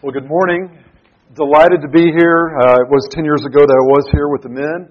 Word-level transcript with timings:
Well, 0.00 0.16
good 0.16 0.32
morning. 0.32 0.80
Delighted 1.36 1.84
to 1.84 1.90
be 1.92 2.08
here. 2.08 2.56
Uh, 2.56 2.80
it 2.80 2.88
was 2.88 3.04
10 3.12 3.20
years 3.20 3.44
ago 3.44 3.60
that 3.60 3.76
I 3.76 3.84
was 3.92 4.08
here 4.08 4.32
with 4.32 4.40
the 4.40 4.48
men, 4.48 4.88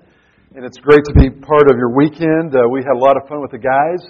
and 0.53 0.61
it's 0.61 0.77
great 0.77 1.01
to 1.09 1.13
be 1.17 1.33
part 1.33 1.65
of 1.65 1.81
your 1.81 1.89
weekend. 1.97 2.53
Uh, 2.53 2.69
we 2.69 2.85
had 2.85 2.93
a 2.93 3.01
lot 3.01 3.17
of 3.17 3.25
fun 3.25 3.41
with 3.41 3.49
the 3.49 3.57
guys, 3.57 4.05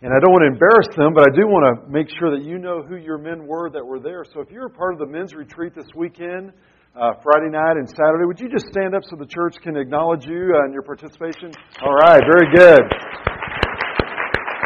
and 0.00 0.08
I 0.08 0.16
don't 0.24 0.32
want 0.32 0.48
to 0.48 0.56
embarrass 0.56 0.88
them, 0.96 1.12
but 1.12 1.28
I 1.28 1.36
do 1.36 1.44
want 1.44 1.68
to 1.68 1.84
make 1.84 2.08
sure 2.16 2.32
that 2.32 2.48
you 2.48 2.56
know 2.56 2.80
who 2.80 2.96
your 2.96 3.20
men 3.20 3.44
were 3.44 3.68
that 3.76 3.84
were 3.84 4.00
there. 4.00 4.24
So 4.24 4.40
if 4.40 4.48
you're 4.48 4.72
a 4.72 4.72
part 4.72 4.96
of 4.96 5.04
the 5.04 5.10
men's 5.12 5.36
retreat 5.36 5.76
this 5.76 5.92
weekend, 5.92 6.56
uh, 6.96 7.20
Friday 7.20 7.52
night 7.52 7.76
and 7.76 7.84
Saturday, 7.84 8.24
would 8.24 8.40
you 8.40 8.48
just 8.48 8.72
stand 8.72 8.96
up 8.96 9.04
so 9.12 9.20
the 9.20 9.28
church 9.28 9.60
can 9.60 9.76
acknowledge 9.76 10.24
you 10.24 10.56
and 10.64 10.72
your 10.72 10.80
participation? 10.80 11.52
All 11.84 11.92
right, 11.92 12.24
very 12.24 12.48
good. 12.56 12.80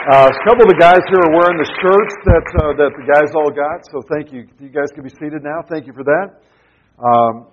Uh, 0.06 0.30
a 0.30 0.44
couple 0.46 0.62
of 0.62 0.70
the 0.70 0.78
guys 0.78 1.02
here 1.10 1.18
are 1.18 1.34
wearing 1.34 1.58
the 1.58 1.66
shirts 1.82 2.14
that 2.30 2.46
uh, 2.62 2.70
that 2.78 2.94
the 2.94 3.06
guys 3.10 3.26
all 3.34 3.50
got, 3.50 3.82
so 3.90 3.98
thank 4.14 4.30
you. 4.30 4.46
You 4.62 4.70
guys 4.70 4.86
can 4.94 5.02
be 5.02 5.10
seated 5.10 5.42
now. 5.42 5.66
Thank 5.68 5.88
you 5.88 5.92
for 5.92 6.04
that. 6.04 6.46
Um, 7.02 7.50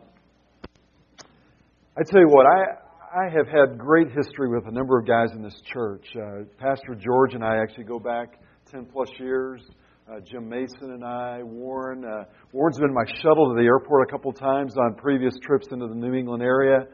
I 1.98 2.04
tell 2.06 2.22
you 2.22 2.30
what, 2.30 2.46
I 2.46 2.78
I 3.10 3.24
have 3.34 3.48
had 3.48 3.80
great 3.80 4.12
history 4.14 4.54
with 4.54 4.68
a 4.68 4.72
number 4.72 5.00
of 5.00 5.08
guys 5.08 5.30
in 5.34 5.42
this 5.42 5.60
church. 5.66 6.06
Uh, 6.14 6.46
Pastor 6.60 6.94
George 6.94 7.34
and 7.34 7.44
I 7.44 7.58
actually 7.58 7.86
go 7.86 7.98
back 7.98 8.38
ten 8.70 8.86
plus 8.86 9.10
years. 9.18 9.66
Uh, 10.06 10.20
Jim 10.20 10.48
Mason 10.48 10.94
and 10.94 11.04
I, 11.04 11.42
Warren. 11.42 12.06
Uh, 12.06 12.26
Warren's 12.52 12.78
been 12.78 12.94
my 12.94 13.06
shuttle 13.24 13.50
to 13.50 13.56
the 13.58 13.66
airport 13.66 14.08
a 14.08 14.12
couple 14.12 14.32
times 14.32 14.78
on 14.78 14.94
previous 14.94 15.34
trips 15.42 15.66
into 15.72 15.88
the 15.88 15.96
New 15.96 16.14
England 16.14 16.44
area. 16.44 16.86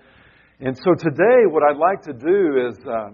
And 0.61 0.77
so 0.77 0.95
today, 0.95 1.51
what 1.51 1.63
I'd 1.67 1.75
like 1.75 2.01
to 2.03 2.13
do 2.13 2.69
is 2.69 2.77
uh, 2.87 3.09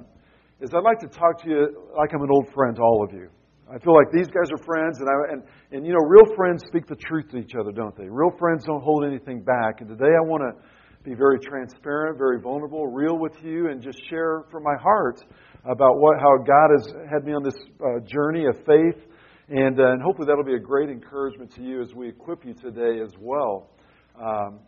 is 0.61 0.69
I'd 0.73 0.83
like 0.83 0.99
to 0.99 1.07
talk 1.07 1.41
to 1.43 1.49
you 1.49 1.89
like 1.97 2.11
I'm 2.13 2.21
an 2.21 2.29
old 2.31 2.47
friend 2.53 2.75
to 2.77 2.81
all 2.81 3.03
of 3.03 3.13
you. 3.13 3.29
I 3.67 3.79
feel 3.79 3.95
like 3.95 4.11
these 4.13 4.27
guys 4.27 4.51
are 4.51 4.63
friends, 4.63 4.99
and, 4.99 5.09
I, 5.09 5.33
and, 5.33 5.43
and 5.71 5.85
you 5.85 5.91
know, 5.91 6.05
real 6.05 6.35
friends 6.35 6.63
speak 6.67 6.85
the 6.85 6.95
truth 6.95 7.29
to 7.31 7.37
each 7.37 7.53
other, 7.59 7.71
don't 7.71 7.95
they? 7.97 8.07
Real 8.07 8.31
friends 8.37 8.63
don't 8.63 8.83
hold 8.83 9.03
anything 9.03 9.41
back. 9.41 9.81
And 9.81 9.89
today 9.89 10.13
I 10.15 10.21
want 10.21 10.43
to 10.43 10.61
be 11.03 11.15
very 11.15 11.39
transparent, 11.39 12.17
very 12.17 12.39
vulnerable, 12.39 12.87
real 12.87 13.17
with 13.17 13.33
you, 13.43 13.69
and 13.69 13.81
just 13.81 13.99
share 14.07 14.43
from 14.51 14.63
my 14.63 14.75
heart 14.79 15.19
about 15.63 15.97
what, 15.97 16.19
how 16.19 16.37
God 16.37 16.69
has 16.77 16.93
had 17.11 17.25
me 17.25 17.33
on 17.33 17.43
this 17.43 17.55
uh, 17.81 17.99
journey 18.05 18.45
of 18.45 18.55
faith. 18.65 19.01
And, 19.49 19.79
uh, 19.79 19.91
and 19.91 20.01
hopefully 20.01 20.27
that'll 20.27 20.43
be 20.43 20.55
a 20.55 20.59
great 20.59 20.89
encouragement 20.89 21.53
to 21.55 21.63
you 21.63 21.81
as 21.81 21.93
we 21.93 22.07
equip 22.07 22.45
you 22.45 22.53
today 22.53 23.01
as 23.03 23.13
well. 23.19 23.71
Um, 24.19 24.59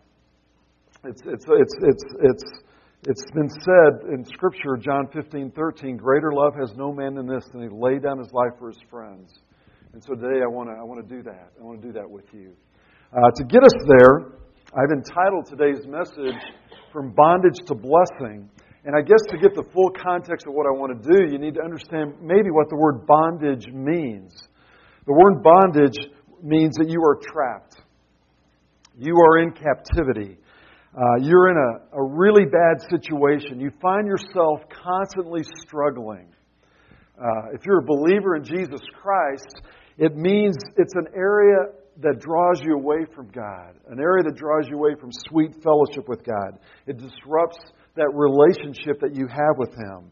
it's, 1.03 1.21
it's, 1.25 1.45
it's, 1.47 1.75
it's, 1.81 2.03
it's, 2.21 2.43
it's 3.07 3.23
been 3.31 3.49
said 3.49 4.11
in 4.11 4.25
Scripture, 4.25 4.75
John 4.75 5.07
15, 5.13 5.51
13, 5.55 5.95
greater 5.95 6.33
love 6.33 6.53
has 6.59 6.75
no 6.75 6.91
man 6.91 7.15
than 7.15 7.25
this, 7.25 7.45
than 7.53 7.61
he 7.61 7.69
laid 7.71 8.03
down 8.03 8.19
his 8.19 8.27
life 8.33 8.51
for 8.59 8.67
his 8.67 8.79
friends. 8.91 9.31
And 9.93 10.03
so 10.03 10.13
today 10.13 10.43
I 10.43 10.47
want 10.51 10.67
to, 10.67 10.75
I 10.75 10.83
want 10.83 11.07
to 11.07 11.15
do 11.15 11.23
that. 11.23 11.55
I 11.57 11.63
want 11.63 11.81
to 11.81 11.87
do 11.87 11.93
that 11.93 12.09
with 12.09 12.25
you. 12.33 12.51
Uh, 13.15 13.31
to 13.33 13.43
get 13.45 13.63
us 13.63 13.71
there, 13.87 14.35
I've 14.75 14.91
entitled 14.91 15.47
today's 15.47 15.87
message, 15.87 16.35
From 16.91 17.13
Bondage 17.15 17.55
to 17.67 17.75
Blessing. 17.75 18.49
And 18.83 18.91
I 18.91 18.99
guess 18.99 19.23
to 19.31 19.37
get 19.37 19.55
the 19.55 19.63
full 19.71 19.91
context 20.03 20.45
of 20.45 20.53
what 20.53 20.67
I 20.67 20.75
want 20.75 20.91
to 20.91 21.07
do, 21.07 21.31
you 21.31 21.39
need 21.39 21.55
to 21.55 21.63
understand 21.63 22.15
maybe 22.19 22.51
what 22.51 22.67
the 22.67 22.75
word 22.75 23.07
bondage 23.07 23.71
means. 23.71 24.35
The 25.07 25.13
word 25.15 25.41
bondage 25.41 25.95
means 26.43 26.75
that 26.75 26.89
you 26.89 26.99
are 26.99 27.15
trapped, 27.23 27.79
you 28.99 29.15
are 29.15 29.37
in 29.39 29.51
captivity. 29.51 30.39
Uh, 30.97 31.21
you're 31.21 31.51
in 31.51 31.57
a, 31.57 31.99
a 31.99 32.03
really 32.03 32.45
bad 32.45 32.81
situation. 32.89 33.59
You 33.59 33.69
find 33.79 34.07
yourself 34.07 34.61
constantly 34.83 35.43
struggling. 35.61 36.25
Uh, 37.15 37.53
if 37.53 37.67
you're 37.67 37.81
a 37.81 37.85
believer 37.85 38.35
in 38.35 38.43
Jesus 38.43 38.81
Christ, 38.99 39.61
it 39.99 40.15
means 40.15 40.55
it's 40.75 40.95
an 40.95 41.05
area 41.15 41.69
that 42.01 42.19
draws 42.19 42.61
you 42.63 42.73
away 42.73 43.05
from 43.13 43.29
God, 43.29 43.75
an 43.89 43.99
area 43.99 44.23
that 44.23 44.35
draws 44.35 44.67
you 44.69 44.77
away 44.77 44.95
from 44.99 45.11
sweet 45.29 45.51
fellowship 45.61 46.09
with 46.09 46.23
God. 46.23 46.57
It 46.87 46.97
disrupts 46.97 47.59
that 47.95 48.09
relationship 48.13 48.99
that 49.01 49.15
you 49.15 49.27
have 49.27 49.57
with 49.57 49.73
Him. 49.73 50.11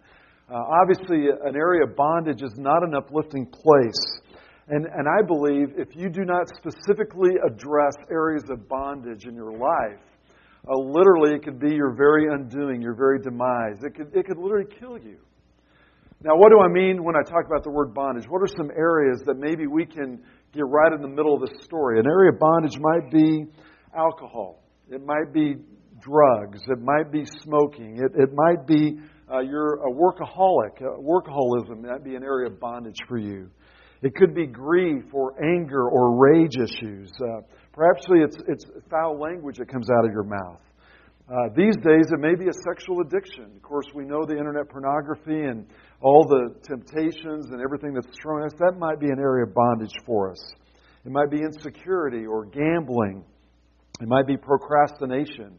Uh, 0.49 0.53
obviously, 0.53 1.29
an 1.29 1.55
area 1.55 1.83
of 1.83 1.95
bondage 1.95 2.43
is 2.43 2.53
not 2.57 2.83
an 2.83 2.93
uplifting 2.93 3.47
place. 3.47 4.21
And, 4.67 4.85
and 4.85 5.07
I 5.07 5.25
believe 5.25 5.73
if 5.77 5.95
you 5.95 6.09
do 6.09 6.25
not 6.25 6.47
specifically 6.49 7.37
address 7.43 7.93
areas 8.11 8.43
of 8.51 8.67
bondage 8.69 9.25
in 9.25 9.33
your 9.33 9.51
life, 9.51 10.01
uh, 10.67 10.77
literally, 10.77 11.35
it 11.35 11.43
could 11.43 11.59
be 11.59 11.73
your 11.73 11.93
very 11.95 12.33
undoing, 12.33 12.81
your 12.81 12.95
very 12.95 13.19
demise. 13.19 13.77
It 13.83 13.95
could, 13.95 14.15
it 14.15 14.25
could 14.25 14.37
literally 14.37 14.67
kill 14.79 14.97
you. 14.97 15.17
Now, 16.23 16.35
what 16.35 16.49
do 16.49 16.59
I 16.59 16.67
mean 16.67 17.03
when 17.03 17.15
I 17.15 17.21
talk 17.21 17.45
about 17.45 17.63
the 17.63 17.69
word 17.69 17.93
bondage? 17.93 18.25
What 18.27 18.41
are 18.41 18.47
some 18.47 18.71
areas 18.71 19.21
that 19.25 19.37
maybe 19.37 19.67
we 19.67 19.85
can 19.85 20.23
get 20.53 20.63
right 20.65 20.91
in 20.91 21.01
the 21.01 21.07
middle 21.07 21.35
of 21.35 21.41
this 21.41 21.63
story? 21.63 21.99
An 21.99 22.07
area 22.07 22.31
of 22.31 22.39
bondage 22.39 22.79
might 22.79 23.11
be 23.11 23.45
alcohol, 23.95 24.63
it 24.89 25.05
might 25.05 25.31
be 25.33 25.55
drugs, 26.01 26.61
it 26.67 26.79
might 26.81 27.11
be 27.11 27.25
smoking, 27.43 27.97
it, 27.97 28.11
it 28.19 28.29
might 28.33 28.65
be 28.65 28.97
uh, 29.31 29.39
you're 29.39 29.75
a 29.75 29.91
workaholic. 29.91 30.81
Uh, 30.81 30.99
workaholism 30.99 31.81
might 31.81 32.03
be 32.03 32.15
an 32.15 32.23
area 32.23 32.47
of 32.47 32.59
bondage 32.59 32.97
for 33.07 33.17
you. 33.17 33.49
It 34.01 34.13
could 34.15 34.35
be 34.35 34.45
grief 34.45 35.03
or 35.13 35.33
anger 35.43 35.89
or 35.89 36.15
rage 36.15 36.57
issues. 36.57 37.11
Uh, 37.19 37.41
perhaps 37.75 38.05
it's, 38.09 38.37
it's 38.47 38.65
foul 38.89 39.19
language 39.19 39.57
that 39.57 39.67
comes 39.67 39.89
out 39.91 40.05
of 40.05 40.11
your 40.11 40.23
mouth. 40.23 40.61
Uh, 41.27 41.49
these 41.55 41.75
days, 41.77 42.05
it 42.13 42.19
may 42.19 42.35
be 42.35 42.45
a 42.47 42.53
sexual 42.69 43.01
addiction. 43.01 43.51
Of 43.55 43.61
course, 43.63 43.85
we 43.95 44.05
know 44.05 44.25
the 44.25 44.37
internet 44.37 44.69
pornography 44.69 45.41
and 45.41 45.65
all 45.99 46.23
the 46.27 46.53
temptations 46.61 47.49
and 47.49 47.61
everything 47.61 47.93
that's 47.93 48.07
thrown 48.21 48.41
at 48.41 48.53
us. 48.53 48.59
That 48.59 48.77
might 48.77 48.99
be 48.99 49.07
an 49.07 49.19
area 49.19 49.45
of 49.45 49.53
bondage 49.53 49.95
for 50.05 50.31
us. 50.31 50.53
It 51.03 51.11
might 51.11 51.31
be 51.31 51.39
insecurity 51.39 52.25
or 52.25 52.45
gambling. 52.45 53.23
It 54.01 54.07
might 54.07 54.27
be 54.27 54.37
procrastination. 54.37 55.57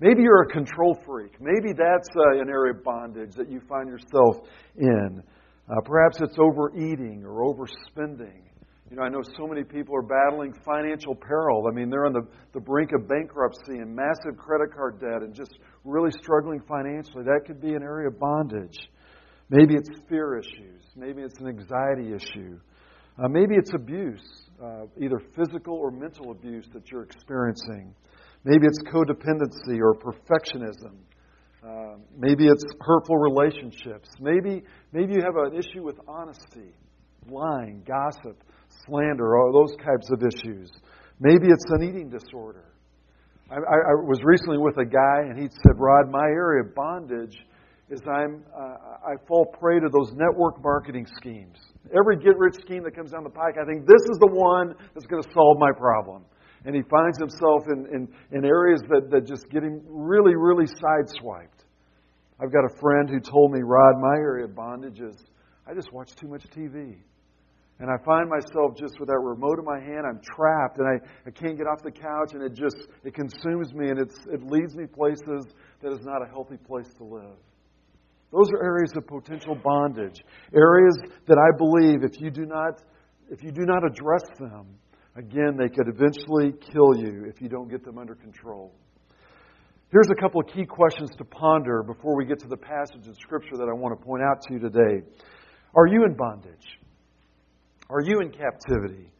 Maybe 0.00 0.22
you're 0.22 0.42
a 0.42 0.52
control 0.52 0.96
freak. 1.04 1.32
Maybe 1.40 1.72
that's 1.76 2.08
uh, 2.14 2.40
an 2.40 2.48
area 2.48 2.74
of 2.74 2.84
bondage 2.84 3.34
that 3.34 3.50
you 3.50 3.60
find 3.68 3.88
yourself 3.88 4.46
in. 4.76 5.20
Uh, 5.68 5.80
perhaps 5.84 6.20
it's 6.20 6.38
overeating 6.38 7.24
or 7.24 7.42
overspending. 7.42 8.47
You 8.90 8.96
know, 8.96 9.02
I 9.02 9.10
know 9.10 9.20
so 9.36 9.46
many 9.46 9.64
people 9.64 9.94
are 9.94 10.02
battling 10.02 10.54
financial 10.64 11.14
peril. 11.14 11.66
I 11.70 11.74
mean, 11.74 11.90
they're 11.90 12.06
on 12.06 12.14
the, 12.14 12.26
the 12.54 12.60
brink 12.60 12.90
of 12.92 13.06
bankruptcy 13.06 13.76
and 13.82 13.94
massive 13.94 14.38
credit 14.38 14.74
card 14.74 14.98
debt 14.98 15.22
and 15.22 15.34
just 15.34 15.58
really 15.84 16.10
struggling 16.22 16.60
financially. 16.66 17.22
That 17.24 17.42
could 17.46 17.60
be 17.60 17.74
an 17.74 17.82
area 17.82 18.08
of 18.08 18.18
bondage. 18.18 18.78
Maybe 19.50 19.74
it's 19.74 19.90
fear 20.08 20.38
issues. 20.38 20.82
Maybe 20.96 21.20
it's 21.20 21.38
an 21.38 21.48
anxiety 21.48 22.14
issue. 22.14 22.58
Uh, 23.22 23.28
maybe 23.28 23.56
it's 23.56 23.72
abuse, 23.74 24.48
uh, 24.62 24.84
either 24.98 25.20
physical 25.36 25.74
or 25.74 25.90
mental 25.90 26.30
abuse 26.30 26.66
that 26.72 26.90
you're 26.90 27.02
experiencing. 27.02 27.94
Maybe 28.44 28.66
it's 28.66 28.80
codependency 28.84 29.80
or 29.80 29.94
perfectionism. 29.96 30.96
Uh, 31.62 31.96
maybe 32.16 32.46
it's 32.46 32.64
hurtful 32.80 33.16
relationships. 33.16 34.08
Maybe, 34.20 34.62
maybe 34.92 35.14
you 35.14 35.22
have 35.22 35.36
an 35.36 35.58
issue 35.58 35.82
with 35.82 35.96
honesty, 36.06 36.72
lying, 37.28 37.82
gossip, 37.86 38.42
slander, 38.86 39.36
all 39.36 39.52
those 39.52 39.76
types 39.84 40.08
of 40.10 40.22
issues. 40.22 40.70
Maybe 41.20 41.46
it's 41.48 41.64
an 41.70 41.82
eating 41.82 42.10
disorder. 42.10 42.64
I, 43.50 43.56
I, 43.56 43.58
I 43.58 43.94
was 44.04 44.20
recently 44.24 44.58
with 44.58 44.76
a 44.78 44.84
guy, 44.84 45.28
and 45.28 45.38
he 45.38 45.48
said, 45.48 45.74
Rod, 45.76 46.10
my 46.10 46.26
area 46.26 46.64
of 46.64 46.74
bondage 46.74 47.36
is 47.90 48.00
I'm, 48.06 48.44
uh, 48.54 49.08
I 49.08 49.14
fall 49.26 49.46
prey 49.58 49.80
to 49.80 49.88
those 49.88 50.12
network 50.12 50.62
marketing 50.62 51.06
schemes. 51.16 51.56
Every 51.96 52.18
get 52.18 52.36
rich 52.36 52.56
scheme 52.60 52.84
that 52.84 52.94
comes 52.94 53.12
down 53.12 53.24
the 53.24 53.30
pike, 53.30 53.56
I 53.60 53.64
think 53.64 53.86
this 53.86 54.04
is 54.10 54.18
the 54.20 54.30
one 54.30 54.74
that's 54.94 55.06
going 55.06 55.22
to 55.22 55.28
solve 55.32 55.58
my 55.58 55.72
problem 55.72 56.24
and 56.64 56.74
he 56.74 56.82
finds 56.90 57.18
himself 57.18 57.62
in, 57.68 57.86
in, 57.92 58.08
in 58.36 58.44
areas 58.44 58.80
that, 58.88 59.10
that 59.10 59.26
just 59.26 59.48
get 59.50 59.62
him 59.62 59.80
really, 59.86 60.34
really 60.34 60.66
sideswiped. 60.66 61.64
I've 62.40 62.52
got 62.52 62.64
a 62.64 62.80
friend 62.80 63.08
who 63.08 63.20
told 63.20 63.52
me, 63.52 63.60
Rod, 63.62 63.94
my 64.00 64.16
area 64.16 64.44
of 64.44 64.54
bondage 64.54 65.00
is 65.00 65.16
I 65.66 65.74
just 65.74 65.92
watch 65.92 66.14
too 66.14 66.28
much 66.28 66.42
TV. 66.50 66.96
And 67.80 67.90
I 67.90 67.96
find 68.04 68.28
myself 68.28 68.76
just 68.76 68.98
with 68.98 69.08
that 69.08 69.20
remote 69.22 69.58
in 69.58 69.64
my 69.64 69.78
hand, 69.78 70.04
I'm 70.06 70.20
trapped 70.20 70.78
and 70.78 70.88
I, 70.88 70.98
I 71.26 71.30
can't 71.30 71.56
get 71.56 71.66
off 71.66 71.82
the 71.82 71.92
couch 71.92 72.34
and 72.34 72.42
it 72.42 72.54
just 72.54 72.88
it 73.04 73.14
consumes 73.14 73.72
me 73.72 73.90
and 73.90 74.00
it's, 74.00 74.18
it 74.32 74.42
leads 74.42 74.74
me 74.74 74.86
places 74.86 75.46
that 75.82 75.92
is 75.92 76.04
not 76.04 76.22
a 76.22 76.28
healthy 76.28 76.56
place 76.56 76.88
to 76.98 77.04
live. 77.04 77.38
Those 78.32 78.50
are 78.52 78.62
areas 78.64 78.92
of 78.96 79.06
potential 79.06 79.56
bondage. 79.62 80.20
Areas 80.52 80.98
that 81.26 81.38
I 81.38 81.56
believe 81.56 82.02
if 82.02 82.20
you 82.20 82.30
do 82.30 82.46
not 82.46 82.82
if 83.30 83.44
you 83.44 83.52
do 83.52 83.64
not 83.66 83.84
address 83.84 84.24
them, 84.38 84.78
Again, 85.18 85.56
they 85.58 85.68
could 85.68 85.88
eventually 85.88 86.52
kill 86.72 86.96
you 86.96 87.24
if 87.26 87.42
you 87.42 87.48
don't 87.48 87.68
get 87.68 87.84
them 87.84 87.98
under 87.98 88.14
control. 88.14 88.72
Here's 89.90 90.08
a 90.10 90.14
couple 90.14 90.40
of 90.40 90.46
key 90.46 90.64
questions 90.64 91.10
to 91.18 91.24
ponder 91.24 91.82
before 91.82 92.16
we 92.16 92.24
get 92.24 92.38
to 92.40 92.46
the 92.46 92.56
passage 92.56 93.04
in 93.04 93.14
Scripture 93.14 93.56
that 93.56 93.68
I 93.68 93.72
want 93.72 93.98
to 93.98 94.04
point 94.04 94.22
out 94.22 94.40
to 94.42 94.54
you 94.54 94.60
today. 94.60 95.04
Are 95.74 95.88
you 95.88 96.04
in 96.04 96.14
bondage? 96.14 96.78
Are 97.90 98.02
you 98.02 98.20
in 98.20 98.30
captivity? 98.30 99.10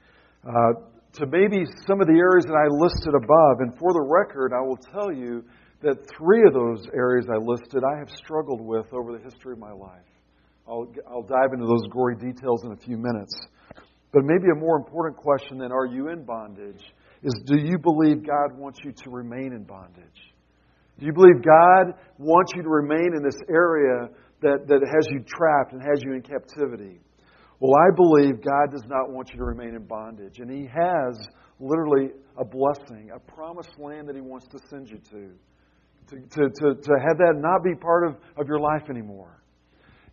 Uh, 0.46 0.84
to 1.14 1.26
maybe 1.26 1.64
some 1.86 2.00
of 2.00 2.06
the 2.06 2.18
areas 2.20 2.44
that 2.44 2.54
I 2.54 2.68
listed 2.68 3.14
above, 3.14 3.60
and 3.60 3.72
for 3.78 3.92
the 3.92 4.04
record, 4.04 4.52
I 4.52 4.60
will 4.60 4.76
tell 4.76 5.10
you 5.10 5.42
that 5.80 5.96
three 6.16 6.42
of 6.46 6.52
those 6.52 6.86
areas 6.92 7.26
I 7.32 7.38
listed 7.38 7.82
I 7.82 7.98
have 7.98 8.10
struggled 8.10 8.60
with 8.60 8.86
over 8.92 9.16
the 9.16 9.24
history 9.24 9.52
of 9.52 9.58
my 9.58 9.72
life. 9.72 10.04
I'll, 10.68 10.86
I'll 11.08 11.22
dive 11.22 11.54
into 11.54 11.64
those 11.64 11.86
gory 11.90 12.16
details 12.16 12.64
in 12.64 12.72
a 12.72 12.76
few 12.76 12.98
minutes. 12.98 13.34
But 14.12 14.24
maybe 14.24 14.52
a 14.52 14.58
more 14.58 14.76
important 14.76 15.16
question 15.16 15.58
than 15.58 15.72
are 15.72 15.86
you 15.86 16.08
in 16.08 16.24
bondage 16.24 16.82
is 17.22 17.34
do 17.46 17.56
you 17.56 17.78
believe 17.78 18.26
God 18.26 18.56
wants 18.56 18.80
you 18.84 18.92
to 18.92 19.10
remain 19.10 19.52
in 19.52 19.64
bondage? 19.64 20.20
Do 21.00 21.06
you 21.06 21.12
believe 21.12 21.42
God 21.42 21.94
wants 22.18 22.52
you 22.54 22.62
to 22.62 22.68
remain 22.68 23.12
in 23.16 23.22
this 23.22 23.38
area 23.48 24.08
that, 24.42 24.66
that 24.68 24.80
has 24.84 25.06
you 25.10 25.20
trapped 25.26 25.72
and 25.72 25.80
has 25.82 26.02
you 26.04 26.12
in 26.12 26.22
captivity? 26.22 27.00
Well, 27.60 27.74
I 27.74 27.94
believe 27.94 28.42
God 28.42 28.70
does 28.70 28.84
not 28.86 29.10
want 29.10 29.30
you 29.32 29.38
to 29.38 29.44
remain 29.44 29.74
in 29.74 29.84
bondage. 29.84 30.38
And 30.38 30.50
He 30.50 30.66
has 30.66 31.18
literally 31.58 32.10
a 32.36 32.44
blessing, 32.44 33.10
a 33.14 33.18
promised 33.18 33.78
land 33.78 34.08
that 34.08 34.14
He 34.14 34.22
wants 34.22 34.46
to 34.48 34.58
send 34.70 34.88
you 34.88 34.98
to. 35.10 35.30
To, 36.08 36.16
to, 36.16 36.48
to, 36.48 36.74
to 36.74 36.92
have 37.06 37.18
that 37.18 37.34
not 37.36 37.62
be 37.62 37.74
part 37.74 38.06
of, 38.06 38.16
of 38.38 38.48
your 38.48 38.60
life 38.60 38.88
anymore. 38.88 39.42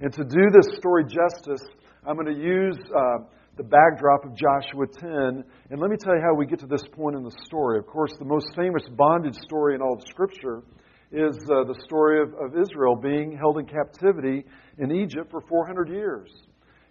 And 0.01 0.12
to 0.12 0.25
do 0.25 0.50
this 0.51 0.75
story 0.77 1.06
justice, 1.06 1.62
I'm 2.06 2.15
going 2.15 2.36
to 2.36 2.42
use 2.42 2.77
uh, 2.89 3.24
the 3.56 3.63
backdrop 3.63 4.25
of 4.25 4.36
Joshua 4.36 4.88
10. 5.00 5.44
And 5.69 5.80
let 5.80 5.89
me 5.89 5.95
tell 5.98 6.13
you 6.13 6.21
how 6.21 6.36
we 6.36 6.45
get 6.45 6.59
to 6.59 6.68
this 6.68 6.83
point 6.91 7.15
in 7.15 7.24
the 7.24 7.31
story. 7.45 7.80
Of 7.80 7.88
course, 7.88 8.12
the 8.19 8.25
most 8.25 8.48
famous 8.57 8.83
bondage 8.91 9.36
story 9.36 9.75
in 9.75 9.81
all 9.81 9.94
of 9.94 10.01
Scripture 10.09 10.63
is 11.12 11.38
uh, 11.50 11.63
the 11.63 11.80
story 11.86 12.21
of, 12.21 12.33
of 12.33 12.59
Israel 12.59 12.98
being 12.98 13.38
held 13.38 13.57
in 13.57 13.65
captivity 13.65 14.44
in 14.77 14.91
Egypt 14.91 15.31
for 15.31 15.39
400 15.48 15.88
years. 15.88 16.30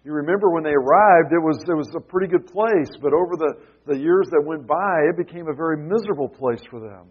You 0.05 0.13
remember 0.13 0.51
when 0.51 0.63
they 0.63 0.77
arrived, 0.77 1.33
it 1.33 1.41
was, 1.41 1.57
it 1.67 1.73
was 1.73 1.89
a 1.97 1.99
pretty 1.99 2.27
good 2.27 2.45
place, 2.45 2.93
but 3.01 3.09
over 3.11 3.33
the, 3.41 3.57
the 3.89 3.97
years 3.97 4.29
that 4.29 4.45
went 4.45 4.67
by, 4.67 5.09
it 5.09 5.17
became 5.17 5.49
a 5.49 5.53
very 5.53 5.81
miserable 5.81 6.29
place 6.29 6.61
for 6.69 6.79
them. 6.79 7.09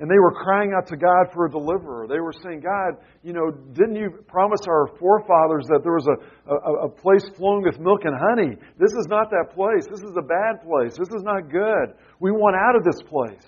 And 0.00 0.10
they 0.10 0.18
were 0.18 0.32
crying 0.32 0.72
out 0.72 0.88
to 0.88 0.96
God 0.96 1.28
for 1.34 1.44
a 1.44 1.50
deliverer. 1.50 2.08
They 2.08 2.20
were 2.20 2.32
saying, 2.32 2.60
God, 2.64 2.96
you 3.22 3.34
know, 3.34 3.50
didn't 3.76 3.96
you 3.96 4.24
promise 4.26 4.60
our 4.66 4.88
forefathers 4.98 5.66
that 5.68 5.80
there 5.84 5.92
was 5.92 6.08
a, 6.08 6.16
a, 6.48 6.86
a, 6.86 6.88
place 6.88 7.28
flowing 7.36 7.60
with 7.62 7.78
milk 7.78 8.08
and 8.08 8.16
honey? 8.16 8.56
This 8.80 8.92
is 8.96 9.04
not 9.10 9.28
that 9.28 9.52
place. 9.52 9.84
This 9.84 10.00
is 10.00 10.16
a 10.16 10.24
bad 10.24 10.64
place. 10.64 10.96
This 10.96 11.12
is 11.12 11.20
not 11.22 11.52
good. 11.52 11.92
We 12.18 12.32
want 12.32 12.56
out 12.56 12.74
of 12.74 12.84
this 12.88 13.02
place. 13.04 13.44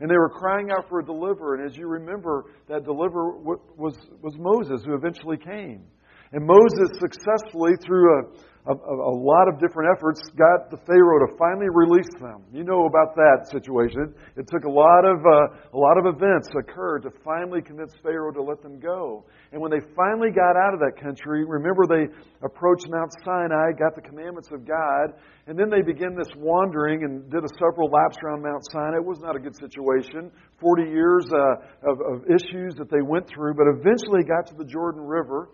And 0.00 0.10
they 0.10 0.16
were 0.16 0.30
crying 0.30 0.70
out 0.70 0.88
for 0.88 1.00
a 1.00 1.04
deliverer. 1.04 1.56
And 1.56 1.70
as 1.70 1.76
you 1.76 1.86
remember, 1.86 2.46
that 2.70 2.84
deliverer 2.84 3.36
was, 3.36 3.94
was 4.22 4.32
Moses, 4.38 4.80
who 4.86 4.94
eventually 4.94 5.36
came. 5.36 5.84
And 6.32 6.46
Moses 6.46 6.96
successfully, 6.96 7.76
through 7.84 8.08
a, 8.08 8.72
a, 8.72 8.72
a, 8.72 9.14
lot 9.20 9.52
of 9.52 9.60
different 9.60 9.92
efforts, 9.92 10.22
got 10.32 10.72
the 10.72 10.80
Pharaoh 10.88 11.20
to 11.28 11.36
finally 11.36 11.68
release 11.68 12.08
them. 12.24 12.40
You 12.48 12.64
know 12.64 12.88
about 12.88 13.12
that 13.20 13.52
situation. 13.52 14.14
It 14.40 14.48
took 14.48 14.64
a 14.64 14.70
lot 14.70 15.04
of 15.04 15.20
uh, 15.20 15.76
a 15.76 15.78
lot 15.78 16.00
of 16.00 16.08
events 16.08 16.48
occurred 16.56 17.02
to 17.04 17.10
finally 17.20 17.60
convince 17.60 17.92
Pharaoh 18.02 18.32
to 18.32 18.40
let 18.40 18.62
them 18.62 18.80
go. 18.80 19.26
And 19.52 19.60
when 19.60 19.70
they 19.70 19.84
finally 19.92 20.32
got 20.32 20.56
out 20.56 20.72
of 20.72 20.80
that 20.80 20.96
country, 20.96 21.44
remember 21.44 21.84
they 21.84 22.08
approached 22.40 22.88
Mount 22.88 23.12
Sinai, 23.28 23.76
got 23.76 23.92
the 23.92 24.00
commandments 24.00 24.48
of 24.56 24.64
God, 24.64 25.12
and 25.46 25.58
then 25.58 25.68
they 25.68 25.82
began 25.84 26.16
this 26.16 26.32
wandering 26.38 27.04
and 27.04 27.28
did 27.28 27.44
a 27.44 27.50
several 27.60 27.92
laps 27.92 28.16
around 28.24 28.40
Mount 28.40 28.64
Sinai. 28.72 28.96
It 28.96 29.04
was 29.04 29.20
not 29.20 29.36
a 29.36 29.40
good 29.40 29.58
situation. 29.60 30.32
Forty 30.56 30.88
years 30.88 31.28
uh, 31.28 31.60
of, 31.84 32.00
of 32.00 32.16
issues 32.24 32.72
that 32.80 32.88
they 32.88 33.04
went 33.04 33.28
through, 33.28 33.52
but 33.52 33.68
eventually 33.68 34.24
got 34.24 34.48
to 34.48 34.56
the 34.56 34.64
Jordan 34.64 35.04
River 35.04 35.52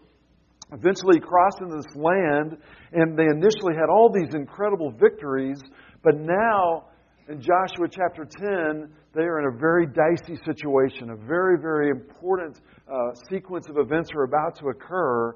eventually 0.72 1.20
crossed 1.20 1.60
into 1.60 1.76
this 1.76 1.96
land, 1.96 2.56
and 2.92 3.18
they 3.18 3.24
initially 3.24 3.74
had 3.74 3.88
all 3.90 4.12
these 4.12 4.34
incredible 4.34 4.90
victories, 4.90 5.58
but 6.02 6.14
now 6.16 6.88
in 7.28 7.40
Joshua 7.40 7.88
chapter 7.90 8.24
10, 8.24 8.88
they 9.14 9.22
are 9.22 9.40
in 9.40 9.54
a 9.54 9.58
very 9.58 9.86
dicey 9.86 10.40
situation. 10.44 11.10
A 11.10 11.16
very, 11.16 11.58
very 11.60 11.90
important 11.90 12.58
uh, 12.90 13.12
sequence 13.28 13.68
of 13.68 13.76
events 13.76 14.10
are 14.14 14.24
about 14.24 14.56
to 14.60 14.68
occur, 14.68 15.34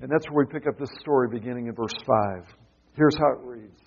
and 0.00 0.10
that's 0.10 0.26
where 0.30 0.44
we 0.44 0.52
pick 0.52 0.66
up 0.66 0.78
this 0.78 0.90
story 1.00 1.28
beginning 1.30 1.68
in 1.68 1.74
verse 1.74 1.94
5. 2.06 2.54
Here's 2.94 3.16
how 3.18 3.32
it 3.32 3.40
reads 3.42 3.78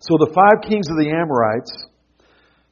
So 0.00 0.16
the 0.18 0.32
five 0.34 0.68
kings 0.68 0.86
of 0.90 0.96
the 0.98 1.10
Amorites 1.10 1.89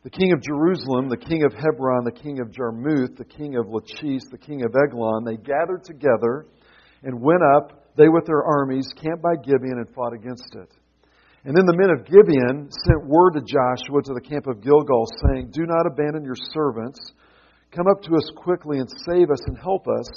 the 0.05 0.11
king 0.11 0.33
of 0.33 0.43
Jerusalem, 0.43 1.09
the 1.09 1.17
king 1.17 1.45
of 1.45 1.53
Hebron, 1.53 2.05
the 2.05 2.13
king 2.13 2.41
of 2.41 2.53
Jarmuth, 2.53 3.17
the 3.17 3.25
king 3.25 3.57
of 3.57 3.67
Lachish, 3.69 4.23
the 4.31 4.39
king 4.39 4.63
of 4.65 4.75
Eglon, 4.75 5.25
they 5.25 5.37
gathered 5.37 5.83
together 5.85 6.47
and 7.03 7.21
went 7.21 7.43
up, 7.57 7.95
they 7.97 8.09
with 8.09 8.27
their 8.27 8.45
armies, 8.45 8.89
camped 8.95 9.23
by 9.23 9.35
Gibeon, 9.35 9.79
and 9.79 9.95
fought 9.95 10.13
against 10.13 10.55
it. 10.55 10.71
And 11.45 11.57
then 11.57 11.67
the 11.67 11.77
men 11.77 11.91
of 11.91 12.07
Gibeon 12.07 12.71
sent 12.71 13.07
word 13.07 13.35
to 13.35 13.43
Joshua 13.43 14.03
to 14.03 14.15
the 14.15 14.23
camp 14.23 14.47
of 14.47 14.63
Gilgal, 14.63 15.07
saying, 15.27 15.51
Do 15.51 15.67
not 15.67 15.87
abandon 15.87 16.25
your 16.25 16.39
servants. 16.55 16.99
Come 17.71 17.87
up 17.91 18.03
to 18.03 18.15
us 18.15 18.31
quickly 18.37 18.79
and 18.79 18.89
save 19.07 19.31
us 19.31 19.43
and 19.47 19.59
help 19.59 19.87
us, 19.89 20.09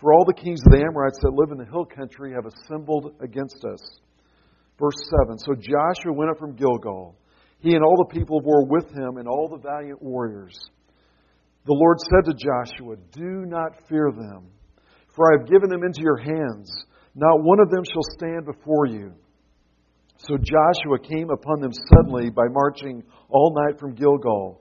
for 0.00 0.12
all 0.12 0.24
the 0.24 0.34
kings 0.34 0.60
of 0.66 0.72
the 0.72 0.82
Amorites 0.82 1.18
that 1.22 1.34
live 1.34 1.52
in 1.52 1.58
the 1.58 1.70
hill 1.70 1.86
country 1.86 2.32
have 2.34 2.46
assembled 2.46 3.14
against 3.20 3.64
us. 3.64 4.00
Verse 4.78 4.98
7 5.26 5.38
So 5.38 5.54
Joshua 5.54 6.12
went 6.12 6.30
up 6.30 6.38
from 6.38 6.56
Gilgal 6.56 7.14
he 7.62 7.74
and 7.74 7.84
all 7.84 7.96
the 7.96 8.12
people 8.12 8.40
war 8.40 8.66
with 8.66 8.90
him 8.90 9.18
and 9.18 9.28
all 9.28 9.48
the 9.48 9.56
valiant 9.56 10.02
warriors. 10.02 10.58
The 11.64 11.72
Lord 11.72 11.98
said 12.00 12.26
to 12.26 12.34
Joshua, 12.34 12.96
Do 13.12 13.46
not 13.46 13.86
fear 13.88 14.10
them, 14.10 14.48
for 15.14 15.30
I 15.30 15.38
have 15.38 15.48
given 15.48 15.70
them 15.70 15.84
into 15.84 16.02
your 16.02 16.18
hands. 16.18 16.68
Not 17.14 17.42
one 17.42 17.60
of 17.60 17.70
them 17.70 17.84
shall 17.84 18.02
stand 18.18 18.46
before 18.46 18.86
you. 18.86 19.12
So 20.18 20.36
Joshua 20.36 20.98
came 21.02 21.30
upon 21.30 21.60
them 21.60 21.72
suddenly 21.72 22.30
by 22.30 22.46
marching 22.50 23.04
all 23.28 23.54
night 23.54 23.78
from 23.78 23.94
Gilgal. 23.94 24.60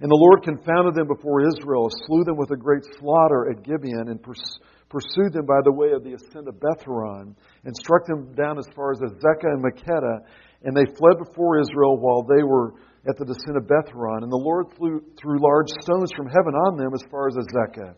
And 0.00 0.10
the 0.10 0.16
Lord 0.16 0.42
confounded 0.42 0.94
them 0.94 1.08
before 1.08 1.42
Israel, 1.42 1.88
slew 2.06 2.24
them 2.24 2.36
with 2.36 2.50
a 2.52 2.56
great 2.56 2.84
slaughter 2.98 3.50
at 3.50 3.64
Gibeon, 3.64 4.08
and 4.08 4.22
pursued 4.22 5.32
them 5.32 5.44
by 5.44 5.60
the 5.64 5.72
way 5.72 5.90
of 5.92 6.04
the 6.04 6.14
ascent 6.14 6.46
of 6.46 6.60
Bethhoron, 6.60 7.34
and 7.64 7.76
struck 7.76 8.06
them 8.06 8.32
down 8.34 8.58
as 8.58 8.66
far 8.76 8.92
as 8.92 9.00
Azekah 9.00 9.52
and 9.52 9.64
Makkedah, 9.64 10.20
and 10.64 10.76
they 10.76 10.86
fled 10.98 11.18
before 11.18 11.60
Israel 11.60 11.98
while 11.98 12.22
they 12.22 12.42
were 12.42 12.74
at 13.08 13.16
the 13.16 13.24
descent 13.24 13.56
of 13.56 13.70
Bethhoron. 13.70 14.22
And 14.22 14.32
the 14.32 14.42
Lord 14.42 14.74
threw, 14.76 15.02
threw 15.20 15.38
large 15.38 15.70
stones 15.82 16.10
from 16.16 16.26
heaven 16.26 16.54
on 16.54 16.76
them 16.76 16.90
as 16.94 17.02
far 17.10 17.28
as 17.28 17.36
Azekah. 17.36 17.94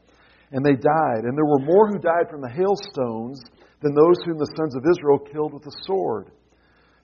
And 0.52 0.64
they 0.64 0.74
died. 0.74 1.24
And 1.24 1.36
there 1.36 1.46
were 1.48 1.62
more 1.62 1.88
who 1.88 1.98
died 1.98 2.28
from 2.28 2.42
the 2.42 2.52
hailstones 2.52 3.40
than 3.80 3.94
those 3.94 4.20
whom 4.24 4.36
the 4.36 4.52
sons 4.56 4.76
of 4.76 4.84
Israel 4.84 5.18
killed 5.18 5.54
with 5.54 5.64
the 5.64 5.76
sword. 5.86 6.30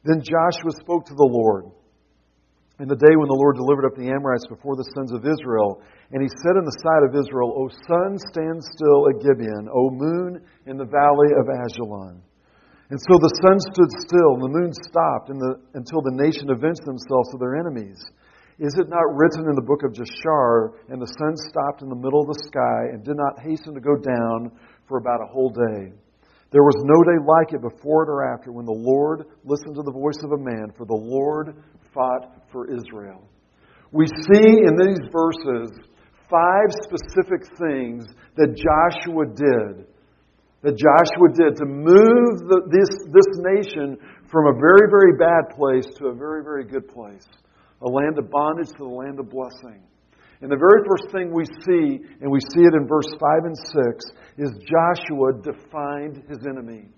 Then 0.04 0.20
Joshua 0.20 0.72
spoke 0.78 1.06
to 1.06 1.14
the 1.14 1.30
Lord 1.30 1.72
in 2.78 2.88
the 2.88 3.00
day 3.00 3.16
when 3.16 3.28
the 3.28 3.40
Lord 3.40 3.56
delivered 3.56 3.86
up 3.86 3.96
the 3.96 4.12
Amorites 4.12 4.46
before 4.46 4.76
the 4.76 4.86
sons 4.94 5.10
of 5.12 5.24
Israel. 5.24 5.80
And 6.12 6.20
he 6.20 6.28
said 6.28 6.60
in 6.60 6.68
the 6.68 6.78
sight 6.84 7.02
of 7.08 7.16
Israel, 7.16 7.56
O 7.56 7.72
sun, 7.88 8.20
stand 8.30 8.60
still 8.60 9.08
at 9.08 9.24
Gibeon, 9.24 9.72
O 9.72 9.88
moon, 9.90 10.44
in 10.66 10.76
the 10.76 10.84
valley 10.84 11.32
of 11.40 11.48
Ajalon. 11.48 12.20
And 12.88 13.00
so 13.02 13.18
the 13.18 13.34
sun 13.42 13.58
stood 13.58 13.90
still, 14.06 14.38
and 14.38 14.42
the 14.46 14.54
moon 14.54 14.70
stopped 14.72 15.26
the, 15.26 15.58
until 15.74 16.02
the 16.06 16.14
nation 16.14 16.54
avenged 16.54 16.86
themselves 16.86 17.34
of 17.34 17.42
their 17.42 17.58
enemies. 17.58 17.98
Is 18.62 18.78
it 18.78 18.88
not 18.88 19.10
written 19.10 19.50
in 19.50 19.58
the 19.58 19.66
book 19.66 19.82
of 19.82 19.90
Jashar, 19.90 20.78
and 20.88 21.02
the 21.02 21.10
sun 21.18 21.34
stopped 21.50 21.82
in 21.82 21.90
the 21.90 21.98
middle 21.98 22.22
of 22.22 22.30
the 22.30 22.42
sky 22.46 22.94
and 22.94 23.02
did 23.02 23.18
not 23.18 23.42
hasten 23.42 23.74
to 23.74 23.82
go 23.82 23.98
down 23.98 24.54
for 24.86 24.98
about 24.98 25.20
a 25.20 25.26
whole 25.26 25.50
day? 25.50 25.92
There 26.54 26.62
was 26.62 26.78
no 26.86 27.02
day 27.02 27.18
like 27.26 27.52
it 27.52 27.60
before 27.60 28.06
it 28.06 28.08
or 28.08 28.22
after 28.22 28.52
when 28.52 28.64
the 28.64 28.72
Lord 28.72 29.26
listened 29.42 29.74
to 29.74 29.82
the 29.82 29.92
voice 29.92 30.22
of 30.22 30.30
a 30.30 30.38
man, 30.38 30.70
for 30.78 30.86
the 30.86 30.94
Lord 30.94 31.58
fought 31.92 32.46
for 32.52 32.70
Israel. 32.70 33.26
We 33.90 34.06
see 34.06 34.62
in 34.62 34.78
these 34.78 35.02
verses 35.10 35.74
five 36.30 36.70
specific 36.86 37.50
things 37.58 38.06
that 38.38 38.54
Joshua 38.54 39.26
did 39.26 39.90
that 40.66 40.74
Joshua 40.74 41.30
did 41.30 41.54
to 41.62 41.64
move 41.64 42.42
the, 42.50 42.58
this, 42.66 42.90
this 43.14 43.30
nation 43.54 43.94
from 44.26 44.50
a 44.50 44.54
very, 44.58 44.90
very 44.90 45.14
bad 45.14 45.54
place 45.54 45.86
to 46.02 46.10
a 46.10 46.14
very, 46.14 46.42
very 46.42 46.66
good 46.66 46.90
place. 46.90 47.22
A 47.82 47.88
land 47.88 48.18
of 48.18 48.26
bondage 48.34 48.74
to 48.74 48.82
the 48.82 48.90
land 48.90 49.22
of 49.22 49.30
blessing. 49.30 49.78
And 50.42 50.50
the 50.50 50.58
very 50.58 50.82
first 50.82 51.14
thing 51.14 51.30
we 51.30 51.46
see, 51.62 52.02
and 52.18 52.26
we 52.26 52.42
see 52.50 52.66
it 52.66 52.74
in 52.74 52.90
verse 52.90 53.06
5 53.14 53.46
and 53.46 53.54
6, 53.54 54.42
is 54.42 54.50
Joshua 54.66 55.38
defined 55.38 56.26
his 56.26 56.42
enemy. 56.42 56.90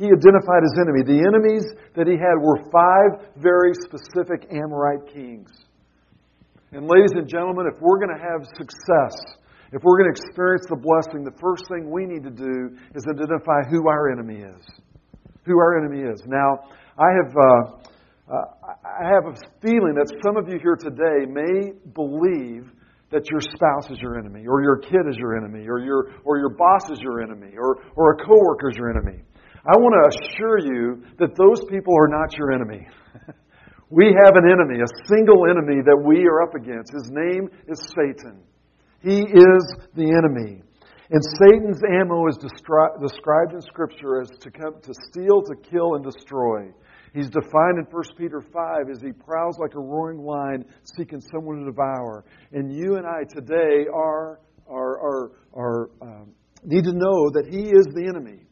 He 0.00 0.08
identified 0.08 0.64
his 0.64 0.80
enemy. 0.80 1.04
The 1.04 1.20
enemies 1.28 1.68
that 1.92 2.08
he 2.08 2.16
had 2.16 2.40
were 2.40 2.56
five 2.72 3.36
very 3.36 3.76
specific 3.84 4.48
Amorite 4.48 5.12
kings. 5.12 5.52
And, 6.72 6.88
ladies 6.88 7.12
and 7.12 7.28
gentlemen, 7.28 7.68
if 7.68 7.76
we're 7.84 8.00
going 8.00 8.16
to 8.16 8.24
have 8.24 8.48
success 8.56 9.12
if 9.72 9.84
we're 9.84 10.00
going 10.00 10.08
to 10.08 10.16
experience 10.16 10.64
the 10.68 10.80
blessing, 10.80 11.24
the 11.24 11.36
first 11.36 11.68
thing 11.68 11.90
we 11.92 12.08
need 12.08 12.24
to 12.24 12.32
do 12.32 12.72
is 12.96 13.04
identify 13.04 13.68
who 13.68 13.88
our 13.88 14.08
enemy 14.08 14.40
is. 14.40 14.64
Who 15.44 15.58
our 15.58 15.76
enemy 15.76 16.08
is. 16.08 16.24
Now, 16.24 16.64
I 16.96 17.12
have, 17.20 17.32
uh, 17.36 18.32
uh, 18.32 18.46
I 18.80 19.12
have 19.12 19.28
a 19.28 19.36
feeling 19.60 19.92
that 20.00 20.08
some 20.24 20.40
of 20.40 20.48
you 20.48 20.56
here 20.56 20.76
today 20.76 21.28
may 21.28 21.76
believe 21.92 22.72
that 23.12 23.28
your 23.30 23.40
spouse 23.40 23.88
is 23.90 24.00
your 24.00 24.18
enemy, 24.18 24.44
or 24.48 24.60
your 24.62 24.76
kid 24.76 25.08
is 25.08 25.16
your 25.16 25.36
enemy, 25.36 25.64
or 25.68 25.80
your, 25.80 26.12
or 26.24 26.38
your 26.38 26.52
boss 26.56 26.90
is 26.92 27.00
your 27.00 27.22
enemy, 27.22 27.56
or, 27.56 27.80
or 27.96 28.12
a 28.12 28.16
coworker 28.24 28.70
is 28.70 28.76
your 28.76 28.90
enemy. 28.90 29.20
I 29.64 29.76
want 29.76 29.96
to 29.96 30.04
assure 30.16 30.60
you 30.60 31.04
that 31.18 31.36
those 31.36 31.60
people 31.68 31.92
are 31.96 32.08
not 32.08 32.36
your 32.36 32.52
enemy. 32.52 32.88
we 33.90 34.16
have 34.24 34.36
an 34.36 34.48
enemy, 34.48 34.80
a 34.80 34.90
single 35.08 35.44
enemy 35.48 35.80
that 35.84 35.96
we 35.96 36.24
are 36.24 36.42
up 36.42 36.54
against. 36.54 36.92
His 36.92 37.08
name 37.12 37.48
is 37.68 37.80
Satan. 37.96 38.44
He 39.02 39.20
is 39.20 39.76
the 39.94 40.10
enemy. 40.10 40.62
And 41.10 41.22
Satan's 41.40 41.80
ammo 41.88 42.26
is 42.28 42.36
described 42.36 43.54
in 43.54 43.62
Scripture 43.62 44.20
as 44.20 44.28
to 44.40 44.50
come 44.50 44.74
to 44.82 44.92
steal, 45.08 45.40
to 45.42 45.54
kill, 45.70 45.94
and 45.94 46.04
destroy. 46.04 46.68
He's 47.14 47.30
defined 47.30 47.78
in 47.78 47.86
1 47.90 48.02
Peter 48.18 48.42
5 48.42 48.90
as 48.90 49.00
he 49.00 49.12
prowls 49.12 49.58
like 49.58 49.74
a 49.74 49.80
roaring 49.80 50.18
lion 50.18 50.64
seeking 50.96 51.20
someone 51.32 51.60
to 51.60 51.64
devour. 51.64 52.24
And 52.52 52.70
you 52.74 52.96
and 52.96 53.06
I 53.06 53.24
today 53.24 53.86
are, 53.92 54.40
are, 54.68 55.00
are, 55.00 55.30
are 55.54 55.90
um, 56.02 56.34
need 56.64 56.84
to 56.84 56.92
know 56.92 57.30
that 57.32 57.46
he 57.50 57.70
is 57.70 57.86
the 57.94 58.06
enemy. 58.06 58.42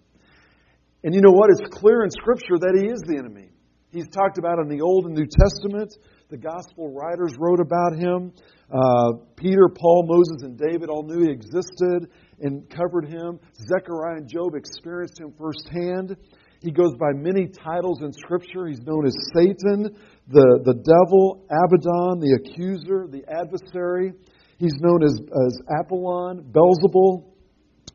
And 1.05 1.15
you 1.15 1.21
know 1.21 1.33
what? 1.33 1.51
It's 1.51 1.69
clear 1.79 2.05
in 2.05 2.11
Scripture 2.11 2.59
that 2.59 2.75
he 2.81 2.89
is 2.89 3.03
the 3.07 3.19
enemy. 3.19 3.51
He's 3.91 4.09
talked 4.09 4.39
about 4.39 4.59
in 4.59 4.69
the 4.69 4.81
Old 4.81 5.07
and 5.07 5.15
New 5.15 5.27
Testament. 5.27 5.93
The 6.29 6.37
gospel 6.37 6.93
writers 6.93 7.35
wrote 7.39 7.61
about 7.61 7.97
him. 7.97 8.33
Uh, 8.69 9.13
Peter, 9.37 9.69
Paul, 9.69 10.07
Moses, 10.09 10.43
and 10.43 10.59
David 10.59 10.89
all 10.89 11.05
knew 11.05 11.23
he 11.23 11.31
existed 11.31 12.11
and 12.41 12.69
covered 12.69 13.07
him. 13.07 13.39
Zechariah 13.55 14.17
and 14.17 14.29
Job 14.29 14.57
experienced 14.57 15.21
him 15.21 15.33
firsthand. 15.39 16.17
He 16.63 16.73
goes 16.73 16.95
by 16.99 17.13
many 17.15 17.47
titles 17.47 18.03
in 18.03 18.13
Scripture. 18.13 18.67
He's 18.67 18.83
known 18.83 19.07
as 19.07 19.15
Satan, 19.37 19.95
the, 20.27 20.61
the 20.65 20.75
devil, 20.75 21.47
Abaddon, 21.47 22.19
the 22.19 22.41
accuser, 22.43 23.07
the 23.07 23.23
adversary. 23.31 24.13
He's 24.59 24.75
known 24.81 25.05
as, 25.05 25.13
as 25.13 25.61
Apollyon, 25.79 26.51
Beelzebul, 26.51 27.23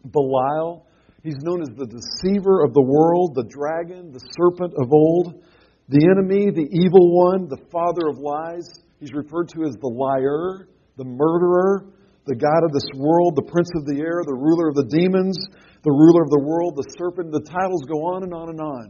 Belial. 0.09 0.87
He's 1.21 1.37
known 1.43 1.61
as 1.63 1.69
the 1.75 1.85
deceiver 1.85 2.63
of 2.63 2.73
the 2.73 2.81
world, 2.81 3.35
the 3.35 3.43
dragon, 3.43 4.13
the 4.13 4.21
serpent 4.39 4.73
of 4.79 4.93
old, 4.93 5.43
the 5.91 6.07
enemy, 6.07 6.47
the 6.55 6.71
evil 6.71 7.11
one, 7.11 7.51
the 7.51 7.59
father 7.67 8.07
of 8.07 8.15
lies. 8.15 8.63
He's 9.03 9.11
referred 9.11 9.51
to 9.51 9.67
as 9.67 9.75
the 9.75 9.91
liar, 9.91 10.71
the 10.95 11.03
murderer, 11.03 11.91
the 12.23 12.39
God 12.39 12.63
of 12.63 12.71
this 12.71 12.87
world, 12.95 13.35
the 13.35 13.51
prince 13.51 13.67
of 13.75 13.83
the 13.83 13.99
air, 13.99 14.23
the 14.23 14.39
ruler 14.39 14.71
of 14.71 14.75
the 14.79 14.87
demons, 14.87 15.35
the 15.83 15.91
ruler 15.91 16.23
of 16.23 16.31
the 16.31 16.39
world, 16.47 16.79
the 16.79 16.87
serpent. 16.95 17.35
The 17.35 17.43
titles 17.43 17.83
go 17.91 18.07
on 18.07 18.23
and 18.23 18.31
on 18.31 18.47
and 18.55 18.61
on. 18.61 18.85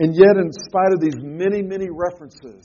And 0.00 0.16
yet, 0.16 0.40
in 0.40 0.48
spite 0.48 0.96
of 0.96 1.00
these 1.00 1.18
many, 1.20 1.60
many 1.60 1.92
references, 1.92 2.64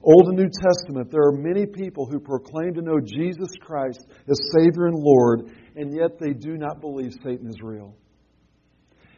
Old 0.00 0.32
and 0.32 0.38
New 0.38 0.48
Testament, 0.48 1.12
there 1.12 1.28
are 1.28 1.36
many 1.36 1.66
people 1.66 2.06
who 2.08 2.16
proclaim 2.20 2.72
to 2.74 2.82
know 2.82 2.96
Jesus 2.96 3.52
Christ 3.60 4.06
as 4.08 4.38
Savior 4.56 4.86
and 4.86 4.96
Lord, 4.96 5.52
and 5.76 5.92
yet 5.92 6.16
they 6.16 6.32
do 6.32 6.56
not 6.56 6.80
believe 6.80 7.12
Satan 7.20 7.48
is 7.48 7.60
real. 7.60 7.96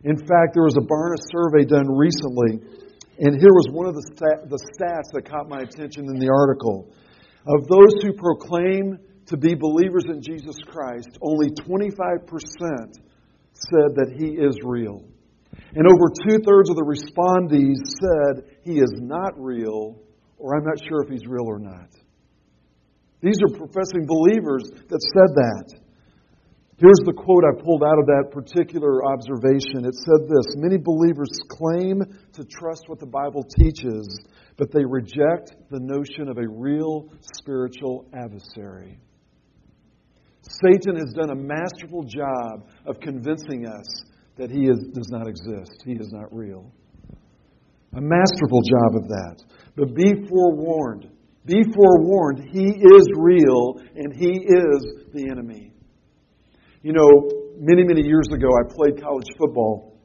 In 0.03 0.17
fact, 0.17 0.55
there 0.55 0.67
was 0.67 0.79
a 0.79 0.87
Barna 0.87 1.19
survey 1.31 1.63
done 1.63 1.87
recently, 1.95 2.86
and 3.19 3.41
here 3.41 3.53
was 3.53 3.69
one 3.73 3.87
of 3.87 3.95
the, 3.95 4.05
stat- 4.15 4.51
the 4.51 4.61
stats 4.77 5.13
that 5.13 5.29
caught 5.29 5.49
my 5.49 5.61
attention 5.63 6.05
in 6.05 6.19
the 6.19 6.29
article. 6.29 6.93
Of 7.47 7.67
those 7.69 8.03
who 8.03 8.13
proclaim 8.13 8.99
to 9.27 9.37
be 9.37 9.55
believers 9.55 10.05
in 10.09 10.21
Jesus 10.21 10.57
Christ, 10.67 11.17
only 11.23 11.49
25% 11.51 11.89
said 13.55 13.89
that 13.97 14.15
he 14.19 14.37
is 14.37 14.59
real. 14.63 15.03
And 15.75 15.87
over 15.87 16.13
two 16.29 16.39
thirds 16.45 16.69
of 16.69 16.77
the 16.77 16.85
respondees 16.85 17.81
said 18.01 18.59
he 18.63 18.79
is 18.79 18.93
not 19.01 19.33
real, 19.37 19.97
or 20.39 20.57
I'm 20.57 20.65
not 20.65 20.79
sure 20.87 21.03
if 21.03 21.09
he's 21.09 21.27
real 21.27 21.47
or 21.47 21.59
not. 21.59 21.89
These 23.23 23.39
are 23.43 23.57
professing 23.57 24.07
believers 24.07 24.71
that 24.89 25.01
said 25.01 25.33
that. 25.35 25.86
Here's 26.79 27.01
the 27.07 27.17
quote 27.17 27.41
I 27.41 27.57
pulled 27.65 27.83
out 27.83 27.99
of 27.99 28.05
that 28.05 28.29
particular 28.31 29.01
observation. 29.09 29.89
It 29.89 29.97
said 29.97 30.29
this 30.29 30.61
Many 30.61 30.77
believers 30.77 31.33
claim 31.49 32.05
to 32.05 32.45
trust 32.45 32.85
what 32.89 33.01
the 33.01 33.07
Bible 33.09 33.45
teaches, 33.57 34.05
but 34.59 34.71
they 34.71 34.85
reject 34.85 35.57
the 35.71 35.81
notion 35.81 36.29
of 36.29 36.37
a 36.37 36.47
real 36.47 37.09
spiritual 37.41 38.05
adversary. 38.13 39.01
Satan 40.43 40.97
has 40.97 41.15
done 41.17 41.31
a 41.31 41.35
masterful 41.35 42.05
job 42.05 42.69
of 42.85 43.01
convincing 43.01 43.67
us 43.67 44.05
that 44.37 44.51
he 44.51 44.69
is, 44.69 44.79
does 44.93 45.09
not 45.09 45.27
exist, 45.27 45.83
he 45.85 45.93
is 45.93 46.13
not 46.13 46.29
real. 46.31 46.71
A 47.97 48.01
masterful 48.01 48.61
job 48.61 49.01
of 49.01 49.09
that. 49.09 49.37
But 49.77 49.95
be 49.95 50.29
forewarned. 50.29 51.09
Be 51.47 51.63
forewarned, 51.73 52.51
he 52.53 52.69
is 52.69 53.09
real 53.17 53.81
and 53.95 54.13
he 54.15 54.45
is 54.45 55.09
the 55.15 55.29
enemy. 55.31 55.66
You 56.87 56.93
know, 56.93 57.11
many, 57.59 57.83
many 57.83 58.07
years 58.07 58.29
ago, 58.33 58.47
I 58.47 58.63
played 58.73 59.03
college 59.03 59.27
football. 59.37 59.99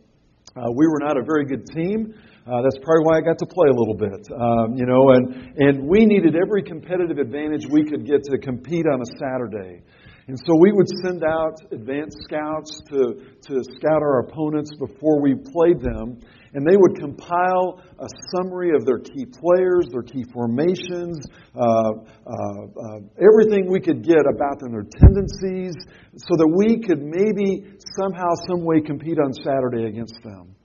Uh, 0.57 0.71
we 0.73 0.87
were 0.87 0.97
not 0.97 1.15
a 1.15 1.21
very 1.21 1.45
good 1.45 1.63
team. 1.67 2.11
Uh, 2.41 2.63
that's 2.63 2.79
probably 2.81 3.05
why 3.05 3.19
I 3.19 3.21
got 3.21 3.37
to 3.37 3.45
play 3.45 3.69
a 3.69 3.77
little 3.77 3.93
bit, 3.93 4.25
um, 4.33 4.73
you 4.73 4.87
know, 4.89 5.13
and, 5.13 5.53
and 5.61 5.87
we 5.87 6.07
needed 6.07 6.33
every 6.35 6.63
competitive 6.63 7.19
advantage 7.19 7.67
we 7.69 7.85
could 7.85 8.07
get 8.07 8.23
to 8.23 8.37
compete 8.39 8.87
on 8.91 8.99
a 8.99 9.05
Saturday. 9.21 9.83
And 10.27 10.37
so 10.37 10.55
we 10.59 10.71
would 10.71 10.87
send 11.03 11.23
out 11.23 11.55
advanced 11.71 12.17
scouts 12.23 12.81
to, 12.89 13.15
to 13.47 13.63
scout 13.63 14.01
our 14.01 14.19
opponents 14.19 14.71
before 14.77 15.19
we 15.21 15.33
played 15.33 15.81
them, 15.81 16.19
and 16.53 16.67
they 16.67 16.77
would 16.77 16.99
compile 16.99 17.81
a 17.99 18.07
summary 18.35 18.71
of 18.75 18.85
their 18.85 18.99
key 18.99 19.25
players, 19.25 19.87
their 19.91 20.03
key 20.03 20.23
formations, 20.31 21.25
uh, 21.55 21.61
uh, 21.61 22.29
uh, 22.29 22.99
everything 23.17 23.71
we 23.71 23.79
could 23.79 24.03
get 24.03 24.21
about 24.29 24.59
them, 24.59 24.71
their 24.71 24.87
tendencies, 24.99 25.73
so 26.15 26.35
that 26.37 26.47
we 26.47 26.79
could 26.79 27.01
maybe 27.01 27.77
somehow, 27.99 28.29
some 28.47 28.63
way 28.63 28.81
compete 28.81 29.17
on 29.17 29.33
Saturday 29.33 29.85
against 29.85 30.21
them. 30.23 30.55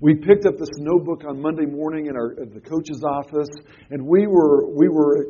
We 0.00 0.14
picked 0.14 0.46
up 0.46 0.54
this 0.56 0.70
notebook 0.78 1.24
on 1.28 1.42
Monday 1.42 1.66
morning 1.66 2.06
in 2.06 2.14
our 2.14 2.30
at 2.38 2.54
the 2.54 2.60
coach's 2.60 3.02
office, 3.02 3.50
and 3.90 4.06
we 4.06 4.28
were 4.28 4.70
we 4.70 4.86
were 4.86 5.26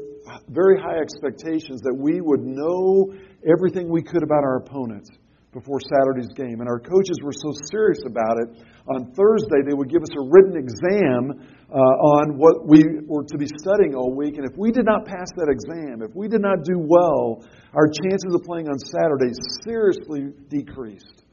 very 0.53 0.77
high 0.77 1.01
expectations 1.01 1.81
that 1.81 1.97
we 1.97 2.21
would 2.21 2.45
know 2.45 3.09
everything 3.49 3.89
we 3.89 4.03
could 4.03 4.23
about 4.23 4.45
our 4.45 4.61
opponents 4.61 5.09
before 5.57 5.81
Saturday's 5.81 6.29
game. 6.37 6.61
And 6.61 6.69
our 6.69 6.79
coaches 6.79 7.17
were 7.25 7.33
so 7.33 7.49
serious 7.73 8.05
about 8.05 8.37
it. 8.45 8.61
On 8.93 9.09
Thursday, 9.17 9.65
they 9.65 9.73
would 9.73 9.89
give 9.89 10.03
us 10.03 10.13
a 10.13 10.29
written 10.29 10.61
exam 10.61 11.33
uh, 11.73 12.13
on 12.21 12.37
what 12.37 12.69
we 12.69 12.85
were 13.09 13.25
to 13.25 13.39
be 13.39 13.49
studying 13.49 13.95
all 13.97 14.13
week. 14.13 14.37
And 14.37 14.45
if 14.45 14.53
we 14.59 14.71
did 14.71 14.85
not 14.85 15.07
pass 15.07 15.33
that 15.41 15.49
exam, 15.49 16.05
if 16.05 16.15
we 16.15 16.29
did 16.29 16.43
not 16.43 16.69
do 16.69 16.77
well, 16.77 17.41
our 17.73 17.89
chances 17.89 18.37
of 18.37 18.45
playing 18.45 18.69
on 18.69 18.77
Saturday 18.77 19.33
seriously 19.65 20.29
decreased. 20.53 21.25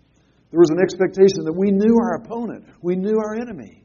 There 0.55 0.63
was 0.63 0.71
an 0.71 0.79
expectation 0.79 1.43
that 1.43 1.51
we 1.51 1.67
knew 1.67 1.99
our 1.99 2.15
opponent, 2.23 2.63
we 2.79 2.95
knew 2.95 3.19
our 3.19 3.35
enemy. 3.35 3.83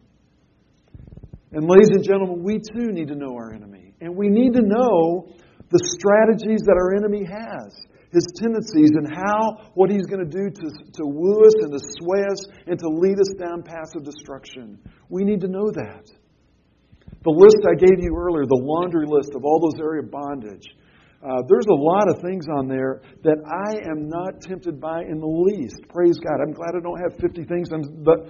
And, 1.50 1.66
ladies 1.66 1.90
and 1.90 2.04
gentlemen, 2.04 2.44
we 2.44 2.62
too 2.62 2.94
need 2.94 3.08
to 3.08 3.16
know 3.16 3.34
our 3.34 3.52
enemy. 3.52 3.92
And 4.00 4.14
we 4.14 4.28
need 4.28 4.54
to 4.54 4.62
know 4.62 5.34
the 5.66 5.82
strategies 5.98 6.62
that 6.70 6.78
our 6.78 6.94
enemy 6.94 7.26
has 7.26 7.74
his 8.14 8.22
tendencies 8.38 8.94
and 8.94 9.10
how, 9.10 9.66
what 9.74 9.90
he's 9.90 10.06
going 10.06 10.22
to 10.22 10.30
do 10.30 10.46
to, 10.46 10.66
to 10.94 11.02
woo 11.02 11.42
us 11.42 11.54
and 11.58 11.72
to 11.74 11.80
sway 11.98 12.22
us 12.30 12.38
and 12.68 12.78
to 12.78 12.86
lead 12.86 13.18
us 13.18 13.34
down 13.34 13.64
paths 13.66 13.96
of 13.96 14.04
destruction. 14.04 14.78
We 15.08 15.24
need 15.24 15.40
to 15.40 15.48
know 15.48 15.74
that. 15.74 16.06
The 17.26 17.34
list 17.34 17.66
I 17.66 17.74
gave 17.74 17.98
you 17.98 18.14
earlier, 18.14 18.46
the 18.46 18.62
laundry 18.62 19.06
list 19.10 19.34
of 19.34 19.42
all 19.42 19.58
those 19.58 19.82
areas 19.82 20.06
of 20.06 20.12
bondage, 20.12 20.70
uh, 21.22 21.42
there's 21.48 21.66
a 21.68 21.74
lot 21.74 22.08
of 22.08 22.22
things 22.22 22.46
on 22.48 22.66
there 22.66 23.02
that 23.24 23.36
I 23.44 23.76
am 23.90 24.08
not 24.08 24.40
tempted 24.40 24.80
by 24.80 25.02
in 25.02 25.20
the 25.20 25.26
least. 25.26 25.76
Praise 25.88 26.18
God. 26.18 26.40
I'm 26.40 26.52
glad 26.52 26.72
I 26.76 26.80
don't 26.80 26.98
have 27.00 27.20
50 27.20 27.44
things 27.44 27.68
I'm 27.72 27.84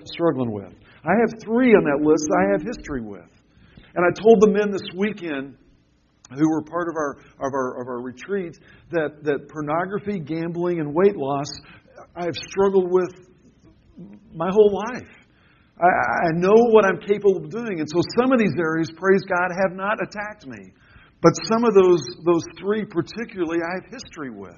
struggling 0.07 0.51
with. 0.51 0.73
I 1.05 1.15
have 1.21 1.41
three 1.43 1.73
on 1.75 1.85
that 1.85 2.03
list 2.03 2.27
that 2.27 2.39
I 2.43 2.53
have 2.53 2.63
history 2.63 3.03
with. 3.03 3.31
And 3.95 4.05
I 4.05 4.11
told 4.21 4.41
the 4.41 4.51
men 4.51 4.71
this 4.71 4.87
weekend, 4.97 5.57
who 6.31 6.49
were 6.49 6.63
part 6.63 6.87
of 6.89 6.95
our, 6.95 7.17
of 7.45 7.53
our, 7.53 7.83
of 7.83 7.89
our 7.89 8.03
retreat 8.03 8.57
that, 8.93 9.25
that 9.25 9.49
pornography, 9.49 10.21
gambling, 10.21 10.79
and 10.79 10.95
weight 10.95 11.17
loss 11.17 11.51
I 12.17 12.25
have 12.25 12.35
struggled 12.35 12.91
with 12.91 13.11
my 14.35 14.49
whole 14.51 14.83
life. 14.91 15.09
I, 15.79 16.29
I 16.29 16.31
know 16.35 16.55
what 16.71 16.85
I'm 16.85 17.01
capable 17.01 17.45
of 17.45 17.51
doing. 17.51 17.81
And 17.81 17.89
so 17.89 18.01
some 18.19 18.33
of 18.33 18.39
these 18.39 18.55
areas, 18.59 18.91
praise 18.97 19.23
God, 19.29 19.49
have 19.63 19.77
not 19.77 19.99
attacked 20.03 20.47
me. 20.47 20.73
But 21.23 21.33
some 21.53 21.65
of 21.65 21.75
those, 21.75 22.01
those 22.25 22.45
three 22.59 22.85
particularly, 22.85 23.59
I 23.61 23.83
have 23.83 23.93
history 23.93 24.31
with. 24.31 24.57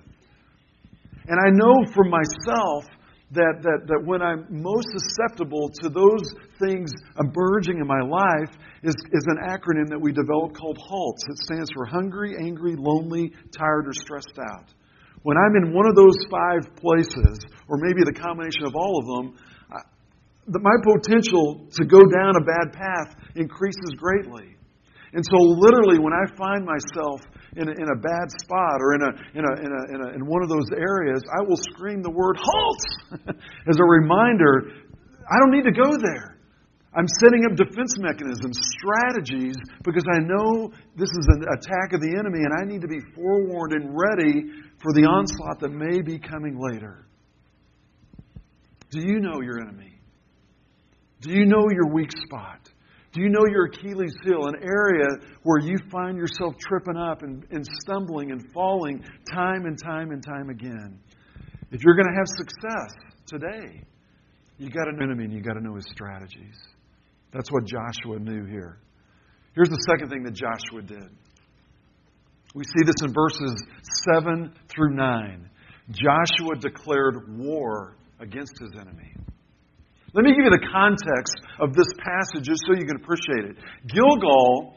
And 1.27 1.39
I 1.39 1.51
know 1.51 1.75
for 1.95 2.05
myself 2.05 2.85
that, 3.33 3.63
that, 3.63 3.89
that 3.89 4.03
when 4.05 4.21
I'm 4.23 4.47
most 4.51 4.87
susceptible 4.93 5.71
to 5.83 5.89
those 5.89 6.23
things 6.61 6.93
emerging 7.19 7.81
in 7.81 7.87
my 7.87 8.03
life 8.03 8.53
is, 8.83 8.95
is 9.13 9.25
an 9.27 9.39
acronym 9.49 9.89
that 9.89 9.99
we 9.99 10.13
developed 10.13 10.57
called 10.57 10.79
HALTS. 10.79 11.23
It 11.31 11.39
stands 11.39 11.71
for 11.75 11.87
hungry, 11.87 12.37
angry, 12.39 12.75
lonely, 12.77 13.33
tired, 13.57 13.89
or 13.89 13.95
stressed 13.95 14.39
out. 14.39 14.69
When 15.23 15.37
I'm 15.39 15.57
in 15.57 15.73
one 15.73 15.87
of 15.87 15.95
those 15.95 16.19
five 16.31 16.77
places, 16.77 17.47
or 17.69 17.79
maybe 17.79 18.03
the 18.05 18.13
combination 18.13 18.67
of 18.67 18.75
all 18.75 18.99
of 18.99 19.07
them, 19.07 19.39
I, 19.71 19.81
the, 20.47 20.59
my 20.59 20.77
potential 20.83 21.67
to 21.73 21.85
go 21.87 22.03
down 22.03 22.37
a 22.37 22.45
bad 22.45 22.75
path 22.75 23.17
increases 23.37 23.95
greatly. 23.97 24.57
And 25.13 25.25
so, 25.25 25.37
literally, 25.37 26.01
when 26.01 26.13
I 26.13 26.25
find 26.37 26.65
myself 26.65 27.21
in 27.57 27.69
a, 27.69 27.73
in 27.73 27.89
a 27.93 27.99
bad 28.01 28.33
spot 28.41 28.81
or 28.81 28.95
in, 28.95 29.03
a, 29.03 29.11
in, 29.37 29.45
a, 29.45 29.53
in, 29.61 29.71
a, 29.71 29.83
in, 29.95 30.01
a, 30.01 30.09
in 30.17 30.27
one 30.27 30.43
of 30.43 30.49
those 30.49 30.73
areas, 30.73 31.21
I 31.29 31.43
will 31.45 31.61
scream 31.75 32.01
the 32.03 32.11
word 32.11 32.37
halt 32.41 32.83
as 33.69 33.77
a 33.77 33.85
reminder 33.85 34.73
I 35.29 35.39
don't 35.39 35.53
need 35.53 35.65
to 35.65 35.73
go 35.73 35.97
there. 35.97 36.39
I'm 36.95 37.09
setting 37.09 37.47
up 37.49 37.57
defense 37.57 37.97
mechanisms, 37.99 38.59
strategies, 38.77 39.57
because 39.83 40.05
I 40.13 40.19
know 40.19 40.71
this 40.95 41.09
is 41.09 41.27
an 41.29 41.45
attack 41.57 41.95
of 41.95 42.01
the 42.01 42.17
enemy 42.19 42.41
and 42.45 42.53
I 42.53 42.71
need 42.71 42.83
to 42.83 42.89
be 42.89 43.01
forewarned 43.15 43.73
and 43.73 43.97
ready 43.97 44.45
for 44.83 44.93
the 44.93 45.07
onslaught 45.07 45.61
that 45.61 45.71
may 45.71 46.03
be 46.03 46.19
coming 46.19 46.59
later. 46.61 47.07
Do 48.91 49.01
you 49.01 49.21
know 49.21 49.41
your 49.41 49.61
enemy? 49.61 50.01
Do 51.23 51.31
you 51.31 51.47
know 51.47 51.67
your 51.71 51.95
weak 51.95 52.11
spot? 52.27 52.69
Do 53.13 53.21
you 53.21 53.29
know 53.29 53.45
your 53.47 53.67
Achilles 53.67 54.15
heel, 54.25 54.47
an 54.47 54.57
area 54.63 55.07
where 55.43 55.61
you 55.61 55.77
find 55.91 56.17
yourself 56.17 56.55
tripping 56.59 56.97
up 56.97 57.23
and, 57.23 57.45
and 57.51 57.67
stumbling 57.83 58.31
and 58.31 58.43
falling 58.55 59.05
time 59.31 59.67
and 59.67 59.79
time 59.79 60.13
and 60.13 60.25
time 60.25 60.49
again? 60.49 60.99
If 61.71 61.83
you're 61.85 61.95
going 61.95 62.09
to 62.09 62.15
have 62.17 62.27
success 62.27 62.95
today, 63.27 63.83
you 64.57 64.71
got 64.71 64.85
to 64.85 64.93
know 64.93 65.13
him 65.13 65.21
and 65.21 65.33
you 65.33 65.43
got 65.43 65.55
to 65.55 65.61
know 65.61 65.75
his 65.75 65.87
strategies. 65.91 66.57
That's 67.33 67.51
what 67.51 67.65
Joshua 67.67 68.19
knew 68.19 68.47
here. 68.47 68.79
Here's 69.55 69.69
the 69.69 69.85
second 69.89 70.09
thing 70.09 70.23
that 70.23 70.33
Joshua 70.35 70.83
did. 70.83 71.11
We 72.55 72.65
see 72.65 72.85
this 72.85 72.97
in 73.03 73.13
verses 73.13 73.63
7 74.15 74.55
through 74.69 74.95
9. 74.95 75.51
Joshua 75.91 76.57
declared 76.61 77.39
war 77.39 77.97
against 78.21 78.59
his 78.59 78.73
enemy. 78.75 79.15
Let 80.15 80.25
me 80.25 80.33
give 80.37 80.45
you 80.45 80.51
the 80.53 80.69
context 80.69 81.41
of 81.59 81.73
this 81.73 81.89
passage 81.97 82.45
just 82.45 82.61
so 82.67 82.75
you 82.77 82.85
can 82.85 82.97
appreciate 82.97 83.49
it. 83.49 83.57
Gilgal, 83.89 84.77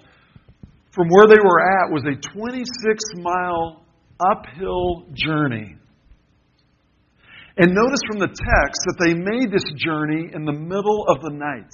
from 0.91 1.09
where 1.09 1.27
they 1.27 1.41
were 1.43 1.59
at, 1.59 1.91
was 1.91 2.03
a 2.07 2.15
26 2.15 3.03
mile 3.19 3.83
uphill 4.19 5.07
journey. 5.13 5.75
And 7.57 7.73
notice 7.73 7.99
from 8.07 8.19
the 8.19 8.27
text 8.27 8.79
that 8.87 8.97
they 8.99 9.13
made 9.13 9.51
this 9.51 9.67
journey 9.75 10.31
in 10.33 10.45
the 10.45 10.53
middle 10.55 11.05
of 11.07 11.21
the 11.21 11.31
night. 11.31 11.71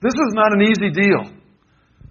This 0.00 0.12
is 0.12 0.32
not 0.36 0.52
an 0.52 0.62
easy 0.62 0.92
deal. 0.92 1.24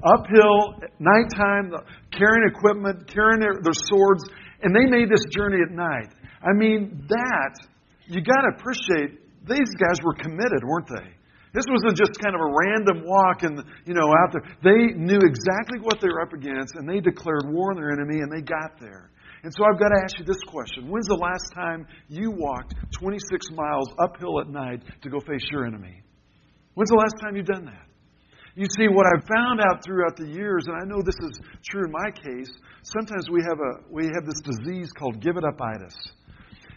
Uphill, 0.01 0.81
nighttime, 0.97 1.73
carrying 2.11 2.49
equipment, 2.49 3.07
carrying 3.07 3.39
their, 3.39 3.61
their 3.61 3.73
swords, 3.73 4.23
and 4.61 4.75
they 4.75 4.85
made 4.89 5.09
this 5.09 5.23
journey 5.29 5.61
at 5.61 5.71
night. 5.73 6.09
I 6.41 6.53
mean, 6.53 7.05
that, 7.07 7.53
you 8.07 8.21
got 8.21 8.41
to 8.41 8.57
appreciate, 8.57 9.22
these 9.47 9.71
guys 9.75 9.99
were 10.03 10.15
committed, 10.15 10.63
weren't 10.63 10.87
they? 10.87 11.09
This 11.53 11.65
wasn't 11.69 11.97
just 11.97 12.17
kind 12.17 12.33
of 12.33 12.41
a 12.41 12.49
random 12.49 13.05
walk 13.05 13.43
and, 13.43 13.61
you 13.85 13.93
know, 13.93 14.09
out 14.09 14.33
there. 14.33 14.41
They 14.63 14.97
knew 14.97 15.21
exactly 15.21 15.79
what 15.81 16.01
they 16.01 16.07
were 16.09 16.21
up 16.21 16.33
against, 16.33 16.73
and 16.75 16.89
they 16.89 16.99
declared 16.99 17.45
war 17.45 17.71
on 17.71 17.77
their 17.77 17.91
enemy, 17.91 18.21
and 18.21 18.31
they 18.31 18.41
got 18.41 18.79
there. 18.79 19.11
And 19.43 19.53
so 19.53 19.63
I've 19.65 19.77
got 19.77 19.89
to 19.89 20.01
ask 20.03 20.17
you 20.17 20.25
this 20.25 20.41
question 20.47 20.89
When's 20.89 21.07
the 21.07 21.19
last 21.19 21.51
time 21.53 21.85
you 22.07 22.31
walked 22.31 22.73
26 22.97 23.51
miles 23.51 23.89
uphill 23.99 24.39
at 24.39 24.47
night 24.49 24.81
to 25.03 25.09
go 25.09 25.19
face 25.19 25.45
your 25.51 25.67
enemy? 25.67 26.01
When's 26.73 26.89
the 26.89 26.97
last 26.97 27.15
time 27.21 27.35
you've 27.35 27.45
done 27.45 27.65
that? 27.65 27.85
You 28.55 28.65
see, 28.77 28.87
what 28.87 29.05
I've 29.05 29.25
found 29.27 29.61
out 29.61 29.83
throughout 29.83 30.15
the 30.15 30.29
years, 30.29 30.65
and 30.67 30.75
I 30.77 30.85
know 30.85 31.01
this 31.03 31.17
is 31.21 31.39
true 31.65 31.85
in 31.85 31.91
my 31.91 32.09
case, 32.11 32.51
sometimes 32.83 33.29
we 33.29 33.41
have, 33.41 33.59
a, 33.59 33.71
we 33.89 34.05
have 34.05 34.25
this 34.25 34.41
disease 34.41 34.91
called 34.91 35.21
give 35.21 35.37
it 35.37 35.43
upitis. 35.43 35.93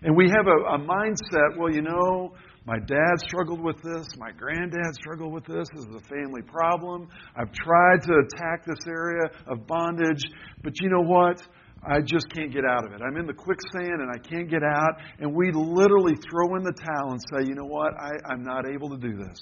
And 0.02 0.16
we 0.16 0.28
have 0.28 0.46
a, 0.46 0.74
a 0.74 0.78
mindset, 0.78 1.56
well, 1.58 1.72
you 1.72 1.82
know, 1.82 2.34
my 2.66 2.78
dad 2.80 3.14
struggled 3.18 3.62
with 3.62 3.80
this. 3.82 4.06
My 4.18 4.32
granddad 4.32 4.92
struggled 4.94 5.32
with 5.32 5.44
this. 5.44 5.68
This 5.72 5.84
is 5.84 5.94
a 5.94 6.08
family 6.08 6.42
problem. 6.42 7.08
I've 7.36 7.52
tried 7.52 8.02
to 8.02 8.12
attack 8.12 8.66
this 8.66 8.84
area 8.88 9.30
of 9.46 9.66
bondage, 9.68 10.22
but 10.64 10.72
you 10.80 10.88
know 10.88 11.02
what? 11.02 11.40
I 11.88 12.00
just 12.00 12.26
can't 12.34 12.52
get 12.52 12.64
out 12.64 12.84
of 12.84 12.92
it. 12.92 13.00
I'm 13.06 13.16
in 13.16 13.26
the 13.26 13.34
quicksand 13.34 14.00
and 14.00 14.10
I 14.12 14.18
can't 14.18 14.50
get 14.50 14.64
out. 14.64 14.94
And 15.20 15.32
we 15.32 15.52
literally 15.52 16.14
throw 16.28 16.56
in 16.56 16.64
the 16.64 16.72
towel 16.72 17.12
and 17.12 17.20
say, 17.32 17.48
you 17.48 17.54
know 17.54 17.66
what? 17.66 17.92
I, 17.94 18.10
I'm 18.32 18.42
not 18.42 18.66
able 18.68 18.90
to 18.90 18.96
do 18.96 19.16
this. 19.16 19.38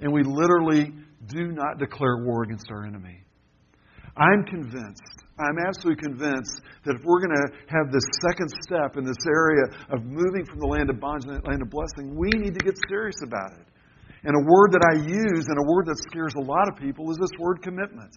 And 0.00 0.12
we 0.12 0.22
literally 0.24 0.92
do 1.28 1.52
not 1.52 1.78
declare 1.78 2.24
war 2.24 2.42
against 2.42 2.66
our 2.70 2.84
enemy. 2.84 3.20
I'm 4.16 4.44
convinced, 4.44 5.23
I'm 5.34 5.58
absolutely 5.66 5.98
convinced 5.98 6.62
that 6.86 6.94
if 6.94 7.02
we're 7.02 7.18
going 7.18 7.34
to 7.34 7.48
have 7.66 7.90
this 7.90 8.06
second 8.22 8.54
step 8.62 8.94
in 8.94 9.02
this 9.02 9.18
area 9.26 9.66
of 9.90 10.06
moving 10.06 10.46
from 10.46 10.62
the 10.62 10.70
land 10.70 10.90
of 10.90 11.02
bondage 11.02 11.26
to 11.26 11.42
the 11.42 11.48
land 11.50 11.58
of 11.58 11.70
blessing, 11.74 12.14
we 12.14 12.30
need 12.38 12.54
to 12.54 12.62
get 12.62 12.78
serious 12.86 13.18
about 13.26 13.50
it. 13.58 13.66
And 14.22 14.32
a 14.32 14.44
word 14.46 14.70
that 14.78 14.86
I 14.86 15.02
use 15.02 15.44
and 15.50 15.58
a 15.58 15.66
word 15.66 15.90
that 15.90 15.98
scares 16.06 16.32
a 16.38 16.44
lot 16.46 16.70
of 16.70 16.78
people 16.78 17.10
is 17.10 17.18
this 17.18 17.34
word 17.38 17.66
commitment. 17.66 18.14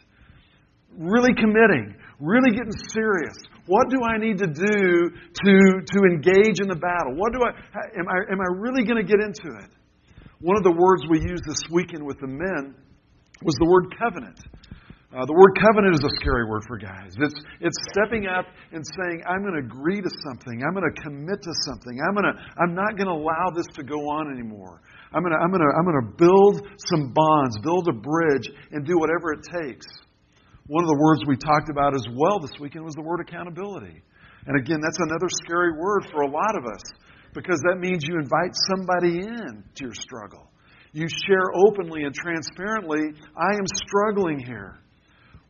Really 0.94 1.34
committing, 1.34 1.98
really 2.22 2.54
getting 2.54 2.78
serious. 2.94 3.36
What 3.66 3.90
do 3.90 4.00
I 4.06 4.22
need 4.22 4.38
to 4.38 4.48
do 4.48 5.10
to, 5.12 5.54
to 5.84 6.00
engage 6.06 6.62
in 6.62 6.70
the 6.70 6.80
battle? 6.80 7.18
What 7.18 7.34
do 7.34 7.41
I, 7.44 7.52
am 7.98 8.08
I, 8.08 8.18
am 8.32 8.39
I 8.39 8.50
really 8.62 8.86
going 8.86 9.02
to 9.02 9.06
get 9.06 9.20
into 9.20 9.58
it? 9.58 9.74
One 10.39 10.56
of 10.56 10.63
the 10.63 10.72
words 10.72 11.04
we 11.10 11.20
used 11.20 11.44
this 11.50 11.65
weekend 11.74 12.06
with 12.06 12.20
the 12.22 12.30
men 12.30 12.78
was 13.41 13.56
the 13.60 13.65
word 13.65 13.94
covenant. 13.98 14.39
Uh, 15.08 15.24
the 15.24 15.32
word 15.32 15.56
covenant 15.56 15.96
is 15.96 16.04
a 16.04 16.12
scary 16.20 16.43
word 16.43 16.67
for 16.67 16.76
guys. 16.76 17.15
It's, 17.15 17.39
it's 17.63 17.80
stepping 17.96 18.28
up 18.28 18.43
and 18.76 18.84
saying, 18.84 19.24
I'm 19.24 19.39
going 19.39 19.56
to 19.56 19.63
agree 19.63 20.04
to 20.04 20.12
something. 20.28 20.60
I'm 20.60 20.76
going 20.76 20.84
to 20.84 20.98
commit 21.00 21.39
to 21.48 21.54
something. 21.63 21.96
I'm, 22.04 22.12
going 22.12 22.28
to, 22.28 22.36
I'm 22.60 22.76
not 22.76 23.00
going 23.00 23.08
to 23.08 23.15
allow 23.15 23.48
this 23.56 23.72
to 23.80 23.88
go 23.88 24.12
on 24.12 24.28
anymore. 24.28 24.84
I'm 25.15 25.24
going, 25.24 25.32
to, 25.32 25.39
I'm, 25.39 25.48
going 25.48 25.63
to, 25.63 25.72
I'm 25.80 25.88
going 25.88 26.02
to 26.04 26.12
build 26.20 26.56
some 26.91 27.15
bonds, 27.15 27.56
build 27.63 27.88
a 27.88 27.96
bridge, 27.96 28.52
and 28.76 28.84
do 28.84 29.00
whatever 29.00 29.32
it 29.32 29.48
takes. 29.48 29.88
One 30.67 30.84
of 30.84 30.91
the 30.91 31.00
words 31.00 31.24
we 31.24 31.39
talked 31.39 31.72
about 31.72 31.96
as 31.96 32.04
well 32.12 32.43
this 32.43 32.60
weekend 32.60 32.84
was 32.84 32.91
the 33.00 33.08
word 33.08 33.24
accountability. 33.24 34.04
And 34.43 34.60
again, 34.60 34.84
that's 34.84 35.00
another 35.00 35.32
scary 35.48 35.72
word 35.72 36.12
for 36.12 36.28
a 36.28 36.30
lot 36.30 36.60
of 36.60 36.67
us 36.67 36.84
because 37.32 37.63
that 37.63 37.80
means 37.80 38.04
you 38.04 38.20
invite 38.20 38.52
somebody 38.76 39.24
in 39.24 39.63
to 39.76 39.88
your 39.88 39.96
struggle. 39.96 40.52
You 40.91 41.08
share 41.08 41.48
openly 41.56 42.04
and 42.04 42.12
transparently, 42.12 43.15
I 43.39 43.56
am 43.56 43.67
struggling 43.88 44.43
here. 44.43 44.84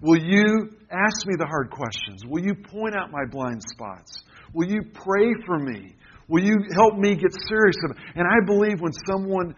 Will 0.02 0.22
you 0.22 0.70
ask 0.92 1.26
me 1.26 1.36
the 1.38 1.48
hard 1.48 1.72
questions? 1.72 2.24
Will 2.30 2.44
you 2.44 2.54
point 2.54 2.96
out 2.96 3.12
my 3.12 3.26
blind 3.30 3.62
spots? 3.74 4.24
Will 4.54 4.70
you 4.70 4.82
pray 4.94 5.34
for 5.46 5.58
me? 5.58 5.96
Will 6.28 6.44
you 6.44 6.56
help 6.76 6.98
me 6.98 7.16
get 7.16 7.34
serious? 7.50 7.76
And 8.16 8.28
I 8.28 8.46
believe 8.46 8.80
when 8.80 8.94
someone 9.10 9.56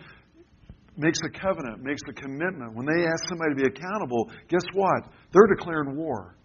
makes 0.95 1.19
a 1.25 1.30
covenant, 1.30 1.84
makes 1.84 2.02
a 2.08 2.13
commitment, 2.13 2.75
when 2.75 2.86
they 2.86 3.08
ask 3.08 3.28
somebody 3.28 3.56
to 3.56 3.60
be 3.63 3.67
accountable, 3.67 4.30
guess 4.47 4.63
what? 4.73 5.12
They're 5.34 5.56
declaring 5.56 5.95
war. 5.95 6.36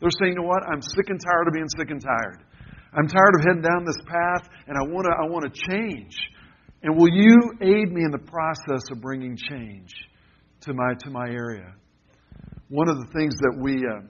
They're 0.00 0.14
saying, 0.22 0.34
you 0.34 0.42
know 0.42 0.48
what? 0.48 0.62
I'm 0.70 0.82
sick 0.82 1.08
and 1.08 1.20
tired 1.20 1.48
of 1.48 1.54
being 1.54 1.68
sick 1.76 1.90
and 1.90 2.02
tired. 2.02 2.44
I'm 2.92 3.08
tired 3.08 3.34
of 3.38 3.40
heading 3.46 3.62
down 3.62 3.84
this 3.84 3.98
path, 4.06 4.48
and 4.66 4.76
I 4.76 4.82
want 4.82 5.06
to 5.06 5.12
I 5.12 5.28
want 5.28 5.44
to 5.44 5.60
change. 5.70 6.16
And 6.82 6.96
will 6.96 7.12
you 7.12 7.36
aid 7.60 7.92
me 7.92 8.04
in 8.04 8.10
the 8.10 8.24
process 8.24 8.82
of 8.92 9.00
bringing 9.00 9.36
change 9.36 9.92
to 10.62 10.72
my 10.72 10.94
to 11.00 11.10
my 11.10 11.28
area? 11.28 11.74
One 12.68 12.88
of 12.88 12.96
the 12.98 13.06
things 13.14 13.34
that 13.46 13.54
we 13.62 13.78
uh, 13.78 14.02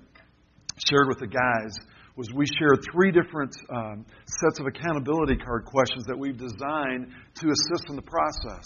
shared 0.89 1.09
with 1.09 1.19
the 1.19 1.29
guys 1.29 1.77
was 2.17 2.33
we 2.33 2.47
shared 2.59 2.81
three 2.91 3.13
different 3.13 3.55
um, 3.69 4.07
sets 4.25 4.59
of 4.59 4.67
accountability 4.67 5.37
card 5.37 5.67
questions 5.67 6.05
that 6.09 6.17
we've 6.17 6.39
designed 6.39 7.13
to 7.37 7.53
assist 7.53 7.85
in 7.91 7.97
the 7.97 8.07
process. 8.09 8.65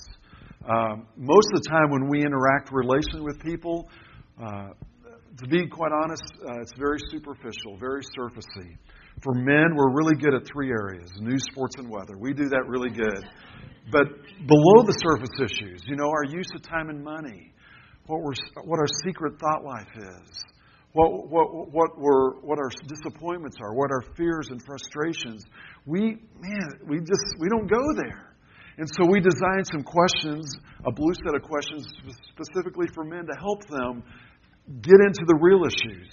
Um, 0.63 1.09
most 1.17 1.49
of 1.53 1.63
the 1.63 1.69
time, 1.69 1.91
when 1.91 2.09
we 2.09 2.23
interact 2.23 2.71
relationally 2.71 3.27
with 3.27 3.43
people, 3.43 3.91
uh, 4.39 4.71
to 5.43 5.49
be 5.49 5.67
quite 5.67 5.91
honest, 5.91 6.23
uh, 6.39 6.61
it's 6.61 6.73
very 6.79 6.99
superficial, 7.11 7.77
very 7.81 8.03
surfacey. 8.15 8.79
For 9.23 9.35
men, 9.35 9.75
we're 9.75 9.91
really 9.91 10.15
good 10.15 10.35
at 10.35 10.47
three 10.47 10.71
areas 10.71 11.11
news, 11.21 11.43
sports, 11.51 11.75
and 11.79 11.91
weather. 11.91 12.17
We 12.17 12.33
do 12.33 12.49
that 12.51 12.63
really 12.69 12.91
good. 12.91 13.25
But 13.91 14.07
below 14.47 14.87
the 14.87 14.95
surface 15.03 15.35
issues, 15.43 15.83
you 15.87 15.97
know, 15.97 16.07
our 16.07 16.25
use 16.25 16.47
of 16.55 16.63
time 16.63 16.91
and 16.91 17.03
money, 17.03 17.53
what, 18.07 18.21
we're, 18.23 18.63
what 18.65 18.79
our 18.79 18.89
secret 19.05 19.35
thought 19.39 19.65
life 19.65 19.89
is, 19.97 20.45
what, 20.93 21.29
what, 21.31 21.73
what, 21.73 21.99
we're, 21.99 22.41
what 22.41 22.59
our 22.59 22.71
disappointments 22.89 23.57
are, 23.63 23.75
what 23.75 23.91
our 23.91 24.03
fears 24.17 24.49
and 24.51 24.63
frustrations, 24.65 25.45
we, 25.87 26.17
man, 26.41 26.69
we 26.87 26.99
just, 26.99 27.39
we 27.39 27.49
don't 27.49 27.69
go 27.69 27.83
there. 27.97 28.35
And 28.79 28.89
so 28.89 29.07
we 29.11 29.21
designed 29.21 29.67
some 29.71 29.83
questions, 29.83 30.51
a 30.87 30.91
blue 30.91 31.13
set 31.25 31.35
of 31.35 31.43
questions 31.43 31.87
specifically 32.33 32.87
for 32.95 33.05
men 33.05 33.27
to 33.27 33.39
help 33.39 33.67
them 33.67 34.03
get 34.81 35.01
into 35.07 35.25
the 35.27 35.39
real 35.41 35.63
issues. 35.65 36.11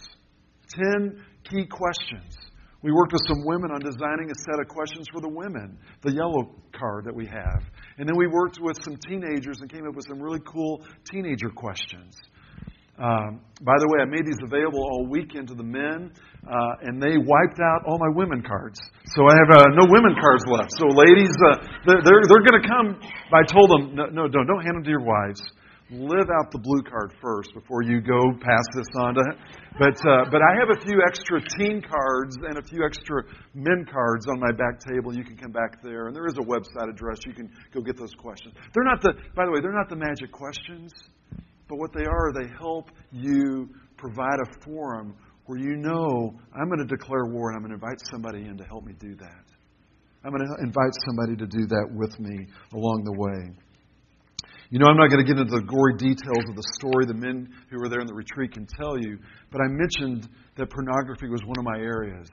Ten 0.70 1.24
key 1.50 1.66
questions 1.66 2.36
we 2.84 2.92
worked 2.92 3.12
with 3.12 3.24
some 3.28 3.44
women 3.44 3.72
on 3.72 3.80
designing 3.82 4.30
a 4.30 4.36
set 4.46 4.60
of 4.62 4.68
questions 4.68 5.08
for 5.12 5.20
the 5.20 5.30
women, 5.30 5.78
the 6.04 6.14
yellow 6.14 6.56
card 6.78 7.06
that 7.06 7.16
we 7.16 7.26
have. 7.26 7.64
And 7.98 8.08
then 8.08 8.16
we 8.16 8.28
worked 8.28 8.60
with 8.62 8.78
some 8.84 8.96
teenagers 9.08 9.58
and 9.62 9.72
came 9.72 9.88
up 9.88 9.96
with 9.96 10.06
some 10.08 10.22
really 10.22 10.42
cool 10.46 10.84
teenager 11.10 11.50
questions. 11.50 12.16
Um, 12.98 13.42
by 13.62 13.78
the 13.78 13.86
way, 13.94 14.02
I 14.02 14.10
made 14.10 14.26
these 14.26 14.42
available 14.42 14.82
all 14.82 15.06
weekend 15.06 15.50
to 15.50 15.54
the 15.54 15.64
men, 15.64 16.10
uh, 16.50 16.82
and 16.82 16.98
they 17.02 17.18
wiped 17.18 17.62
out 17.62 17.86
all 17.86 18.02
my 18.02 18.10
women 18.10 18.42
cards. 18.42 18.82
So 19.14 19.30
I 19.30 19.38
have 19.38 19.50
uh, 19.54 19.70
no 19.78 19.86
women 19.86 20.18
cards 20.18 20.46
left. 20.50 20.74
So, 20.82 20.90
ladies, 20.90 21.30
uh, 21.46 21.62
they're, 21.86 22.02
they're, 22.02 22.24
they're 22.26 22.46
going 22.46 22.58
to 22.62 22.66
come. 22.66 22.88
I 23.30 23.46
told 23.46 23.70
them, 23.70 23.94
no, 23.94 24.06
no, 24.10 24.28
don't, 24.28 24.50
don't 24.50 24.66
hand 24.66 24.82
them 24.82 24.84
to 24.84 24.90
your 24.90 25.06
wives 25.06 25.42
live 25.90 26.28
out 26.28 26.52
the 26.52 26.60
blue 26.60 26.84
card 26.84 27.14
first 27.22 27.54
before 27.54 27.82
you 27.82 28.02
go 28.02 28.20
pass 28.42 28.66
this 28.76 28.88
on 29.00 29.16
to. 29.16 29.24
But 29.80 29.96
uh, 30.04 30.26
but 30.32 30.42
I 30.42 30.60
have 30.60 30.70
a 30.76 30.80
few 30.84 31.00
extra 31.08 31.40
teen 31.58 31.82
cards 31.82 32.36
and 32.48 32.58
a 32.58 32.64
few 32.64 32.84
extra 32.86 33.24
men 33.54 33.86
cards 33.92 34.28
on 34.28 34.40
my 34.40 34.52
back 34.52 34.80
table. 34.84 35.16
You 35.16 35.24
can 35.24 35.38
come 35.38 35.52
back 35.52 35.82
there, 35.84 36.08
and 36.08 36.16
there 36.16 36.28
is 36.28 36.38
a 36.38 36.46
website 36.46 36.90
address. 36.90 37.20
You 37.26 37.34
can 37.34 37.50
go 37.74 37.82
get 37.82 37.98
those 37.98 38.14
questions. 38.18 38.56
They're 38.74 38.84
not 38.84 39.02
the. 39.02 39.14
By 39.36 39.46
the 39.46 39.52
way, 39.52 39.62
they're 39.62 39.76
not 39.76 39.90
the 39.90 39.96
magic 39.96 40.32
questions, 40.32 40.92
but 41.70 41.78
what 41.78 41.92
they 41.94 42.06
are, 42.06 42.34
they 42.34 42.50
help 42.60 42.90
you 43.12 43.70
provide 43.98 44.40
a 44.44 44.64
forum 44.64 45.16
where 45.46 45.60
you 45.60 45.78
know 45.78 46.34
I'm 46.54 46.68
going 46.68 46.86
to 46.86 46.96
declare 46.96 47.26
war 47.26 47.50
and 47.50 47.58
I'm 47.58 47.64
going 47.64 47.80
to 47.80 47.86
invite 47.86 48.00
somebody 48.12 48.46
in 48.46 48.58
to 48.58 48.66
help 48.66 48.86
me 48.86 48.94
do 49.00 49.16
that. 49.16 49.46
I'm 50.24 50.32
going 50.32 50.46
to 50.46 50.64
invite 50.64 50.92
somebody 51.08 51.38
to 51.38 51.48
do 51.48 51.68
that 51.68 51.88
with 51.92 52.20
me 52.20 52.48
along 52.74 53.04
the 53.06 53.14
way. 53.14 53.56
You 54.70 54.80
know, 54.80 54.88
I'm 54.88 54.98
not 54.98 55.10
going 55.10 55.26
to 55.26 55.34
get 55.34 55.40
into 55.40 55.56
the 55.56 55.64
gory 55.64 55.96
details 55.96 56.44
of 56.50 56.56
the 56.56 56.64
story. 56.76 57.06
The 57.06 57.14
men 57.14 57.48
who 57.70 57.80
were 57.80 57.88
there 57.88 58.02
in 58.02 58.08
the 58.08 58.14
retreat 58.14 58.52
can 58.52 58.68
tell 58.68 59.00
you. 59.00 59.18
But 59.50 59.62
I 59.62 59.68
mentioned 59.70 60.28
that 60.58 60.70
pornography 60.70 61.30
was 61.30 61.42
one 61.46 61.58
of 61.58 61.64
my 61.64 61.78
areas. 61.78 62.28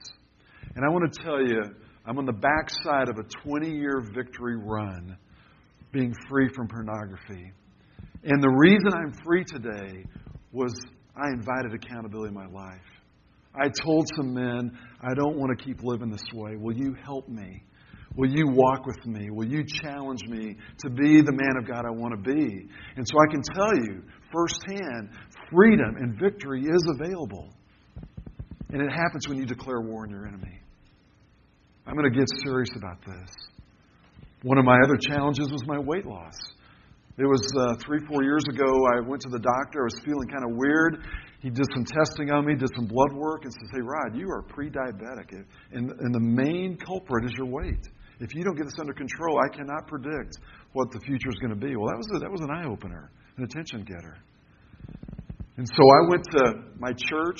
And 0.75 0.83
I 0.83 0.89
want 0.89 1.13
to 1.13 1.23
tell 1.23 1.39
you, 1.39 1.61
I'm 2.05 2.17
on 2.17 2.25
the 2.25 2.33
backside 2.33 3.07
of 3.07 3.15
a 3.17 3.23
20 3.47 3.71
year 3.71 4.03
victory 4.13 4.57
run 4.57 5.17
being 5.93 6.13
free 6.27 6.49
from 6.53 6.67
pornography. 6.67 7.53
And 8.25 8.43
the 8.43 8.49
reason 8.49 8.91
I'm 8.93 9.13
free 9.23 9.45
today 9.45 10.03
was 10.51 10.75
I 11.15 11.29
invited 11.29 11.73
accountability 11.73 12.29
in 12.29 12.33
my 12.33 12.47
life. 12.47 12.81
I 13.55 13.69
told 13.69 14.09
some 14.17 14.33
men, 14.33 14.77
I 14.99 15.13
don't 15.13 15.37
want 15.37 15.57
to 15.57 15.63
keep 15.63 15.83
living 15.83 16.11
this 16.11 16.25
way. 16.33 16.57
Will 16.57 16.75
you 16.75 16.95
help 17.01 17.29
me? 17.29 17.63
Will 18.17 18.29
you 18.29 18.47
walk 18.47 18.85
with 18.85 19.05
me? 19.05 19.29
Will 19.29 19.47
you 19.47 19.63
challenge 19.81 20.21
me 20.27 20.55
to 20.79 20.89
be 20.89 21.21
the 21.21 21.33
man 21.33 21.57
of 21.59 21.67
God 21.67 21.85
I 21.85 21.91
want 21.91 22.13
to 22.15 22.33
be? 22.33 22.67
And 22.95 23.05
so 23.05 23.17
I 23.19 23.31
can 23.31 23.41
tell 23.53 23.75
you 23.75 24.03
firsthand 24.31 25.09
freedom 25.51 25.95
and 25.97 26.17
victory 26.19 26.61
is 26.61 26.87
available. 26.99 27.49
And 28.71 28.81
it 28.81 28.89
happens 28.89 29.27
when 29.27 29.37
you 29.37 29.45
declare 29.45 29.81
war 29.81 30.03
on 30.03 30.09
your 30.09 30.25
enemy. 30.25 30.59
I'm 31.85 31.95
going 31.95 32.11
to 32.11 32.17
get 32.17 32.27
serious 32.43 32.69
about 32.75 32.97
this. 33.05 33.29
One 34.43 34.57
of 34.57 34.65
my 34.65 34.77
other 34.83 34.97
challenges 34.97 35.51
was 35.51 35.63
my 35.67 35.79
weight 35.79 36.05
loss. 36.05 36.35
It 37.17 37.25
was 37.25 37.41
uh, 37.57 37.75
three, 37.85 37.99
four 38.07 38.23
years 38.23 38.43
ago. 38.49 38.65
I 38.65 39.07
went 39.07 39.21
to 39.21 39.29
the 39.29 39.39
doctor. 39.39 39.81
I 39.81 39.87
was 39.87 40.01
feeling 40.03 40.27
kind 40.27 40.43
of 40.43 40.57
weird. 40.57 41.05
He 41.41 41.49
did 41.49 41.65
some 41.73 41.85
testing 41.85 42.29
on 42.31 42.45
me, 42.45 42.55
did 42.55 42.69
some 42.75 42.87
blood 42.87 43.13
work, 43.13 43.43
and 43.43 43.53
says, 43.53 43.69
Hey, 43.71 43.81
Rod, 43.81 44.17
you 44.17 44.27
are 44.29 44.41
pre 44.41 44.69
diabetic. 44.69 45.31
And, 45.71 45.91
and 45.91 46.13
the 46.13 46.19
main 46.19 46.77
culprit 46.77 47.25
is 47.25 47.31
your 47.37 47.47
weight. 47.47 47.87
If 48.19 48.33
you 48.33 48.43
don't 48.43 48.55
get 48.55 48.65
this 48.65 48.79
under 48.79 48.93
control, 48.93 49.39
I 49.39 49.55
cannot 49.55 49.87
predict 49.87 50.37
what 50.73 50.91
the 50.91 50.99
future 50.99 51.29
is 51.29 51.35
going 51.39 51.53
to 51.53 51.59
be. 51.59 51.75
Well, 51.75 51.87
that 51.87 51.97
was, 51.97 52.07
a, 52.15 52.19
that 52.19 52.31
was 52.31 52.41
an 52.41 52.51
eye 52.51 52.65
opener, 52.65 53.11
an 53.37 53.43
attention 53.43 53.83
getter. 53.83 54.17
And 55.57 55.67
so 55.67 55.83
I 55.83 56.09
went 56.09 56.23
to 56.31 56.43
my 56.79 56.91
church, 56.91 57.39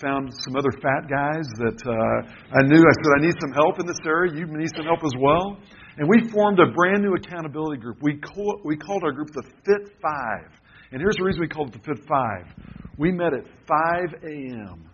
found 0.00 0.32
some 0.44 0.56
other 0.56 0.72
fat 0.80 1.08
guys 1.08 1.44
that 1.60 1.80
uh, 1.84 2.56
I 2.56 2.62
knew. 2.68 2.80
I 2.80 2.94
said, 3.00 3.12
I 3.18 3.26
need 3.26 3.36
some 3.40 3.52
help 3.52 3.80
in 3.80 3.86
this 3.86 4.00
area. 4.04 4.32
You 4.34 4.46
need 4.46 4.70
some 4.76 4.86
help 4.86 5.04
as 5.04 5.12
well. 5.18 5.58
And 5.98 6.08
we 6.08 6.30
formed 6.30 6.58
a 6.60 6.72
brand 6.72 7.02
new 7.02 7.14
accountability 7.14 7.80
group. 7.80 7.98
We, 8.00 8.16
call, 8.18 8.60
we 8.64 8.76
called 8.76 9.02
our 9.04 9.12
group 9.12 9.28
the 9.32 9.42
Fit 9.64 9.92
Five. 10.00 10.48
And 10.92 11.00
here's 11.00 11.16
the 11.16 11.24
reason 11.24 11.40
we 11.40 11.48
called 11.48 11.74
it 11.74 11.82
the 11.82 11.94
Fit 11.94 12.04
Five. 12.08 12.46
We 12.96 13.12
met 13.12 13.32
at 13.34 13.44
5 13.68 14.22
a.m. 14.24 14.88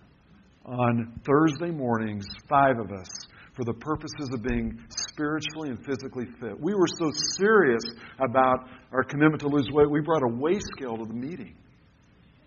on 0.64 1.20
Thursday 1.24 1.70
mornings, 1.70 2.26
five 2.48 2.78
of 2.78 2.90
us, 2.92 3.08
for 3.56 3.64
the 3.64 3.72
purposes 3.72 4.28
of 4.32 4.42
being 4.42 4.78
spiritually 5.10 5.70
and 5.70 5.80
physically 5.84 6.26
fit. 6.38 6.60
We 6.60 6.74
were 6.74 6.86
so 7.00 7.10
serious 7.40 7.82
about 8.20 8.68
our 8.92 9.02
commitment 9.02 9.40
to 9.40 9.48
lose 9.48 9.66
weight, 9.72 9.90
we 9.90 10.02
brought 10.02 10.22
a 10.22 10.36
weigh 10.36 10.60
scale 10.76 10.96
to 10.98 11.04
the 11.04 11.16
meeting, 11.16 11.56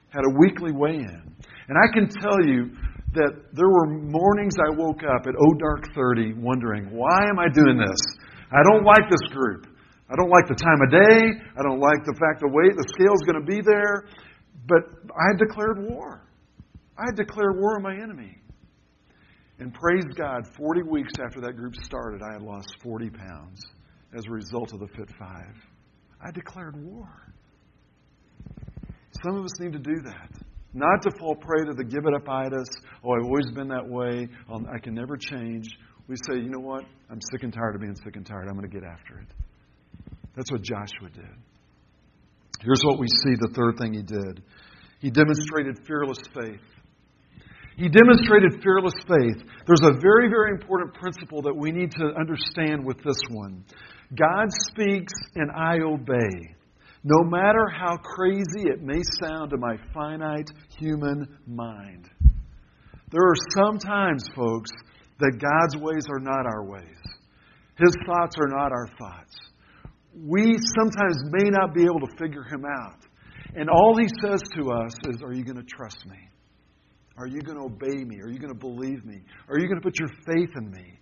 had 0.09 0.21
a 0.21 0.33
weekly 0.37 0.71
weigh 0.71 1.01
in. 1.01 1.21
And 1.67 1.77
I 1.77 1.91
can 1.91 2.07
tell 2.07 2.37
you 2.45 2.69
that 3.13 3.33
there 3.53 3.69
were 3.69 3.87
mornings 3.89 4.53
I 4.61 4.69
woke 4.77 5.01
up 5.01 5.25
at 5.25 5.33
oh 5.33 5.53
dark 5.57 5.89
30 5.95 6.33
wondering, 6.37 6.93
why 6.93 7.25
am 7.27 7.39
I 7.39 7.49
doing 7.49 7.77
this? 7.77 7.99
I 8.51 8.61
don't 8.63 8.85
like 8.85 9.09
this 9.09 9.25
group. 9.33 9.65
I 10.09 10.15
don't 10.15 10.29
like 10.29 10.47
the 10.47 10.57
time 10.57 10.81
of 10.81 10.89
day. 10.89 11.37
I 11.57 11.61
don't 11.61 11.79
like 11.79 12.05
the 12.05 12.17
fact 12.17 12.41
the 12.41 12.49
weight, 12.49 12.73
the 12.77 12.85
scale's 12.93 13.21
going 13.25 13.41
to 13.41 13.45
be 13.45 13.61
there. 13.61 14.05
But 14.67 15.09
I 15.13 15.33
had 15.33 15.37
declared 15.37 15.89
war. 15.89 16.25
I 16.97 17.03
had 17.09 17.15
declared 17.15 17.57
war 17.57 17.77
on 17.77 17.83
my 17.83 17.93
enemy. 17.93 18.38
And 19.59 19.73
praise 19.73 20.05
God, 20.15 20.47
40 20.57 20.83
weeks 20.83 21.13
after 21.23 21.41
that 21.41 21.57
group 21.57 21.75
started, 21.83 22.21
I 22.21 22.33
had 22.33 22.41
lost 22.41 22.73
40 22.81 23.09
pounds 23.09 23.59
as 24.17 24.25
a 24.25 24.31
result 24.31 24.73
of 24.73 24.79
the 24.79 24.87
Fit 24.87 25.09
Five. 25.19 25.55
I 26.25 26.31
declared 26.31 26.81
war. 26.81 27.09
Some 29.23 29.35
of 29.35 29.43
us 29.43 29.59
need 29.59 29.73
to 29.73 29.79
do 29.79 30.01
that. 30.05 30.31
Not 30.73 31.01
to 31.01 31.11
fall 31.19 31.35
prey 31.35 31.65
to 31.65 31.73
the 31.73 31.83
give 31.83 32.05
it 32.05 32.13
up 32.13 32.29
itis. 32.29 32.69
Oh, 33.03 33.11
I've 33.11 33.25
always 33.25 33.49
been 33.53 33.67
that 33.69 33.87
way. 33.87 34.29
I 34.49 34.79
can 34.79 34.93
never 34.93 35.17
change. 35.17 35.67
We 36.07 36.15
say, 36.15 36.37
you 36.37 36.49
know 36.49 36.59
what? 36.59 36.85
I'm 37.09 37.19
sick 37.31 37.43
and 37.43 37.53
tired 37.53 37.75
of 37.75 37.81
being 37.81 37.95
sick 37.95 38.15
and 38.15 38.25
tired. 38.25 38.47
I'm 38.47 38.55
going 38.55 38.69
to 38.69 38.73
get 38.73 38.87
after 38.87 39.19
it. 39.19 39.27
That's 40.35 40.51
what 40.51 40.61
Joshua 40.61 41.09
did. 41.13 41.35
Here's 42.61 42.81
what 42.83 42.99
we 42.99 43.07
see 43.07 43.35
the 43.39 43.51
third 43.53 43.77
thing 43.77 43.93
he 43.93 44.03
did 44.03 44.41
he 44.99 45.09
demonstrated 45.09 45.79
fearless 45.87 46.19
faith. 46.33 46.59
He 47.79 47.87
demonstrated 47.87 48.61
fearless 48.61 48.93
faith. 49.07 49.41
There's 49.65 49.89
a 49.89 49.97
very, 50.01 50.27
very 50.27 50.51
important 50.51 50.93
principle 50.93 51.41
that 51.43 51.55
we 51.55 51.71
need 51.71 51.91
to 51.91 52.11
understand 52.19 52.85
with 52.85 52.97
this 52.97 53.19
one 53.29 53.63
God 54.17 54.47
speaks 54.67 55.13
and 55.35 55.49
I 55.49 55.77
obey. 55.79 56.55
No 57.05 57.23
matter 57.23 57.69
how 57.69 57.95
crazy 57.95 58.67
it 58.67 58.81
may 58.81 58.99
sound 59.21 59.51
to 59.51 59.57
my 59.57 59.77
finite 59.93 60.49
human 60.77 61.25
mind. 61.47 62.09
There 63.11 63.23
are 63.23 63.55
some 63.55 63.77
times, 63.77 64.27
folks, 64.35 64.71
that 65.19 65.39
God's 65.39 65.81
ways 65.81 66.05
are 66.09 66.19
not 66.19 66.45
our 66.45 66.65
ways. 66.65 66.83
His 67.77 67.95
thoughts 68.05 68.35
are 68.41 68.49
not 68.49 68.73
our 68.73 68.89
thoughts. 68.99 69.37
We 70.13 70.57
sometimes 70.77 71.23
may 71.31 71.49
not 71.49 71.73
be 71.73 71.83
able 71.83 72.01
to 72.01 72.17
figure 72.19 72.43
Him 72.43 72.65
out. 72.65 73.05
And 73.55 73.69
all 73.69 73.95
He 73.97 74.09
says 74.21 74.41
to 74.57 74.71
us 74.71 74.93
is, 75.07 75.21
Are 75.23 75.33
you 75.33 75.45
going 75.45 75.55
to 75.55 75.63
trust 75.63 76.05
me? 76.05 76.17
Are 77.19 77.27
you 77.27 77.41
going 77.41 77.57
to 77.57 77.65
obey 77.65 78.05
me? 78.05 78.15
Are 78.23 78.29
you 78.29 78.39
going 78.39 78.53
to 78.53 78.59
believe 78.59 79.03
me? 79.03 79.19
Are 79.49 79.59
you 79.59 79.67
going 79.67 79.79
to 79.79 79.83
put 79.83 79.99
your 79.99 80.07
faith 80.25 80.55
in 80.55 80.71
me? 80.71 80.97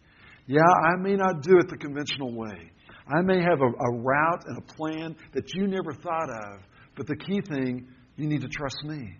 Yeah, 0.47 0.65
I 0.89 0.97
may 0.99 1.13
not 1.13 1.43
do 1.43 1.59
it 1.59 1.69
the 1.69 1.77
conventional 1.77 2.33
way. 2.33 2.71
I 3.07 3.21
may 3.21 3.39
have 3.39 3.61
a, 3.61 3.69
a 3.69 3.91
route 4.01 4.43
and 4.47 4.57
a 4.57 4.73
plan 4.73 5.15
that 5.33 5.53
you 5.53 5.67
never 5.67 5.93
thought 5.93 6.29
of, 6.29 6.61
but 6.95 7.05
the 7.05 7.15
key 7.15 7.39
thing, 7.47 7.87
you 8.15 8.27
need 8.27 8.41
to 8.41 8.47
trust 8.47 8.83
me. 8.83 9.13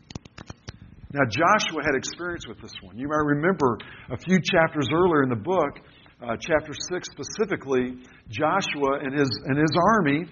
Now, 1.13 1.21
Joshua 1.29 1.83
had 1.85 1.95
experience 1.95 2.47
with 2.47 2.59
this 2.61 2.73
one. 2.81 2.97
You 2.97 3.07
might 3.07 3.37
remember 3.37 3.77
a 4.11 4.17
few 4.17 4.39
chapters 4.41 4.87
earlier 4.91 5.23
in 5.23 5.29
the 5.29 5.35
book, 5.35 5.79
uh, 6.21 6.35
chapter 6.39 6.73
6 6.73 7.07
specifically, 7.11 8.01
Joshua 8.29 8.99
and 9.03 9.13
his, 9.13 9.29
and 9.45 9.57
his 9.57 9.77
army 9.95 10.25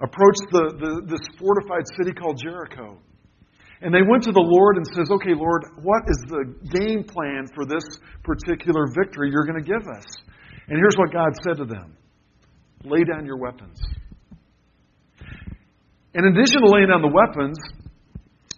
approached 0.00 0.46
the, 0.50 0.64
the, 0.80 1.06
this 1.06 1.28
fortified 1.38 1.84
city 2.00 2.12
called 2.12 2.40
Jericho. 2.42 2.98
And 3.82 3.92
they 3.92 4.02
went 4.02 4.24
to 4.24 4.32
the 4.32 4.40
Lord 4.40 4.76
and 4.76 4.86
says, 4.86 5.10
"Okay, 5.10 5.34
Lord, 5.34 5.64
what 5.82 6.08
is 6.08 6.16
the 6.28 6.44
game 6.72 7.04
plan 7.04 7.46
for 7.54 7.66
this 7.66 7.84
particular 8.24 8.86
victory 8.88 9.30
you're 9.30 9.44
going 9.44 9.62
to 9.62 9.68
give 9.68 9.86
us?" 9.86 10.06
And 10.68 10.78
here's 10.78 10.96
what 10.96 11.12
God 11.12 11.32
said 11.44 11.58
to 11.58 11.66
them: 11.66 11.96
"Lay 12.84 13.04
down 13.04 13.26
your 13.26 13.36
weapons." 13.36 13.80
In 16.14 16.24
addition 16.24 16.62
to 16.62 16.68
laying 16.72 16.88
down 16.88 17.02
the 17.02 17.12
weapons, 17.12 17.58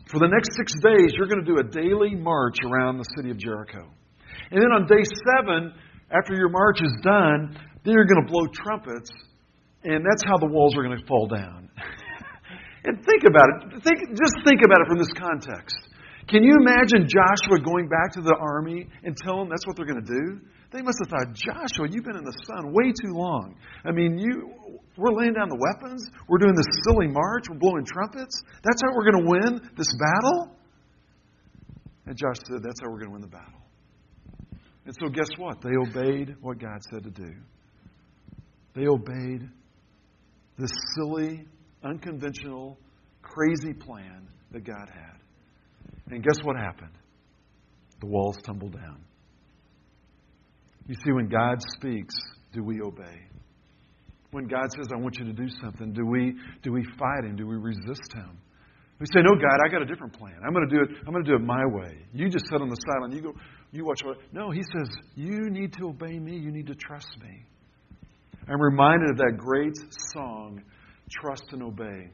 for 0.07 0.21
the 0.21 0.29
next 0.29 0.57
six 0.57 0.73
days, 0.81 1.13
you're 1.19 1.27
going 1.27 1.45
to 1.45 1.51
do 1.51 1.59
a 1.59 1.65
daily 1.65 2.15
march 2.15 2.57
around 2.65 2.99
the 2.99 3.09
city 3.17 3.31
of 3.31 3.37
Jericho. 3.37 3.91
And 4.51 4.63
then 4.63 4.71
on 4.71 4.87
day 4.87 5.03
seven, 5.27 5.75
after 6.11 6.35
your 6.35 6.49
march 6.49 6.81
is 6.81 6.95
done, 7.03 7.59
then 7.85 7.95
you're 7.95 8.07
going 8.07 8.25
to 8.25 8.31
blow 8.31 8.47
trumpets, 8.47 9.11
and 9.85 10.05
that's 10.07 10.25
how 10.25 10.39
the 10.39 10.47
walls 10.47 10.77
are 10.77 10.83
going 10.83 10.99
to 10.99 11.07
fall 11.07 11.27
down. 11.27 11.69
And 12.89 13.05
think 13.05 13.29
about 13.29 13.45
it. 13.53 13.85
Think, 13.85 14.17
just 14.17 14.33
think 14.49 14.65
about 14.65 14.81
it 14.81 14.89
from 14.89 14.97
this 14.97 15.13
context. 15.13 15.77
Can 16.25 16.43
you 16.43 16.57
imagine 16.57 17.05
Joshua 17.05 17.61
going 17.61 17.89
back 17.89 18.17
to 18.17 18.23
the 18.23 18.33
army 18.33 18.89
and 19.05 19.15
telling 19.15 19.45
them 19.45 19.49
that's 19.53 19.67
what 19.69 19.77
they're 19.77 19.85
going 19.85 20.01
to 20.01 20.09
do? 20.09 20.41
They 20.73 20.81
must 20.81 20.97
have 21.05 21.13
thought, 21.13 21.37
Joshua, 21.37 21.85
you've 21.93 22.05
been 22.05 22.17
in 22.17 22.25
the 22.25 22.37
sun 22.49 22.73
way 22.73 22.93
too 22.97 23.13
long. 23.13 23.57
I 23.85 23.93
mean, 23.93 24.17
you, 24.17 24.81
we're 24.97 25.13
laying 25.13 25.35
down 25.35 25.53
the 25.53 25.61
weapons. 25.61 26.09
We're 26.29 26.41
doing 26.41 26.57
this 26.57 26.69
silly 26.89 27.09
march. 27.09 27.45
We're 27.49 27.61
blowing 27.61 27.85
trumpets. 27.85 28.41
That's 28.65 28.81
how 28.81 28.97
we're 28.97 29.13
going 29.13 29.25
to 29.25 29.29
win 29.29 29.71
this 29.77 29.93
battle? 29.93 30.57
And 32.07 32.17
Josh 32.17 32.41
said, 32.49 32.65
that's 32.65 32.81
how 32.81 32.89
we're 32.89 33.05
going 33.05 33.13
to 33.13 33.17
win 33.21 33.23
the 33.23 33.29
battle. 33.29 33.61
And 34.87 34.97
so, 34.97 35.09
guess 35.13 35.29
what? 35.37 35.61
They 35.61 35.77
obeyed 35.77 36.37
what 36.41 36.59
God 36.59 36.81
said 36.91 37.05
to 37.05 37.11
do. 37.11 37.37
They 38.75 38.89
obeyed 38.89 39.45
this 40.57 40.73
silly 40.97 41.45
unconventional, 41.89 42.79
crazy 43.23 43.73
plan 43.73 44.29
that 44.53 44.65
God 44.65 44.89
had. 44.93 46.13
And 46.13 46.23
guess 46.23 46.39
what 46.45 46.57
happened? 46.57 46.93
The 48.01 48.07
walls 48.07 48.37
tumbled 48.45 48.73
down. 48.73 49.03
You 50.87 50.95
see, 50.95 51.13
when 51.13 51.29
God 51.29 51.59
speaks, 51.77 52.15
do 52.53 52.63
we 52.63 52.81
obey? 52.81 53.27
When 54.31 54.47
God 54.47 54.71
says, 54.77 54.89
I 54.95 54.99
want 54.99 55.19
you 55.19 55.27
to 55.27 55.33
do 55.33 55.49
something, 55.63 55.93
do 55.93 56.07
we, 56.07 56.35
do 56.63 56.73
we 56.73 56.85
fight 56.99 57.25
Him? 57.25 57.37
Do 57.37 57.47
we 57.47 57.57
resist 57.57 58.13
Him? 58.15 58.39
We 58.99 59.07
say, 59.07 59.21
No, 59.23 59.37
God, 59.37 59.59
I 59.65 59.71
got 59.71 59.83
a 59.83 59.87
different 59.87 60.19
plan. 60.19 60.35
I'm 60.45 60.53
going 60.53 60.69
to 60.69 60.75
do 60.75 60.83
it. 60.83 60.99
I'm 61.07 61.13
going 61.13 61.25
to 61.25 61.31
do 61.31 61.37
it 61.37 61.43
my 61.43 61.65
way. 61.67 61.99
You 62.13 62.29
just 62.29 62.47
sit 62.51 62.61
on 62.61 62.69
the 62.69 62.77
sideline. 62.77 63.13
You 63.13 63.23
go. 63.23 63.35
You 63.71 63.85
watch? 63.85 64.01
No, 64.33 64.51
He 64.51 64.63
says, 64.63 64.89
You 65.15 65.51
need 65.51 65.73
to 65.75 65.89
obey 65.89 66.19
me. 66.19 66.37
You 66.37 66.51
need 66.51 66.67
to 66.67 66.75
trust 66.75 67.17
me. 67.23 67.45
I'm 68.49 68.61
reminded 68.61 69.11
of 69.11 69.17
that 69.19 69.37
great 69.37 69.77
song 70.13 70.63
trust 71.11 71.45
and 71.53 71.63
obey. 71.63 72.11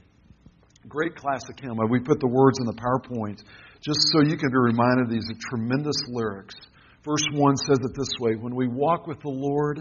Great 0.89 1.17
classic 1.17 1.61
hymn. 1.61 1.79
We 1.89 2.01
put 2.01 2.21
the 2.21 2.29
words 2.29 2.59
in 2.61 2.67
the 2.67 2.75
PowerPoint 2.75 3.43
just 3.81 4.01
so 4.13 4.23
you 4.23 4.37
can 4.37 4.51
be 4.51 4.59
reminded 4.59 5.07
of 5.07 5.11
these 5.11 5.29
tremendous 5.51 5.97
lyrics. 6.09 6.55
Verse 7.05 7.25
1 7.33 7.57
says 7.57 7.79
it 7.83 7.93
this 7.97 8.13
way 8.21 8.37
When 8.37 8.55
we 8.55 8.69
walk 8.69 9.07
with 9.07 9.21
the 9.21 9.31
Lord 9.31 9.79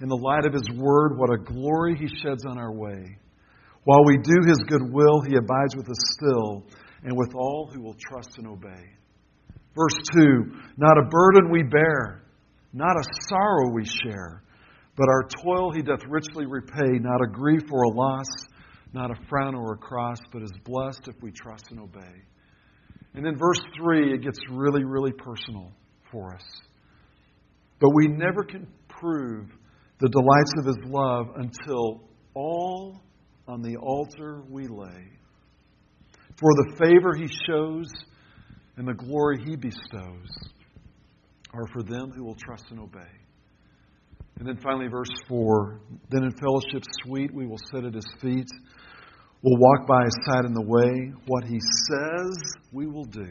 in 0.00 0.08
the 0.08 0.16
light 0.16 0.44
of 0.46 0.52
His 0.52 0.68
Word, 0.76 1.18
what 1.18 1.30
a 1.32 1.38
glory 1.38 1.96
He 1.96 2.08
sheds 2.22 2.44
on 2.44 2.58
our 2.58 2.72
way. 2.72 3.18
While 3.84 4.04
we 4.06 4.16
do 4.16 4.40
his 4.46 4.58
good 4.66 4.82
will, 4.82 5.20
he 5.20 5.36
abides 5.36 5.76
with 5.76 5.88
us 5.90 6.16
still, 6.16 6.64
and 7.02 7.14
with 7.16 7.34
all 7.34 7.70
who 7.72 7.82
will 7.82 7.96
trust 8.00 8.38
and 8.38 8.46
obey. 8.46 8.96
Verse 9.76 9.96
2 10.14 10.52
Not 10.78 10.98
a 10.98 11.08
burden 11.08 11.50
we 11.50 11.62
bear, 11.62 12.22
not 12.72 12.96
a 12.96 13.04
sorrow 13.28 13.70
we 13.72 13.84
share, 13.84 14.42
but 14.96 15.08
our 15.08 15.28
toil 15.42 15.72
he 15.72 15.82
doth 15.82 16.00
richly 16.08 16.46
repay, 16.46 16.98
not 17.00 17.20
a 17.22 17.26
grief 17.26 17.62
or 17.70 17.82
a 17.82 17.90
loss, 17.90 18.26
not 18.92 19.10
a 19.10 19.26
frown 19.28 19.54
or 19.54 19.74
a 19.74 19.76
cross, 19.76 20.18
but 20.32 20.42
is 20.42 20.52
blessed 20.64 21.08
if 21.08 21.16
we 21.20 21.32
trust 21.32 21.66
and 21.70 21.80
obey. 21.80 22.22
And 23.14 23.24
then 23.24 23.36
verse 23.36 23.60
3, 23.76 24.14
it 24.14 24.22
gets 24.22 24.38
really, 24.50 24.84
really 24.84 25.12
personal 25.12 25.72
for 26.10 26.34
us. 26.34 26.44
But 27.80 27.90
we 27.94 28.06
never 28.08 28.44
can 28.44 28.66
prove 28.88 29.48
the 30.00 30.08
delights 30.08 30.52
of 30.58 30.66
his 30.66 30.78
love 30.86 31.26
until 31.36 32.08
all 32.34 33.02
on 33.46 33.62
the 33.62 33.76
altar 33.76 34.42
we 34.48 34.66
lay. 34.66 35.08
For 36.40 36.50
the 36.54 36.76
favor 36.78 37.14
he 37.14 37.28
shows 37.46 37.86
and 38.76 38.86
the 38.86 38.94
glory 38.94 39.38
he 39.44 39.56
bestows 39.56 40.28
are 41.52 41.66
for 41.72 41.82
them 41.82 42.10
who 42.16 42.24
will 42.24 42.34
trust 42.34 42.64
and 42.70 42.80
obey. 42.80 43.23
And 44.38 44.48
then 44.48 44.58
finally, 44.62 44.88
verse 44.88 45.10
4 45.28 45.80
Then 46.10 46.24
in 46.24 46.32
fellowship 46.32 46.82
sweet 47.04 47.32
we 47.32 47.46
will 47.46 47.60
sit 47.72 47.84
at 47.84 47.94
his 47.94 48.06
feet. 48.20 48.48
We'll 49.42 49.60
walk 49.60 49.86
by 49.86 50.04
his 50.04 50.16
side 50.26 50.44
in 50.46 50.54
the 50.54 50.62
way. 50.62 51.12
What 51.26 51.44
he 51.44 51.58
says, 51.60 52.36
we 52.72 52.86
will 52.86 53.04
do. 53.04 53.28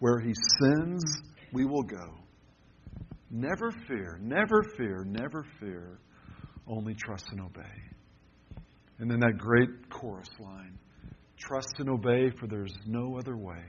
Where 0.00 0.18
he 0.18 0.32
sends, 0.60 1.04
we 1.52 1.64
will 1.64 1.82
go. 1.82 2.14
Never 3.30 3.72
fear, 3.88 4.18
never 4.20 4.62
fear, 4.76 5.04
never 5.04 5.44
fear. 5.60 5.98
Only 6.66 6.94
trust 6.94 7.26
and 7.30 7.40
obey. 7.40 7.62
And 8.98 9.10
then 9.10 9.20
that 9.20 9.38
great 9.38 9.68
chorus 9.90 10.28
line 10.40 10.78
trust 11.38 11.74
and 11.78 11.88
obey, 11.88 12.30
for 12.40 12.46
there's 12.46 12.74
no 12.86 13.18
other 13.18 13.36
way 13.36 13.62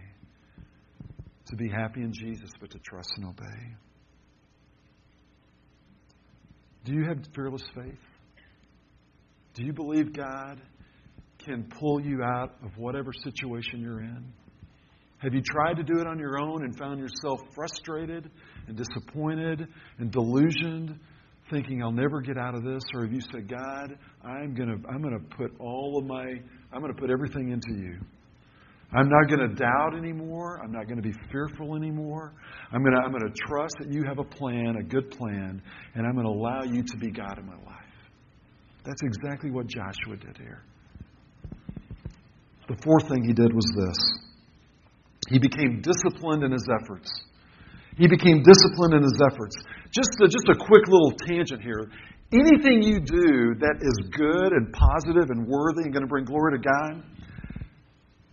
to 1.48 1.56
be 1.56 1.70
happy 1.70 2.02
in 2.02 2.14
Jesus 2.14 2.50
but 2.60 2.72
to 2.72 2.80
trust 2.80 3.12
and 3.18 3.28
obey. 3.28 3.76
Do 6.88 6.94
you 6.94 7.04
have 7.04 7.18
fearless 7.36 7.64
faith? 7.76 8.00
Do 9.56 9.66
you 9.66 9.74
believe 9.74 10.14
God 10.14 10.62
can 11.44 11.66
pull 11.78 12.00
you 12.00 12.24
out 12.24 12.56
of 12.64 12.78
whatever 12.78 13.12
situation 13.12 13.82
you're 13.82 14.00
in? 14.00 14.24
Have 15.18 15.34
you 15.34 15.42
tried 15.42 15.74
to 15.74 15.84
do 15.84 16.00
it 16.00 16.08
on 16.08 16.18
your 16.18 16.40
own 16.40 16.64
and 16.64 16.78
found 16.78 17.02
yourself 17.02 17.42
frustrated 17.54 18.32
and 18.70 18.78
disappointed 18.78 19.68
and 19.98 20.12
delusioned, 20.12 20.98
thinking 21.52 21.84
I'll 21.84 21.92
never 21.92 22.22
get 22.22 22.38
out 22.38 22.56
of 22.56 22.64
this? 22.64 22.84
Or 22.96 23.04
have 23.04 23.12
you 23.12 23.22
said, 23.34 23.50
God, 23.50 23.98
I'm 24.24 24.56
to 24.56 24.88
I'm 24.88 25.02
to 25.02 25.36
put 25.36 25.60
all 25.60 25.98
of 25.98 26.06
my 26.06 26.36
I'm 26.72 26.82
to 26.84 26.94
put 26.94 27.10
everything 27.10 27.52
into 27.52 27.74
you. 27.74 28.00
I'm 28.94 29.10
not 29.10 29.28
going 29.28 29.50
to 29.50 29.54
doubt 29.54 29.96
anymore. 29.98 30.62
I'm 30.64 30.72
not 30.72 30.86
going 30.86 30.96
to 30.96 31.04
be 31.04 31.14
fearful 31.30 31.76
anymore. 31.76 32.34
I'm 32.72 32.82
going 32.82 32.96
to, 32.96 33.02
I'm 33.02 33.12
going 33.12 33.30
to 33.30 33.34
trust 33.48 33.76
that 33.80 33.92
you 33.92 34.04
have 34.08 34.20
a 34.20 34.24
plan, 34.24 34.78
a 34.80 34.84
good 34.84 35.12
plan, 35.12 35.62
and 35.94 36.08
I'm 36.08 36.14
going 36.14 36.26
to 36.26 36.32
allow 36.32 36.64
you 36.64 36.84
to 36.84 36.98
be 36.98 37.12
God 37.12 37.38
in 37.38 37.46
my 37.46 37.58
life. 37.66 37.84
That's 38.86 39.02
exactly 39.04 39.52
what 39.52 39.68
Joshua 39.68 40.16
did 40.16 40.38
here. 40.38 40.64
The 42.70 42.78
fourth 42.84 43.10
thing 43.10 43.24
he 43.26 43.34
did 43.34 43.54
was 43.54 43.66
this 43.76 43.98
he 45.30 45.40
became 45.40 45.82
disciplined 45.82 46.44
in 46.44 46.52
his 46.52 46.68
efforts. 46.82 47.12
He 47.98 48.08
became 48.08 48.44
disciplined 48.44 48.94
in 48.94 49.04
his 49.04 49.20
efforts. 49.32 49.56
Just 49.92 50.16
a, 50.24 50.28
just 50.28 50.48
a 50.48 50.56
quick 50.56 50.88
little 50.88 51.12
tangent 51.28 51.62
here. 51.62 51.92
Anything 52.32 52.84
you 52.84 53.00
do 53.00 53.56
that 53.60 53.80
is 53.82 54.10
good 54.12 54.52
and 54.54 54.72
positive 54.72 55.30
and 55.30 55.48
worthy 55.48 55.84
and 55.84 55.92
going 55.92 56.04
to 56.04 56.08
bring 56.08 56.26
glory 56.26 56.60
to 56.60 56.64
God, 56.64 57.04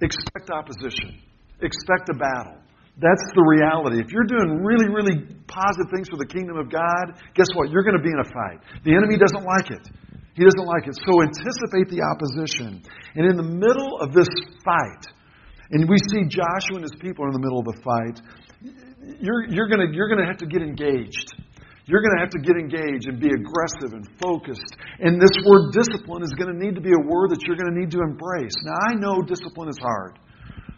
expect 0.04 0.50
opposition, 0.52 1.18
expect 1.60 2.12
a 2.12 2.16
battle. 2.16 2.60
That's 2.94 3.26
the 3.34 3.42
reality. 3.42 3.98
If 3.98 4.14
you're 4.14 4.28
doing 4.28 4.62
really, 4.62 4.86
really 4.86 5.26
positive 5.50 5.90
things 5.90 6.06
for 6.06 6.14
the 6.14 6.30
kingdom 6.30 6.54
of 6.56 6.70
God, 6.70 7.18
guess 7.34 7.50
what? 7.58 7.70
You're 7.70 7.82
going 7.82 7.98
to 7.98 8.04
be 8.04 8.14
in 8.14 8.22
a 8.22 8.30
fight. 8.30 8.62
The 8.86 8.94
enemy 8.94 9.18
doesn't 9.18 9.42
like 9.42 9.74
it. 9.74 9.82
He 10.38 10.46
doesn't 10.46 10.66
like 10.66 10.86
it. 10.86 10.94
So 11.02 11.22
anticipate 11.22 11.90
the 11.90 12.06
opposition. 12.06 12.86
And 13.18 13.26
in 13.26 13.36
the 13.36 13.50
middle 13.50 13.98
of 13.98 14.14
this 14.14 14.30
fight, 14.62 15.10
and 15.70 15.88
we 15.88 15.98
see 16.10 16.22
Joshua 16.30 16.78
and 16.78 16.86
his 16.86 16.94
people 17.00 17.26
in 17.26 17.32
the 17.34 17.42
middle 17.42 17.58
of 17.58 17.66
the 17.66 17.78
fight, 17.82 18.16
you're, 19.18 19.42
you're 19.50 19.68
going 19.68 19.90
you're 19.92 20.08
to 20.14 20.26
have 20.26 20.38
to 20.38 20.46
get 20.46 20.62
engaged. 20.62 21.34
You're 21.86 22.00
going 22.00 22.16
to 22.16 22.22
have 22.24 22.32
to 22.32 22.40
get 22.40 22.56
engaged 22.56 23.12
and 23.12 23.20
be 23.20 23.28
aggressive 23.28 23.92
and 23.92 24.08
focused. 24.16 24.72
And 25.00 25.20
this 25.20 25.36
word 25.44 25.76
discipline 25.76 26.24
is 26.24 26.32
going 26.32 26.48
to 26.48 26.58
need 26.58 26.74
to 26.76 26.80
be 26.80 26.96
a 26.96 27.04
word 27.04 27.28
that 27.28 27.44
you're 27.44 27.60
going 27.60 27.74
to 27.74 27.78
need 27.78 27.92
to 27.92 28.00
embrace. 28.00 28.56
Now, 28.64 28.78
I 28.88 28.92
know 28.96 29.20
discipline 29.20 29.68
is 29.68 29.76
hard. 29.76 30.18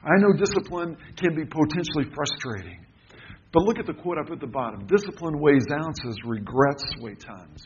I 0.02 0.18
know 0.18 0.34
discipline 0.34 0.98
can 1.14 1.34
be 1.34 1.46
potentially 1.46 2.10
frustrating. 2.10 2.82
But 3.52 3.62
look 3.62 3.78
at 3.78 3.86
the 3.86 3.94
quote 3.94 4.18
up 4.18 4.30
at 4.30 4.40
the 4.40 4.46
bottom 4.50 4.86
discipline 4.86 5.38
weighs 5.38 5.66
ounces, 5.72 6.18
regrets 6.26 6.84
weigh 7.00 7.14
tons. 7.14 7.64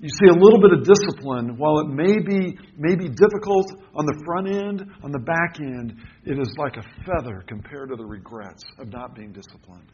You 0.00 0.08
see, 0.08 0.28
a 0.28 0.36
little 0.36 0.60
bit 0.60 0.72
of 0.76 0.84
discipline, 0.84 1.56
while 1.56 1.78
it 1.80 1.88
may 1.88 2.20
be, 2.20 2.58
may 2.76 2.94
be 2.96 3.08
difficult 3.08 3.66
on 3.94 4.04
the 4.04 4.20
front 4.26 4.48
end, 4.48 4.84
on 5.02 5.12
the 5.12 5.18
back 5.18 5.56
end, 5.60 5.96
it 6.24 6.38
is 6.38 6.52
like 6.58 6.76
a 6.76 6.82
feather 7.06 7.42
compared 7.46 7.88
to 7.88 7.96
the 7.96 8.04
regrets 8.04 8.64
of 8.78 8.92
not 8.92 9.14
being 9.14 9.32
disciplined. 9.32 9.88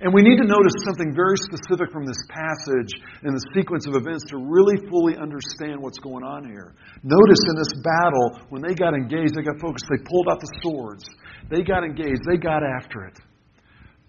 And 0.00 0.12
we 0.12 0.20
need 0.20 0.36
to 0.36 0.44
notice 0.44 0.76
something 0.84 1.16
very 1.16 1.40
specific 1.40 1.88
from 1.88 2.04
this 2.04 2.20
passage 2.28 2.92
and 3.24 3.32
the 3.32 3.44
sequence 3.56 3.88
of 3.88 3.96
events 3.96 4.28
to 4.28 4.36
really 4.36 4.76
fully 4.92 5.16
understand 5.16 5.80
what's 5.80 5.96
going 5.98 6.20
on 6.20 6.44
here. 6.44 6.76
Notice 7.00 7.42
in 7.48 7.56
this 7.56 7.72
battle, 7.80 8.44
when 8.52 8.60
they 8.60 8.76
got 8.76 8.92
engaged, 8.92 9.32
they 9.32 9.42
got 9.42 9.56
focused, 9.56 9.88
they 9.88 10.04
pulled 10.04 10.28
out 10.28 10.40
the 10.40 10.52
swords. 10.60 11.08
They 11.48 11.64
got 11.64 11.80
engaged, 11.80 12.28
they 12.28 12.36
got 12.36 12.60
after 12.60 13.08
it. 13.08 13.16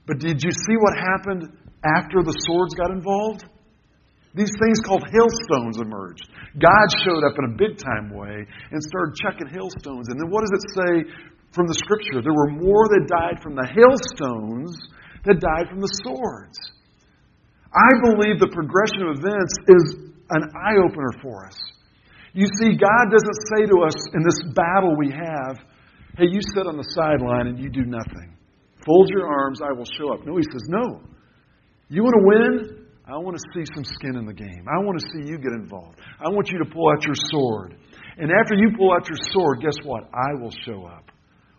But 0.03 0.19
did 0.19 0.43
you 0.43 0.51
see 0.51 0.75
what 0.75 0.99
happened 0.99 1.55
after 1.83 2.19
the 2.19 2.35
swords 2.47 2.75
got 2.75 2.91
involved? 2.91 3.47
These 4.35 4.51
things 4.59 4.83
called 4.83 5.07
hailstones 5.07 5.79
emerged. 5.79 6.27
God 6.59 6.87
showed 7.03 7.23
up 7.23 7.39
in 7.39 7.51
a 7.51 7.57
big 7.57 7.79
time 7.79 8.11
way 8.11 8.43
and 8.43 8.79
started 8.83 9.15
chucking 9.23 9.49
hailstones. 9.55 10.11
And 10.11 10.19
then 10.19 10.29
what 10.29 10.43
does 10.43 10.51
it 10.51 10.65
say 10.75 10.91
from 11.55 11.65
the 11.67 11.73
scripture? 11.73 12.19
There 12.19 12.35
were 12.35 12.59
more 12.59 12.91
that 12.91 13.07
died 13.07 13.39
from 13.41 13.55
the 13.55 13.65
hailstones 13.65 14.75
that 15.27 15.43
died 15.43 15.69
from 15.69 15.83
the 15.83 15.91
swords. 16.03 16.57
I 17.67 17.91
believe 18.09 18.39
the 18.39 18.49
progression 18.49 19.05
of 19.05 19.19
events 19.19 19.53
is 19.67 19.85
an 20.31 20.43
eye 20.55 20.79
opener 20.79 21.11
for 21.21 21.45
us. 21.45 21.57
You 22.33 22.47
see, 22.59 22.79
God 22.79 23.05
doesn't 23.11 23.39
say 23.51 23.67
to 23.67 23.83
us 23.83 23.95
in 24.15 24.23
this 24.23 24.39
battle 24.55 24.95
we 24.95 25.11
have, 25.11 25.59
hey, 26.17 26.31
you 26.31 26.39
sit 26.55 26.65
on 26.65 26.77
the 26.77 26.87
sideline 26.95 27.47
and 27.47 27.59
you 27.59 27.69
do 27.69 27.83
nothing. 27.83 28.35
Fold 28.85 29.09
your 29.09 29.27
arms, 29.27 29.59
I 29.61 29.71
will 29.73 29.87
show 29.99 30.13
up. 30.13 30.25
No, 30.25 30.37
He 30.37 30.43
says, 30.43 30.63
no. 30.69 31.01
You 31.89 32.03
want 32.03 32.15
to 32.15 32.23
win? 32.23 32.87
I 33.07 33.17
want 33.19 33.37
to 33.37 33.43
see 33.55 33.63
some 33.73 33.83
skin 33.83 34.15
in 34.15 34.25
the 34.25 34.33
game. 34.33 34.65
I 34.67 34.83
want 34.83 34.99
to 34.99 35.05
see 35.11 35.29
you 35.29 35.37
get 35.37 35.51
involved. 35.53 35.99
I 36.19 36.29
want 36.29 36.51
you 36.51 36.59
to 36.59 36.65
pull 36.65 36.91
out 36.91 37.03
your 37.03 37.15
sword. 37.15 37.75
And 38.17 38.31
after 38.31 38.55
you 38.55 38.71
pull 38.77 38.91
out 38.91 39.07
your 39.07 39.19
sword, 39.31 39.61
guess 39.61 39.77
what? 39.83 40.09
I 40.13 40.39
will 40.39 40.51
show 40.65 40.85
up 40.85 41.06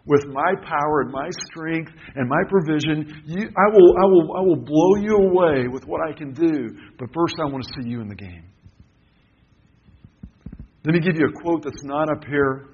with 0.09 0.27
my 0.27 0.55
power 0.64 1.03
and 1.03 1.12
my 1.12 1.29
strength 1.47 1.92
and 2.16 2.29
my 2.29 2.42
provision. 2.49 3.23
You, 3.27 3.49
I, 3.57 3.68
will, 3.71 3.94
I, 3.97 4.07
will, 4.07 4.37
I 4.37 4.40
will 4.40 4.57
blow 4.57 4.97
you 4.97 5.16
away 5.29 5.68
with 5.68 5.85
what 5.87 6.01
I 6.01 6.12
can 6.12 6.33
do. 6.33 6.71
But 6.99 7.12
first, 7.14 7.37
I 7.40 7.44
want 7.44 7.62
to 7.62 7.83
see 7.83 7.88
you 7.90 8.01
in 8.01 8.09
the 8.09 8.16
game. 8.16 8.44
Let 10.85 10.94
me 10.94 11.01
give 11.01 11.16
you 11.16 11.29
a 11.29 11.42
quote 11.42 11.62
that's 11.62 11.85
not 11.85 12.11
up 12.11 12.25
here, 12.25 12.68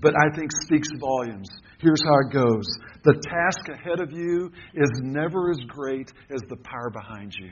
but 0.00 0.14
I 0.16 0.34
think 0.34 0.50
speaks 0.62 0.88
volumes. 0.98 1.48
Here's 1.78 2.02
how 2.02 2.18
it 2.26 2.32
goes 2.32 2.64
The 3.04 3.20
task 3.22 3.68
ahead 3.68 4.00
of 4.00 4.10
you 4.10 4.50
is 4.72 4.90
never 5.02 5.50
as 5.50 5.58
great 5.68 6.10
as 6.30 6.40
the 6.48 6.56
power 6.56 6.90
behind 6.90 7.34
you. 7.38 7.50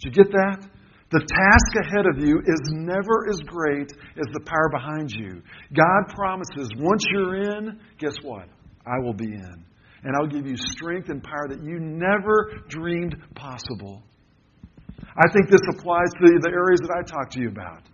Did 0.00 0.16
you 0.16 0.24
get 0.24 0.32
that? 0.32 0.68
The 1.12 1.20
task 1.20 1.70
ahead 1.76 2.06
of 2.08 2.16
you 2.24 2.40
is 2.40 2.60
never 2.72 3.28
as 3.28 3.36
great 3.44 3.92
as 4.16 4.24
the 4.32 4.40
power 4.48 4.70
behind 4.72 5.12
you. 5.12 5.42
God 5.76 6.08
promises 6.08 6.72
once 6.78 7.04
you're 7.12 7.36
in, 7.36 7.78
guess 7.98 8.16
what? 8.22 8.48
I 8.86 8.98
will 9.04 9.12
be 9.12 9.28
in. 9.28 9.64
And 10.04 10.16
I'll 10.16 10.26
give 10.26 10.46
you 10.46 10.56
strength 10.56 11.10
and 11.10 11.22
power 11.22 11.48
that 11.52 11.62
you 11.62 11.78
never 11.80 12.64
dreamed 12.66 13.14
possible. 13.34 14.02
I 15.12 15.28
think 15.36 15.50
this 15.50 15.60
applies 15.76 16.08
to 16.16 16.40
the 16.40 16.48
areas 16.48 16.80
that 16.80 16.96
I 16.96 17.04
talked 17.04 17.32
to 17.32 17.40
you 17.40 17.48
about. 17.48 17.84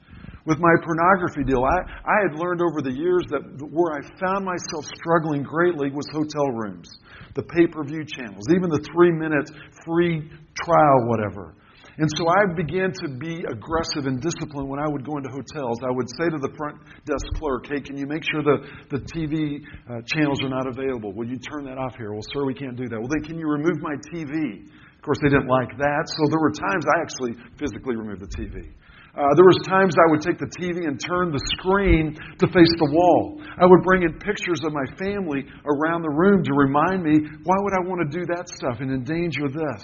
With 0.46 0.60
my 0.60 0.72
pornography 0.86 1.42
deal, 1.42 1.64
I, 1.66 1.82
I 2.06 2.16
had 2.22 2.38
learned 2.38 2.62
over 2.62 2.80
the 2.80 2.94
years 2.94 3.26
that 3.34 3.42
where 3.66 3.98
I 3.98 4.00
found 4.22 4.46
myself 4.46 4.86
struggling 4.94 5.42
greatly 5.42 5.90
was 5.90 6.06
hotel 6.14 6.54
rooms, 6.54 6.88
the 7.34 7.42
pay 7.42 7.66
per 7.66 7.82
view 7.82 8.06
channels, 8.06 8.46
even 8.54 8.70
the 8.70 8.80
three 8.94 9.10
minute 9.10 9.50
free 9.84 10.30
trial, 10.54 11.10
whatever. 11.10 11.57
And 11.98 12.06
so 12.14 12.30
I 12.30 12.54
began 12.54 12.94
to 13.02 13.10
be 13.18 13.42
aggressive 13.42 14.06
and 14.06 14.22
disciplined 14.22 14.70
when 14.70 14.78
I 14.78 14.86
would 14.86 15.02
go 15.02 15.18
into 15.18 15.34
hotels. 15.34 15.82
I 15.82 15.90
would 15.90 16.06
say 16.14 16.30
to 16.30 16.38
the 16.38 16.54
front 16.54 16.78
desk 17.02 17.26
clerk, 17.34 17.66
hey, 17.66 17.82
can 17.82 17.98
you 17.98 18.06
make 18.06 18.22
sure 18.22 18.38
the, 18.38 18.62
the 18.94 19.02
TV 19.02 19.58
uh, 19.90 19.98
channels 20.06 20.38
are 20.46 20.48
not 20.48 20.70
available? 20.70 21.10
Will 21.10 21.26
you 21.26 21.42
turn 21.42 21.66
that 21.66 21.74
off 21.74 21.98
here? 21.98 22.14
Well, 22.14 22.22
sir, 22.30 22.46
we 22.46 22.54
can't 22.54 22.78
do 22.78 22.86
that. 22.86 22.94
Well, 22.94 23.10
then 23.10 23.26
can 23.26 23.34
you 23.34 23.50
remove 23.50 23.82
my 23.82 23.98
TV? 24.14 24.62
Of 24.62 25.02
course, 25.02 25.18
they 25.26 25.30
didn't 25.30 25.50
like 25.50 25.74
that, 25.74 26.06
so 26.06 26.30
there 26.30 26.38
were 26.38 26.54
times 26.54 26.86
I 26.86 27.02
actually 27.02 27.34
physically 27.58 27.98
removed 27.98 28.22
the 28.22 28.30
TV. 28.30 28.70
Uh, 29.18 29.34
there 29.34 29.50
was 29.50 29.58
times 29.66 29.98
I 29.98 30.06
would 30.14 30.22
take 30.22 30.38
the 30.38 30.46
TV 30.54 30.86
and 30.86 31.02
turn 31.02 31.34
the 31.34 31.42
screen 31.58 32.14
to 32.14 32.46
face 32.46 32.74
the 32.78 32.90
wall. 32.94 33.42
I 33.58 33.66
would 33.66 33.82
bring 33.82 34.06
in 34.06 34.14
pictures 34.22 34.62
of 34.62 34.70
my 34.70 34.86
family 35.02 35.42
around 35.66 36.06
the 36.06 36.14
room 36.14 36.46
to 36.46 36.54
remind 36.54 37.02
me, 37.02 37.26
why 37.42 37.58
would 37.58 37.74
I 37.74 37.82
want 37.82 38.06
to 38.06 38.10
do 38.14 38.22
that 38.30 38.46
stuff 38.46 38.78
and 38.78 38.94
endanger 38.94 39.50
this? 39.50 39.82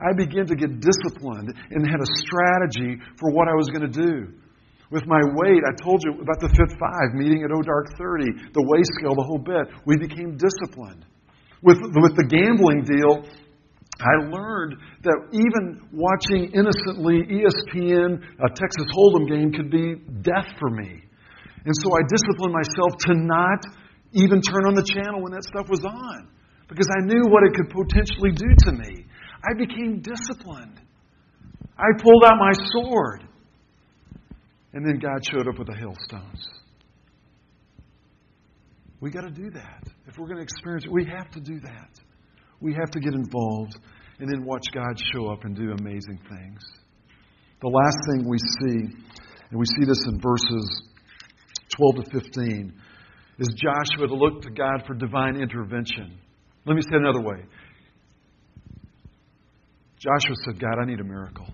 I 0.00 0.12
began 0.16 0.46
to 0.46 0.56
get 0.56 0.80
disciplined 0.80 1.54
and 1.70 1.86
had 1.86 2.00
a 2.00 2.10
strategy 2.26 2.98
for 3.18 3.30
what 3.30 3.48
I 3.48 3.54
was 3.54 3.70
going 3.70 3.86
to 3.86 3.94
do. 3.94 4.34
With 4.90 5.06
my 5.06 5.20
weight, 5.42 5.62
I 5.64 5.74
told 5.82 6.02
you 6.04 6.20
about 6.20 6.38
the 6.38 6.50
Fit 6.54 6.70
Five 6.78 7.14
meeting 7.14 7.42
at 7.42 7.50
ODark 7.50 7.98
30, 7.98 8.52
the 8.54 8.62
weigh 8.62 8.86
scale, 8.98 9.14
the 9.14 9.26
whole 9.26 9.42
bit. 9.42 9.66
We 9.86 9.96
became 9.96 10.36
disciplined. 10.36 11.06
With, 11.62 11.80
with 11.80 12.14
the 12.14 12.28
gambling 12.28 12.84
deal, 12.84 13.24
I 13.98 14.26
learned 14.26 14.76
that 15.06 15.18
even 15.32 15.88
watching 15.94 16.50
innocently 16.52 17.24
ESPN, 17.30 18.20
a 18.42 18.48
Texas 18.50 18.86
Hold'em 18.92 19.26
game, 19.26 19.50
could 19.50 19.70
be 19.70 19.96
death 20.20 20.50
for 20.58 20.70
me. 20.70 21.00
And 21.64 21.74
so 21.80 21.94
I 21.96 22.02
disciplined 22.04 22.52
myself 22.52 22.92
to 23.08 23.12
not 23.14 23.64
even 24.12 24.42
turn 24.42 24.66
on 24.66 24.74
the 24.74 24.84
channel 24.84 25.22
when 25.22 25.32
that 25.32 25.44
stuff 25.44 25.70
was 25.70 25.82
on 25.84 26.28
because 26.68 26.86
I 26.98 27.06
knew 27.06 27.24
what 27.30 27.44
it 27.44 27.54
could 27.54 27.70
potentially 27.70 28.32
do 28.36 28.46
to 28.46 28.72
me. 28.72 29.03
I 29.46 29.54
became 29.58 30.00
disciplined. 30.00 30.80
I 31.76 32.02
pulled 32.02 32.24
out 32.24 32.34
my 32.38 32.52
sword. 32.72 33.24
And 34.72 34.84
then 34.84 34.98
God 34.98 35.24
showed 35.30 35.46
up 35.46 35.58
with 35.58 35.68
the 35.68 35.76
hailstones. 35.76 36.48
We 39.00 39.10
got 39.10 39.22
to 39.22 39.30
do 39.30 39.50
that. 39.50 39.84
If 40.06 40.18
we're 40.18 40.26
going 40.26 40.38
to 40.38 40.42
experience 40.42 40.84
it, 40.86 40.92
we 40.92 41.04
have 41.04 41.30
to 41.32 41.40
do 41.40 41.60
that. 41.60 41.90
We 42.60 42.72
have 42.72 42.90
to 42.92 43.00
get 43.00 43.12
involved 43.12 43.76
and 44.18 44.28
then 44.28 44.44
watch 44.44 44.64
God 44.72 44.98
show 45.12 45.28
up 45.28 45.44
and 45.44 45.54
do 45.54 45.72
amazing 45.72 46.18
things. 46.28 46.60
The 47.60 47.68
last 47.68 47.98
thing 48.08 48.28
we 48.28 48.38
see, 48.38 48.96
and 49.50 49.58
we 49.58 49.66
see 49.66 49.84
this 49.86 50.02
in 50.06 50.20
verses 50.20 50.82
12 51.76 52.04
to 52.04 52.20
15, 52.20 52.72
is 53.38 53.48
Joshua 53.56 54.08
to 54.08 54.14
look 54.14 54.42
to 54.42 54.50
God 54.50 54.84
for 54.86 54.94
divine 54.94 55.36
intervention. 55.36 56.18
Let 56.66 56.76
me 56.76 56.82
say 56.82 56.96
it 56.96 57.02
another 57.02 57.20
way. 57.20 57.44
Joshua 60.04 60.36
said, 60.44 60.60
God, 60.60 60.76
I 60.76 60.84
need 60.84 61.00
a 61.00 61.04
miracle. 61.04 61.48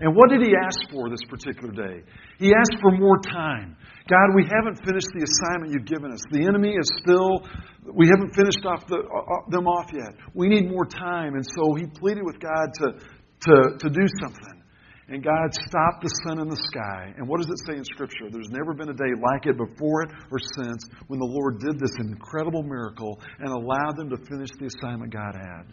And 0.00 0.10
what 0.16 0.28
did 0.28 0.42
he 0.42 0.58
ask 0.58 0.90
for 0.90 1.08
this 1.08 1.22
particular 1.30 1.70
day? 1.70 2.02
He 2.42 2.50
asked 2.50 2.82
for 2.82 2.90
more 2.98 3.22
time. 3.22 3.76
God, 4.10 4.34
we 4.34 4.42
haven't 4.42 4.82
finished 4.82 5.06
the 5.14 5.22
assignment 5.22 5.70
you've 5.70 5.86
given 5.86 6.10
us. 6.10 6.18
The 6.34 6.42
enemy 6.42 6.74
is 6.74 6.90
still, 6.98 7.46
we 7.94 8.10
haven't 8.10 8.34
finished 8.34 8.66
off 8.66 8.82
the, 8.90 8.98
uh, 8.98 9.48
them 9.54 9.70
off 9.70 9.94
yet. 9.94 10.18
We 10.34 10.48
need 10.48 10.68
more 10.68 10.84
time. 10.84 11.38
And 11.38 11.46
so 11.46 11.78
he 11.78 11.86
pleaded 11.86 12.26
with 12.26 12.42
God 12.42 12.74
to, 12.82 12.86
to, 12.98 13.54
to 13.78 13.88
do 13.88 14.04
something. 14.18 14.58
And 15.06 15.22
God 15.22 15.54
stopped 15.54 16.02
the 16.02 16.10
sun 16.26 16.40
in 16.42 16.48
the 16.48 16.58
sky. 16.74 17.14
And 17.16 17.28
what 17.28 17.38
does 17.38 17.48
it 17.48 17.60
say 17.70 17.78
in 17.78 17.84
Scripture? 17.84 18.34
There's 18.34 18.50
never 18.50 18.74
been 18.74 18.88
a 18.88 18.98
day 18.98 19.14
like 19.30 19.46
it 19.46 19.54
before 19.54 20.02
it 20.02 20.10
or 20.32 20.42
since 20.58 20.90
when 21.06 21.20
the 21.20 21.28
Lord 21.28 21.60
did 21.60 21.78
this 21.78 21.94
incredible 22.00 22.64
miracle 22.64 23.20
and 23.38 23.52
allowed 23.52 23.94
them 23.94 24.10
to 24.10 24.18
finish 24.26 24.50
the 24.58 24.66
assignment 24.66 25.12
God 25.12 25.38
had. 25.38 25.70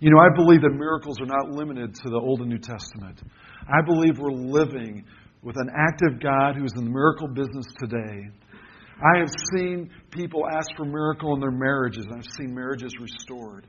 You 0.00 0.10
know, 0.10 0.18
I 0.18 0.34
believe 0.34 0.60
that 0.62 0.72
miracles 0.72 1.20
are 1.20 1.26
not 1.26 1.50
limited 1.50 1.94
to 1.94 2.10
the 2.10 2.18
Old 2.18 2.40
and 2.40 2.50
New 2.50 2.58
Testament. 2.58 3.22
I 3.66 3.84
believe 3.84 4.18
we're 4.18 4.30
living 4.30 5.04
with 5.42 5.56
an 5.56 5.70
active 5.74 6.20
God 6.20 6.56
who's 6.56 6.72
in 6.76 6.84
the 6.84 6.90
miracle 6.90 7.28
business 7.28 7.66
today. 7.78 8.28
I 8.98 9.18
have 9.18 9.30
seen 9.54 9.90
people 10.10 10.42
ask 10.46 10.68
for 10.76 10.84
miracle 10.84 11.34
in 11.34 11.40
their 11.40 11.50
marriages. 11.50 12.06
and 12.06 12.16
I've 12.16 12.36
seen 12.38 12.54
marriages 12.54 12.92
restored. 13.00 13.66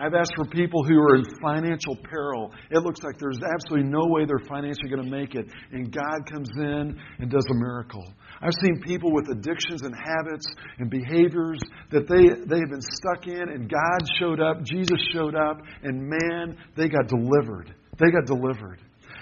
I've 0.00 0.14
asked 0.14 0.32
for 0.34 0.46
people 0.46 0.82
who 0.82 0.98
are 0.98 1.16
in 1.16 1.24
financial 1.42 1.94
peril. 1.94 2.52
It 2.70 2.82
looks 2.82 3.00
like 3.02 3.18
there's 3.18 3.38
absolutely 3.54 3.90
no 3.90 4.06
way 4.06 4.24
they're 4.24 4.48
financially 4.48 4.88
going 4.88 5.04
to 5.04 5.10
make 5.10 5.34
it. 5.34 5.46
And 5.72 5.92
God 5.92 6.24
comes 6.32 6.48
in 6.56 6.98
and 7.18 7.30
does 7.30 7.44
a 7.50 7.54
miracle. 7.54 8.10
I've 8.40 8.54
seen 8.62 8.80
people 8.80 9.12
with 9.12 9.28
addictions 9.30 9.82
and 9.82 9.94
habits 9.94 10.46
and 10.78 10.88
behaviors 10.88 11.60
that 11.90 12.08
they, 12.08 12.32
they 12.48 12.60
have 12.60 12.70
been 12.70 12.80
stuck 12.80 13.26
in, 13.26 13.50
and 13.52 13.68
God 13.68 14.00
showed 14.18 14.40
up, 14.40 14.62
Jesus 14.64 14.98
showed 15.12 15.34
up, 15.34 15.60
and 15.82 16.08
man, 16.08 16.56
they 16.76 16.88
got 16.88 17.06
delivered. 17.06 17.74
They 17.98 18.10
got 18.10 18.24
delivered. 18.24 18.80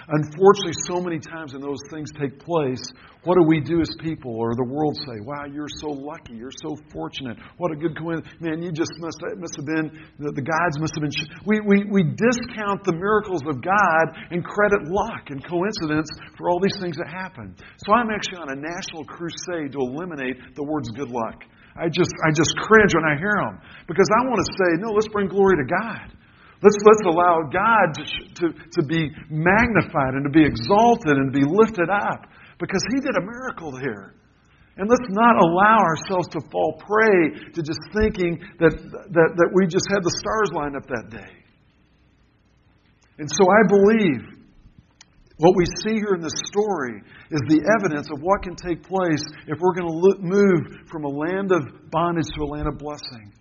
Unfortunately, 0.09 0.73
so 0.89 0.97
many 0.97 1.19
times 1.21 1.53
when 1.53 1.61
those 1.61 1.81
things 1.93 2.09
take 2.17 2.41
place, 2.41 2.81
what 3.21 3.37
do 3.37 3.45
we 3.45 3.61
do 3.61 3.77
as 3.77 3.93
people 4.01 4.33
or 4.33 4.57
the 4.57 4.65
world 4.65 4.97
say? 5.05 5.21
Wow, 5.21 5.45
you're 5.45 5.69
so 5.69 5.93
lucky. 5.93 6.33
You're 6.33 6.55
so 6.65 6.73
fortunate. 6.89 7.37
What 7.61 7.69
a 7.69 7.77
good 7.77 7.93
coincidence. 7.93 8.33
Man, 8.41 8.63
you 8.65 8.73
just 8.73 8.89
must, 8.97 9.21
must 9.37 9.53
have 9.61 9.69
been, 9.69 9.93
the, 10.17 10.33
the 10.33 10.41
gods 10.41 10.81
must 10.81 10.97
have 10.97 11.05
been. 11.05 11.13
We, 11.45 11.61
we, 11.61 11.77
we 11.85 12.01
discount 12.17 12.81
the 12.89 12.97
miracles 12.97 13.45
of 13.45 13.61
God 13.61 14.05
and 14.33 14.41
credit 14.41 14.89
luck 14.89 15.29
and 15.29 15.45
coincidence 15.45 16.09
for 16.41 16.49
all 16.49 16.57
these 16.57 16.79
things 16.81 16.97
that 16.97 17.05
happen. 17.05 17.53
So 17.85 17.93
I'm 17.93 18.09
actually 18.09 18.41
on 18.41 18.49
a 18.49 18.57
national 18.57 19.05
crusade 19.05 19.77
to 19.77 19.79
eliminate 19.83 20.57
the 20.57 20.65
words 20.65 20.89
good 20.89 21.13
luck. 21.13 21.45
I 21.77 21.85
just, 21.85 22.11
I 22.25 22.33
just 22.33 22.57
cringe 22.57 22.97
when 22.97 23.05
I 23.05 23.13
hear 23.13 23.37
them 23.45 23.61
because 23.85 24.09
I 24.09 24.25
want 24.25 24.41
to 24.41 24.49
say, 24.57 24.69
no, 24.81 24.89
let's 24.89 25.07
bring 25.13 25.29
glory 25.29 25.61
to 25.61 25.67
God. 25.69 26.17
Let's, 26.61 26.75
let's 26.83 27.05
allow 27.07 27.47
God 27.47 27.95
to, 27.95 28.03
to, 28.03 28.45
to 28.51 28.81
be 28.83 29.09
magnified 29.29 30.13
and 30.13 30.25
to 30.25 30.29
be 30.29 30.43
exalted 30.43 31.15
and 31.15 31.31
to 31.31 31.39
be 31.39 31.45
lifted 31.47 31.89
up 31.89 32.27
because 32.59 32.83
He 32.91 32.99
did 32.99 33.15
a 33.15 33.21
miracle 33.21 33.77
here. 33.77 34.15
And 34.75 34.89
let's 34.89 35.07
not 35.09 35.35
allow 35.35 35.79
ourselves 35.79 36.27
to 36.29 36.41
fall 36.51 36.79
prey 36.79 37.51
to 37.53 37.61
just 37.61 37.79
thinking 37.91 38.39
that, 38.59 38.71
that, 39.11 39.29
that 39.35 39.49
we 39.53 39.67
just 39.67 39.87
had 39.91 40.03
the 40.03 40.15
stars 40.19 40.51
lined 40.55 40.75
up 40.75 40.87
that 40.87 41.09
day. 41.11 41.31
And 43.19 43.29
so 43.29 43.43
I 43.43 43.67
believe 43.67 44.39
what 45.39 45.55
we 45.55 45.65
see 45.83 45.95
here 45.95 46.15
in 46.15 46.21
this 46.21 46.35
story 46.47 46.99
is 47.31 47.39
the 47.47 47.63
evidence 47.79 48.07
of 48.11 48.19
what 48.19 48.43
can 48.43 48.55
take 48.55 48.83
place 48.83 49.23
if 49.47 49.59
we're 49.59 49.75
going 49.75 49.87
to 49.87 50.23
move 50.23 50.87
from 50.91 51.03
a 51.03 51.11
land 51.11 51.51
of 51.51 51.91
bondage 51.91 52.27
to 52.35 52.43
a 52.43 52.47
land 52.47 52.67
of 52.67 52.77
blessing. 52.77 53.31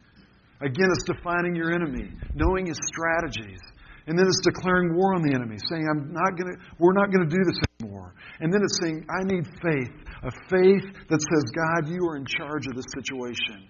Again, 0.61 0.91
it's 0.91 1.07
defining 1.07 1.55
your 1.55 1.73
enemy, 1.73 2.11
knowing 2.35 2.67
his 2.67 2.79
strategies. 2.91 3.61
And 4.09 4.19
then 4.19 4.27
it's 4.27 4.41
declaring 4.41 4.97
war 4.97 5.15
on 5.15 5.23
the 5.23 5.35
enemy, 5.35 5.57
saying, 5.69 5.87
I'm 5.87 6.11
not 6.11 6.33
gonna, 6.35 6.57
we're 6.81 6.97
not 6.97 7.13
going 7.13 7.29
to 7.29 7.31
do 7.31 7.45
this 7.45 7.61
anymore. 7.79 8.15
And 8.41 8.53
then 8.53 8.65
it's 8.65 8.81
saying, 8.83 9.05
I 9.07 9.23
need 9.23 9.45
faith, 9.61 9.95
a 10.25 10.33
faith 10.49 10.87
that 11.13 11.21
says, 11.21 11.45
God, 11.53 11.93
you 11.93 12.01
are 12.09 12.17
in 12.17 12.25
charge 12.25 12.67
of 12.67 12.75
this 12.75 12.89
situation. 12.97 13.69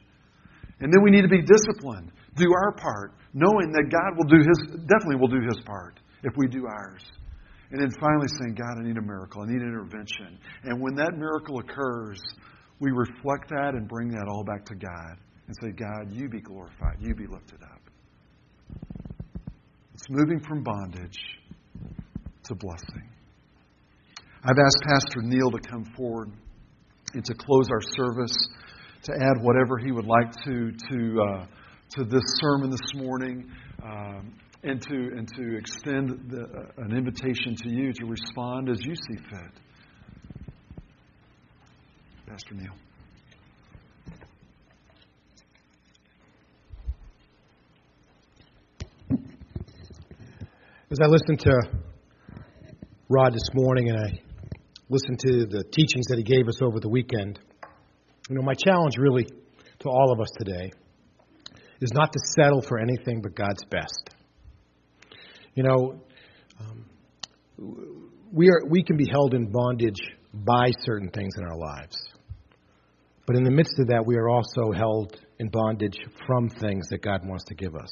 And 0.80 0.94
then 0.94 1.02
we 1.02 1.10
need 1.10 1.22
to 1.22 1.28
be 1.28 1.42
disciplined, 1.42 2.12
do 2.36 2.46
our 2.54 2.72
part, 2.78 3.18
knowing 3.34 3.74
that 3.74 3.90
God 3.90 4.14
will 4.16 4.30
do 4.30 4.38
his, 4.38 4.58
definitely 4.86 5.18
will 5.18 5.28
do 5.28 5.42
his 5.42 5.58
part 5.66 5.98
if 6.22 6.32
we 6.38 6.46
do 6.46 6.64
ours. 6.70 7.02
And 7.70 7.82
then 7.82 7.90
finally 8.00 8.28
saying, 8.40 8.54
God, 8.54 8.78
I 8.78 8.86
need 8.86 8.96
a 8.96 9.02
miracle. 9.02 9.42
I 9.42 9.50
need 9.50 9.60
intervention. 9.60 10.38
And 10.64 10.80
when 10.80 10.94
that 10.94 11.18
miracle 11.18 11.58
occurs, 11.58 12.22
we 12.80 12.92
reflect 12.92 13.50
that 13.50 13.74
and 13.74 13.88
bring 13.88 14.08
that 14.14 14.24
all 14.30 14.44
back 14.44 14.64
to 14.66 14.74
God 14.74 15.18
and 15.48 15.56
say, 15.62 15.70
God, 15.70 16.12
you 16.12 16.28
be 16.28 16.40
glorified, 16.40 16.98
you 17.00 17.14
be 17.14 17.26
lifted 17.26 17.62
up. 17.62 17.80
It's 19.94 20.06
moving 20.10 20.40
from 20.40 20.62
bondage 20.62 21.18
to 22.44 22.54
blessing. 22.54 23.08
I've 24.44 24.58
asked 24.58 24.82
Pastor 24.82 25.22
Neil 25.22 25.50
to 25.50 25.58
come 25.58 25.84
forward 25.96 26.30
and 27.14 27.24
to 27.24 27.34
close 27.34 27.68
our 27.70 27.80
service, 27.96 28.36
to 29.04 29.12
add 29.12 29.42
whatever 29.42 29.78
he 29.78 29.90
would 29.90 30.04
like 30.04 30.30
to 30.44 30.70
to 30.70 31.22
uh, 31.22 31.46
to 31.96 32.04
this 32.04 32.22
sermon 32.40 32.70
this 32.70 32.94
morning, 32.94 33.50
um, 33.82 34.34
and 34.62 34.80
to 34.82 34.94
and 34.94 35.28
to 35.34 35.56
extend 35.56 36.30
the, 36.30 36.42
uh, 36.42 36.84
an 36.84 36.96
invitation 36.96 37.56
to 37.62 37.70
you 37.70 37.92
to 37.92 38.06
respond 38.06 38.68
as 38.68 38.78
you 38.84 38.94
see 38.94 39.16
fit. 39.16 40.82
Pastor 42.26 42.54
Neil. 42.54 42.87
As 50.90 51.00
I 51.02 51.06
listened 51.06 51.40
to 51.40 51.52
Rod 53.10 53.34
this 53.34 53.50
morning 53.52 53.90
and 53.90 53.98
I 53.98 54.22
listened 54.88 55.18
to 55.18 55.44
the 55.44 55.62
teachings 55.70 56.06
that 56.08 56.16
he 56.16 56.22
gave 56.22 56.48
us 56.48 56.62
over 56.62 56.80
the 56.80 56.88
weekend, 56.88 57.38
you 58.30 58.36
know, 58.36 58.40
my 58.40 58.54
challenge 58.54 58.94
really 58.96 59.26
to 59.80 59.88
all 59.90 60.10
of 60.10 60.18
us 60.18 60.30
today 60.38 60.72
is 61.82 61.92
not 61.92 62.10
to 62.10 62.18
settle 62.38 62.62
for 62.62 62.78
anything 62.78 63.20
but 63.20 63.34
God's 63.34 63.62
best. 63.70 64.14
You 65.54 65.64
know, 65.64 66.00
um, 66.58 66.86
we 68.32 68.48
are 68.48 68.66
we 68.66 68.82
can 68.82 68.96
be 68.96 69.10
held 69.12 69.34
in 69.34 69.52
bondage 69.52 70.00
by 70.32 70.70
certain 70.86 71.10
things 71.10 71.34
in 71.36 71.44
our 71.44 71.58
lives. 71.58 71.98
But 73.26 73.36
in 73.36 73.44
the 73.44 73.50
midst 73.50 73.78
of 73.78 73.88
that, 73.88 74.06
we 74.06 74.16
are 74.16 74.30
also 74.30 74.72
held 74.74 75.18
in 75.38 75.50
bondage 75.50 75.98
from 76.26 76.48
things 76.48 76.88
that 76.88 77.02
God 77.02 77.26
wants 77.26 77.44
to 77.48 77.54
give 77.54 77.74
us. 77.74 77.90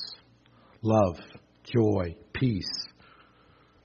Love, 0.81 1.19
joy, 1.65 2.17
peace, 2.39 2.89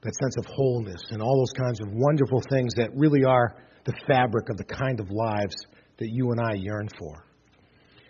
that 0.02 0.14
sense 0.16 0.38
of 0.38 0.46
wholeness, 0.46 1.02
and 1.12 1.22
all 1.22 1.38
those 1.38 1.54
kinds 1.54 1.80
of 1.82 1.88
wonderful 1.92 2.42
things 2.50 2.74
that 2.76 2.90
really 2.96 3.24
are 3.24 3.56
the 3.86 3.94
fabric 4.08 4.50
of 4.50 4.58
the 4.58 4.64
kind 4.64 5.00
of 5.00 5.10
lives 5.10 5.56
that 5.98 6.10
you 6.10 6.32
and 6.32 6.40
I 6.40 6.54
yearn 6.56 6.88
for. 6.98 7.26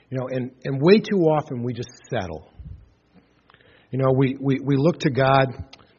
You 0.10 0.18
know, 0.18 0.28
and, 0.30 0.52
and 0.66 0.82
way 0.82 1.00
too 1.00 1.20
often 1.20 1.64
we 1.64 1.74
just 1.74 1.90
settle. 2.10 2.50
You 3.92 4.00
know, 4.00 4.12
we, 4.16 4.38
we, 4.40 4.60
we 4.64 4.76
look 4.78 5.00
to 5.00 5.10
God 5.10 5.48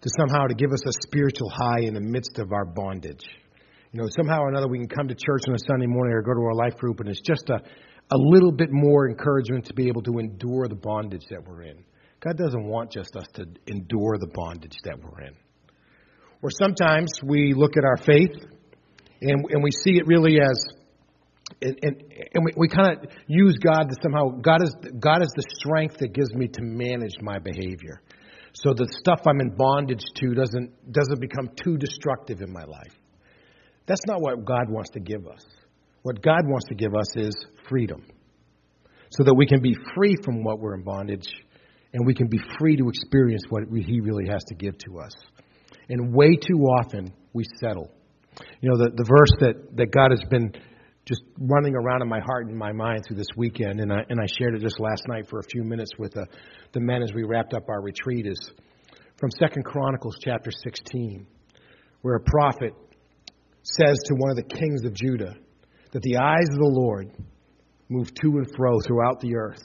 to 0.03 0.09
somehow 0.19 0.47
to 0.47 0.55
give 0.55 0.73
us 0.73 0.83
a 0.87 0.93
spiritual 1.07 1.51
high 1.51 1.81
in 1.83 1.95
the 1.95 2.01
midst 2.01 2.39
of 2.39 2.53
our 2.53 2.65
bondage. 2.65 3.25
You 3.93 4.01
know, 4.01 4.09
somehow 4.17 4.41
or 4.41 4.49
another 4.49 4.69
we 4.69 4.79
can 4.79 4.89
come 4.89 5.09
to 5.09 5.15
church 5.15 5.43
on 5.49 5.55
a 5.55 5.59
Sunday 5.67 5.87
morning 5.87 6.15
or 6.15 6.23
go 6.23 6.33
to 6.33 6.41
our 6.41 6.55
life 6.55 6.77
group 6.77 7.01
and 7.01 7.09
it's 7.09 7.21
just 7.21 7.49
a, 7.51 7.57
a 7.57 8.19
little 8.19 8.53
bit 8.53 8.69
more 8.71 9.09
encouragement 9.09 9.67
to 9.67 9.75
be 9.75 9.89
able 9.89 10.03
to 10.03 10.19
endure 10.19 10.67
the 10.69 10.75
bondage 10.75 11.25
that 11.31 11.47
we're 11.47 11.63
in. 11.63 11.85
God 12.23 12.37
doesn't 12.37 12.65
want 12.65 12.93
just 12.93 13.17
us 13.17 13.27
to 13.35 13.45
endure 13.67 14.17
the 14.19 14.31
bondage 14.33 14.77
that 14.85 14.97
we're 15.03 15.27
in. 15.27 15.35
Or 16.41 16.51
sometimes 16.51 17.13
we 17.23 17.53
look 17.55 17.77
at 17.77 17.85
our 17.85 17.97
faith 17.97 18.35
and, 19.21 19.45
and 19.51 19.63
we 19.63 19.71
see 19.71 19.97
it 19.97 20.07
really 20.07 20.41
as 20.41 20.65
and, 21.61 21.79
and, 21.83 22.03
and 22.35 22.45
we, 22.45 22.53
we 22.57 22.69
kind 22.69 22.97
of 22.97 23.11
use 23.27 23.57
God 23.59 23.89
to 23.89 23.97
somehow 24.03 24.31
God 24.41 24.63
is 24.63 24.75
God 24.99 25.23
is 25.23 25.33
the 25.35 25.45
strength 25.59 25.99
that 25.99 26.13
gives 26.13 26.33
me 26.35 26.49
to 26.49 26.63
manage 26.63 27.15
my 27.21 27.39
behavior. 27.39 28.01
So 28.55 28.73
the 28.75 28.89
stuff 29.01 29.21
I'm 29.27 29.41
in 29.41 29.55
bondage 29.57 30.05
to 30.17 30.35
doesn't 30.35 30.93
doesn't 30.93 31.21
become 31.21 31.51
too 31.63 31.77
destructive 31.77 32.41
in 32.41 32.53
my 32.53 32.65
life. 32.65 32.95
That's 33.87 34.03
not 34.07 34.21
what 34.21 34.45
God 34.45 34.69
wants 34.69 34.91
to 34.91 35.01
give 35.01 35.27
us. 35.27 35.45
What 36.03 36.23
God 36.23 36.43
wants 36.47 36.67
to 36.69 36.75
give 36.75 36.95
us 36.95 37.17
is 37.17 37.35
freedom. 37.69 38.05
So 39.11 39.25
that 39.25 39.35
we 39.35 39.47
can 39.47 39.61
be 39.61 39.77
free 39.95 40.17
from 40.25 40.43
what 40.43 40.59
we're 40.59 40.75
in 40.75 40.85
bondage 40.85 41.27
and 41.93 42.07
we 42.07 42.15
can 42.15 42.29
be 42.29 42.39
free 42.59 42.77
to 42.77 42.89
experience 42.89 43.43
what 43.49 43.65
He 43.71 44.01
really 44.01 44.27
has 44.31 44.43
to 44.45 44.55
give 44.55 44.77
to 44.79 44.99
us. 44.99 45.13
And 45.89 46.15
way 46.15 46.37
too 46.37 46.61
often 46.81 47.13
we 47.33 47.45
settle. 47.61 47.91
You 48.61 48.71
know, 48.71 48.79
the, 48.79 48.91
the 48.95 49.05
verse 49.05 49.33
that, 49.41 49.77
that 49.77 49.93
God 49.93 50.11
has 50.11 50.23
been 50.31 50.53
just 51.05 51.23
running 51.39 51.75
around 51.75 52.01
in 52.03 52.09
my 52.09 52.21
heart 52.21 52.47
and 52.47 52.57
my 52.57 52.73
mind 52.73 53.05
through 53.07 53.17
this 53.17 53.27
weekend, 53.37 53.81
and 53.81 53.93
I, 53.93 54.03
and 54.09 54.21
I 54.21 54.27
shared 54.39 54.55
it 54.55 54.63
just 54.63 54.79
last 54.79 55.03
night 55.09 55.29
for 55.29 55.41
a 55.41 55.45
few 55.51 55.65
minutes 55.65 55.91
with 55.99 56.13
the, 56.13 56.27
the 56.73 56.81
men 56.81 57.03
as 57.03 57.13
we 57.13 57.25
wrapped 57.25 57.55
up 57.55 57.69
our 57.69 57.83
retreat, 57.83 58.27
is 58.27 58.39
from 59.19 59.31
Second 59.39 59.65
Chronicles 59.65 60.17
chapter 60.23 60.51
16, 60.51 61.27
where 62.03 62.17
a 62.17 62.21
prophet 62.21 62.73
says 63.63 63.99
to 64.07 64.15
one 64.15 64.31
of 64.31 64.37
the 64.37 64.43
kings 64.45 64.85
of 64.85 64.95
Judah 64.95 65.35
that 65.93 66.03
the 66.03 66.17
eyes 66.17 66.49
of 66.53 66.59
the 66.59 66.73
Lord 66.73 67.11
move 67.89 68.13
to 68.15 68.29
and 68.39 68.47
fro 68.57 68.81
throughout 68.81 69.21
the 69.21 69.37
earth, 69.37 69.63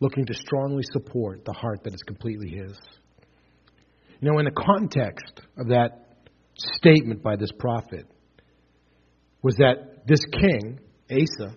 looking 0.00 0.26
to 0.26 0.34
strongly 0.34 0.82
support 0.92 1.44
the 1.44 1.52
heart 1.52 1.84
that 1.84 1.94
is 1.94 2.02
completely 2.06 2.50
His. 2.50 2.76
You 4.20 4.30
know, 4.30 4.38
in 4.38 4.44
the 4.44 4.50
context 4.50 5.40
of 5.58 5.68
that 5.68 6.18
statement 6.56 7.22
by 7.22 7.36
this 7.36 7.50
prophet, 7.58 8.06
was 9.42 9.56
that 9.56 10.06
this 10.06 10.20
king, 10.32 10.80
Asa, 11.10 11.54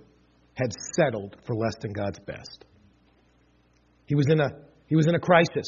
had 0.53 0.71
settled 0.95 1.35
for 1.45 1.55
less 1.55 1.75
than 1.81 1.93
God's 1.93 2.19
best. 2.19 2.65
He 4.05 4.15
was 4.15 4.27
in 4.29 4.39
a, 4.39 4.49
he 4.87 4.95
was 4.95 5.07
in 5.07 5.15
a 5.15 5.19
crisis. 5.19 5.67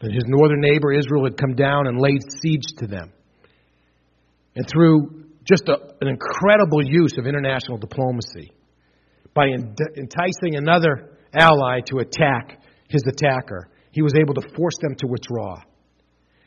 And 0.00 0.12
his 0.12 0.24
northern 0.26 0.60
neighbor 0.60 0.92
Israel 0.92 1.24
had 1.24 1.38
come 1.38 1.54
down 1.54 1.86
and 1.86 1.98
laid 1.98 2.20
siege 2.42 2.66
to 2.78 2.86
them. 2.86 3.12
And 4.56 4.66
through 4.68 5.24
just 5.44 5.68
a, 5.68 5.76
an 6.00 6.08
incredible 6.08 6.84
use 6.84 7.16
of 7.16 7.26
international 7.26 7.78
diplomacy, 7.78 8.52
by 9.34 9.46
enticing 9.46 10.56
another 10.56 11.13
ally 11.34 11.80
to 11.86 11.98
attack 11.98 12.60
his 12.88 13.02
attacker, 13.06 13.68
he 13.90 14.02
was 14.02 14.14
able 14.14 14.34
to 14.34 14.42
force 14.56 14.76
them 14.80 14.94
to 14.96 15.06
withdraw 15.06 15.56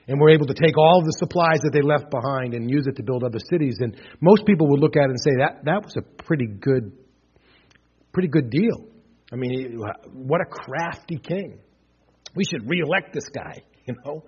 and 0.07 0.19
were 0.19 0.29
able 0.29 0.45
to 0.45 0.53
take 0.53 0.77
all 0.77 0.99
of 0.99 1.05
the 1.05 1.15
supplies 1.19 1.59
that 1.63 1.71
they 1.73 1.81
left 1.81 2.09
behind 2.09 2.53
and 2.53 2.69
use 2.69 2.87
it 2.87 2.95
to 2.95 3.03
build 3.03 3.23
other 3.23 3.39
cities. 3.49 3.77
And 3.79 3.95
most 4.21 4.45
people 4.45 4.69
would 4.69 4.79
look 4.79 4.95
at 4.95 5.03
it 5.03 5.09
and 5.09 5.19
say 5.19 5.35
that 5.39 5.65
that 5.65 5.83
was 5.83 5.95
a 5.97 6.23
pretty 6.23 6.47
good, 6.47 6.93
pretty 8.13 8.29
good 8.29 8.49
deal. 8.49 8.87
I 9.31 9.35
mean, 9.35 9.79
what 10.13 10.39
a 10.41 10.45
crafty 10.45 11.17
king. 11.17 11.59
We 12.35 12.45
should 12.45 12.69
reelect 12.69 13.13
this 13.13 13.27
guy, 13.29 13.63
you 13.85 13.95
know. 14.05 14.23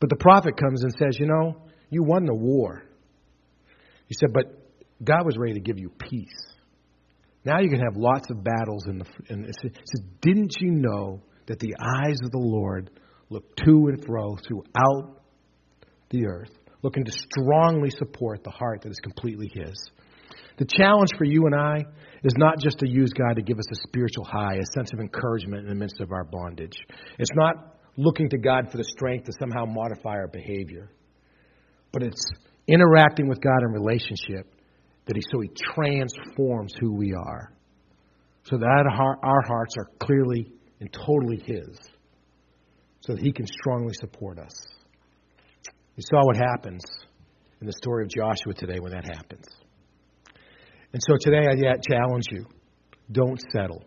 But 0.00 0.10
the 0.10 0.16
prophet 0.16 0.56
comes 0.56 0.82
and 0.82 0.92
says, 0.92 1.18
you 1.18 1.26
know, 1.26 1.62
you 1.90 2.02
won 2.02 2.26
the 2.26 2.34
war. 2.34 2.82
He 4.06 4.14
said, 4.14 4.32
but 4.32 4.44
God 5.02 5.24
was 5.24 5.36
ready 5.38 5.54
to 5.54 5.60
give 5.60 5.78
you 5.78 5.90
peace. 5.90 6.54
Now 7.44 7.60
you 7.60 7.68
can 7.68 7.80
have 7.80 7.96
lots 7.96 8.30
of 8.30 8.42
battles 8.42 8.86
in 8.88 8.98
the. 8.98 9.06
In 9.28 9.44
he 9.44 9.52
says, 9.52 10.02
didn't 10.20 10.56
you 10.60 10.70
know 10.70 11.22
that 11.46 11.58
the 11.58 11.74
eyes 11.80 12.18
of 12.24 12.30
the 12.30 12.38
Lord 12.38 12.90
look 13.30 13.56
to 13.64 13.88
and 13.88 14.04
fro 14.04 14.36
throughout 14.36 15.20
the 16.10 16.26
earth, 16.26 16.50
looking 16.82 17.04
to 17.04 17.12
strongly 17.12 17.90
support 17.90 18.42
the 18.44 18.50
heart 18.50 18.82
that 18.82 18.90
is 18.90 19.00
completely 19.00 19.50
His. 19.52 19.90
The 20.58 20.64
challenge 20.64 21.10
for 21.16 21.24
you 21.24 21.46
and 21.46 21.54
I 21.54 21.84
is 22.24 22.32
not 22.36 22.58
just 22.58 22.78
to 22.80 22.88
use 22.88 23.12
God 23.12 23.34
to 23.36 23.42
give 23.42 23.58
us 23.58 23.70
a 23.70 23.76
spiritual 23.88 24.24
high, 24.24 24.56
a 24.56 24.66
sense 24.74 24.92
of 24.92 24.98
encouragement 24.98 25.62
in 25.62 25.68
the 25.68 25.74
midst 25.74 26.00
of 26.00 26.10
our 26.10 26.24
bondage. 26.24 26.76
It's 27.18 27.30
not 27.34 27.76
looking 27.96 28.28
to 28.30 28.38
God 28.38 28.70
for 28.70 28.76
the 28.76 28.84
strength 28.84 29.26
to 29.26 29.32
somehow 29.38 29.64
modify 29.66 30.16
our 30.16 30.28
behavior, 30.28 30.90
but 31.92 32.02
it's 32.02 32.26
interacting 32.66 33.28
with 33.28 33.40
God 33.40 33.62
in 33.62 33.72
relationship 33.72 34.52
that 35.08 35.16
He 35.16 35.22
so 35.32 35.40
He 35.40 35.50
transforms 35.74 36.72
who 36.80 36.94
we 36.94 37.12
are, 37.14 37.52
so 38.44 38.56
that 38.56 38.64
our 38.64 39.18
our 39.24 39.42
hearts 39.48 39.74
are 39.76 39.90
clearly 39.98 40.52
and 40.80 40.92
totally 40.92 41.42
His 41.44 41.76
so 43.08 43.14
that 43.14 43.22
he 43.22 43.32
can 43.32 43.46
strongly 43.46 43.94
support 43.94 44.38
us. 44.38 44.54
You 45.96 46.02
saw 46.02 46.24
what 46.24 46.36
happens 46.36 46.82
in 47.60 47.66
the 47.66 47.72
story 47.72 48.04
of 48.04 48.10
Joshua 48.10 48.52
today 48.54 48.78
when 48.80 48.92
that 48.92 49.04
happens. 49.04 49.46
And 50.92 51.02
so 51.06 51.16
today 51.18 51.46
I 51.48 51.76
challenge 51.90 52.24
you 52.30 52.44
don't 53.10 53.40
settle 53.52 53.82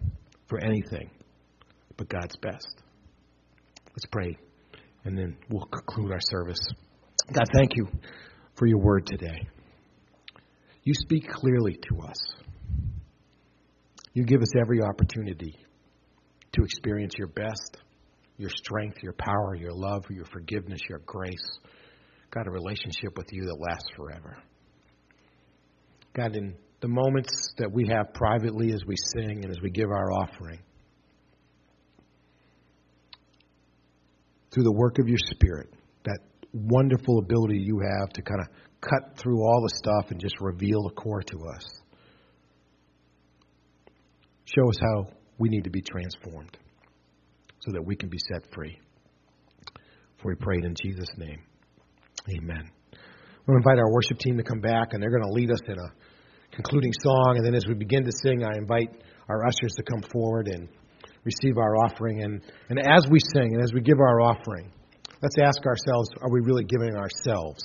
for 0.48 0.60
anything 0.60 1.12
but 1.98 2.10
God's 2.10 2.36
best. 2.42 2.68
Let's 3.90 4.06
pray, 4.12 4.36
and 5.06 5.16
then 5.16 5.38
we'll 5.50 5.66
conclude 5.66 6.12
our 6.12 6.22
service. 6.22 6.60
God, 7.32 7.46
thank 7.54 7.72
you 7.76 7.88
for 8.56 8.66
your 8.66 8.80
word 8.80 9.06
today. 9.06 9.48
You 10.84 10.94
speak 10.94 11.28
clearly 11.28 11.78
to 11.90 12.02
us. 12.08 12.18
You 14.14 14.24
give 14.26 14.42
us 14.42 14.52
every 14.60 14.82
opportunity 14.82 15.56
to 16.54 16.64
experience 16.64 17.14
your 17.18 17.28
best 17.28 17.78
your 18.42 18.50
strength, 18.50 18.98
your 19.04 19.14
power, 19.14 19.56
your 19.56 19.72
love, 19.72 20.04
your 20.10 20.26
forgiveness, 20.26 20.82
your 20.90 21.00
grace. 21.06 21.60
God, 22.32 22.48
a 22.48 22.52
relationship 22.52 23.16
with 23.16 23.28
you 23.32 23.44
that 23.44 23.58
lasts 23.60 23.90
forever. 23.96 24.36
God, 26.14 26.36
in 26.36 26.56
the 26.80 26.88
moments 26.88 27.54
that 27.60 27.72
we 27.72 27.88
have 27.88 28.14
privately 28.14 28.74
as 28.74 28.82
we 28.86 28.96
sing 28.98 29.44
and 29.44 29.52
as 29.52 29.62
we 29.62 29.70
give 29.70 29.90
our 29.90 30.12
offering, 30.12 30.60
through 34.52 34.64
the 34.64 34.74
work 34.74 34.98
of 35.00 35.08
your 35.08 35.20
Spirit, 35.20 35.72
wonderful 36.54 37.20
ability 37.20 37.58
you 37.58 37.80
have 37.80 38.10
to 38.10 38.22
kind 38.22 38.42
of 38.42 38.48
cut 38.82 39.18
through 39.18 39.40
all 39.42 39.62
the 39.62 39.74
stuff 39.78 40.12
and 40.12 40.20
just 40.20 40.36
reveal 40.40 40.84
the 40.84 40.94
core 40.96 41.22
to 41.22 41.38
us. 41.56 41.66
Show 44.46 44.70
us 44.70 44.78
how 44.82 45.08
we 45.38 45.50
need 45.50 45.64
to 45.64 45.70
be 45.70 45.82
transformed 45.82 46.58
so 47.60 47.72
that 47.74 47.86
we 47.86 47.96
can 47.96 48.10
be 48.10 48.18
set 48.32 48.44
free. 48.54 48.78
For 50.22 50.30
we 50.30 50.36
prayed 50.36 50.66
in 50.66 50.76
Jesus' 50.82 51.10
name. 51.18 51.42
Amen. 52.38 52.70
We'll 53.48 53.58
invite 53.58 53.80
our 53.80 53.92
worship 53.92 54.20
team 54.20 54.38
to 54.38 54.44
come 54.44 54.60
back, 54.60 54.90
and 54.92 55.02
they're 55.02 55.10
going 55.10 55.24
to 55.24 55.34
lead 55.34 55.52
us 55.52 55.62
in 55.68 55.74
a 55.74 56.56
concluding 56.56 56.92
song. 57.02 57.36
And 57.38 57.46
then 57.46 57.56
as 57.56 57.66
we 57.68 57.74
begin 57.74 58.04
to 58.04 58.12
sing, 58.24 58.44
I 58.44 58.56
invite 58.58 58.90
our 59.30 59.46
ushers 59.46 59.74
to 59.78 59.84
come 59.84 60.02
forward 60.12 60.48
and 60.48 60.68
receive 61.24 61.58
our 61.58 61.76
offering. 61.78 62.24
And, 62.24 62.42
and 62.70 62.80
as 62.80 63.08
we 63.10 63.20
sing 63.34 63.54
and 63.56 63.64
as 63.64 63.74
we 63.74 63.82
give 63.82 64.00
our 64.00 64.22
offering, 64.22 64.72
let's 65.22 65.36
ask 65.44 65.66
ourselves 65.66 66.10
are 66.22 66.32
we 66.32 66.42
really 66.42 66.64
giving 66.64 66.96
ourselves 66.96 67.62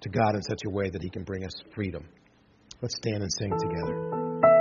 to 0.00 0.08
God 0.08 0.34
in 0.34 0.42
such 0.42 0.60
a 0.66 0.70
way 0.70 0.90
that 0.90 1.02
He 1.02 1.10
can 1.10 1.22
bring 1.22 1.44
us 1.44 1.52
freedom? 1.74 2.04
Let's 2.82 2.96
stand 2.96 3.22
and 3.22 3.32
sing 3.32 3.52
together. 3.58 4.55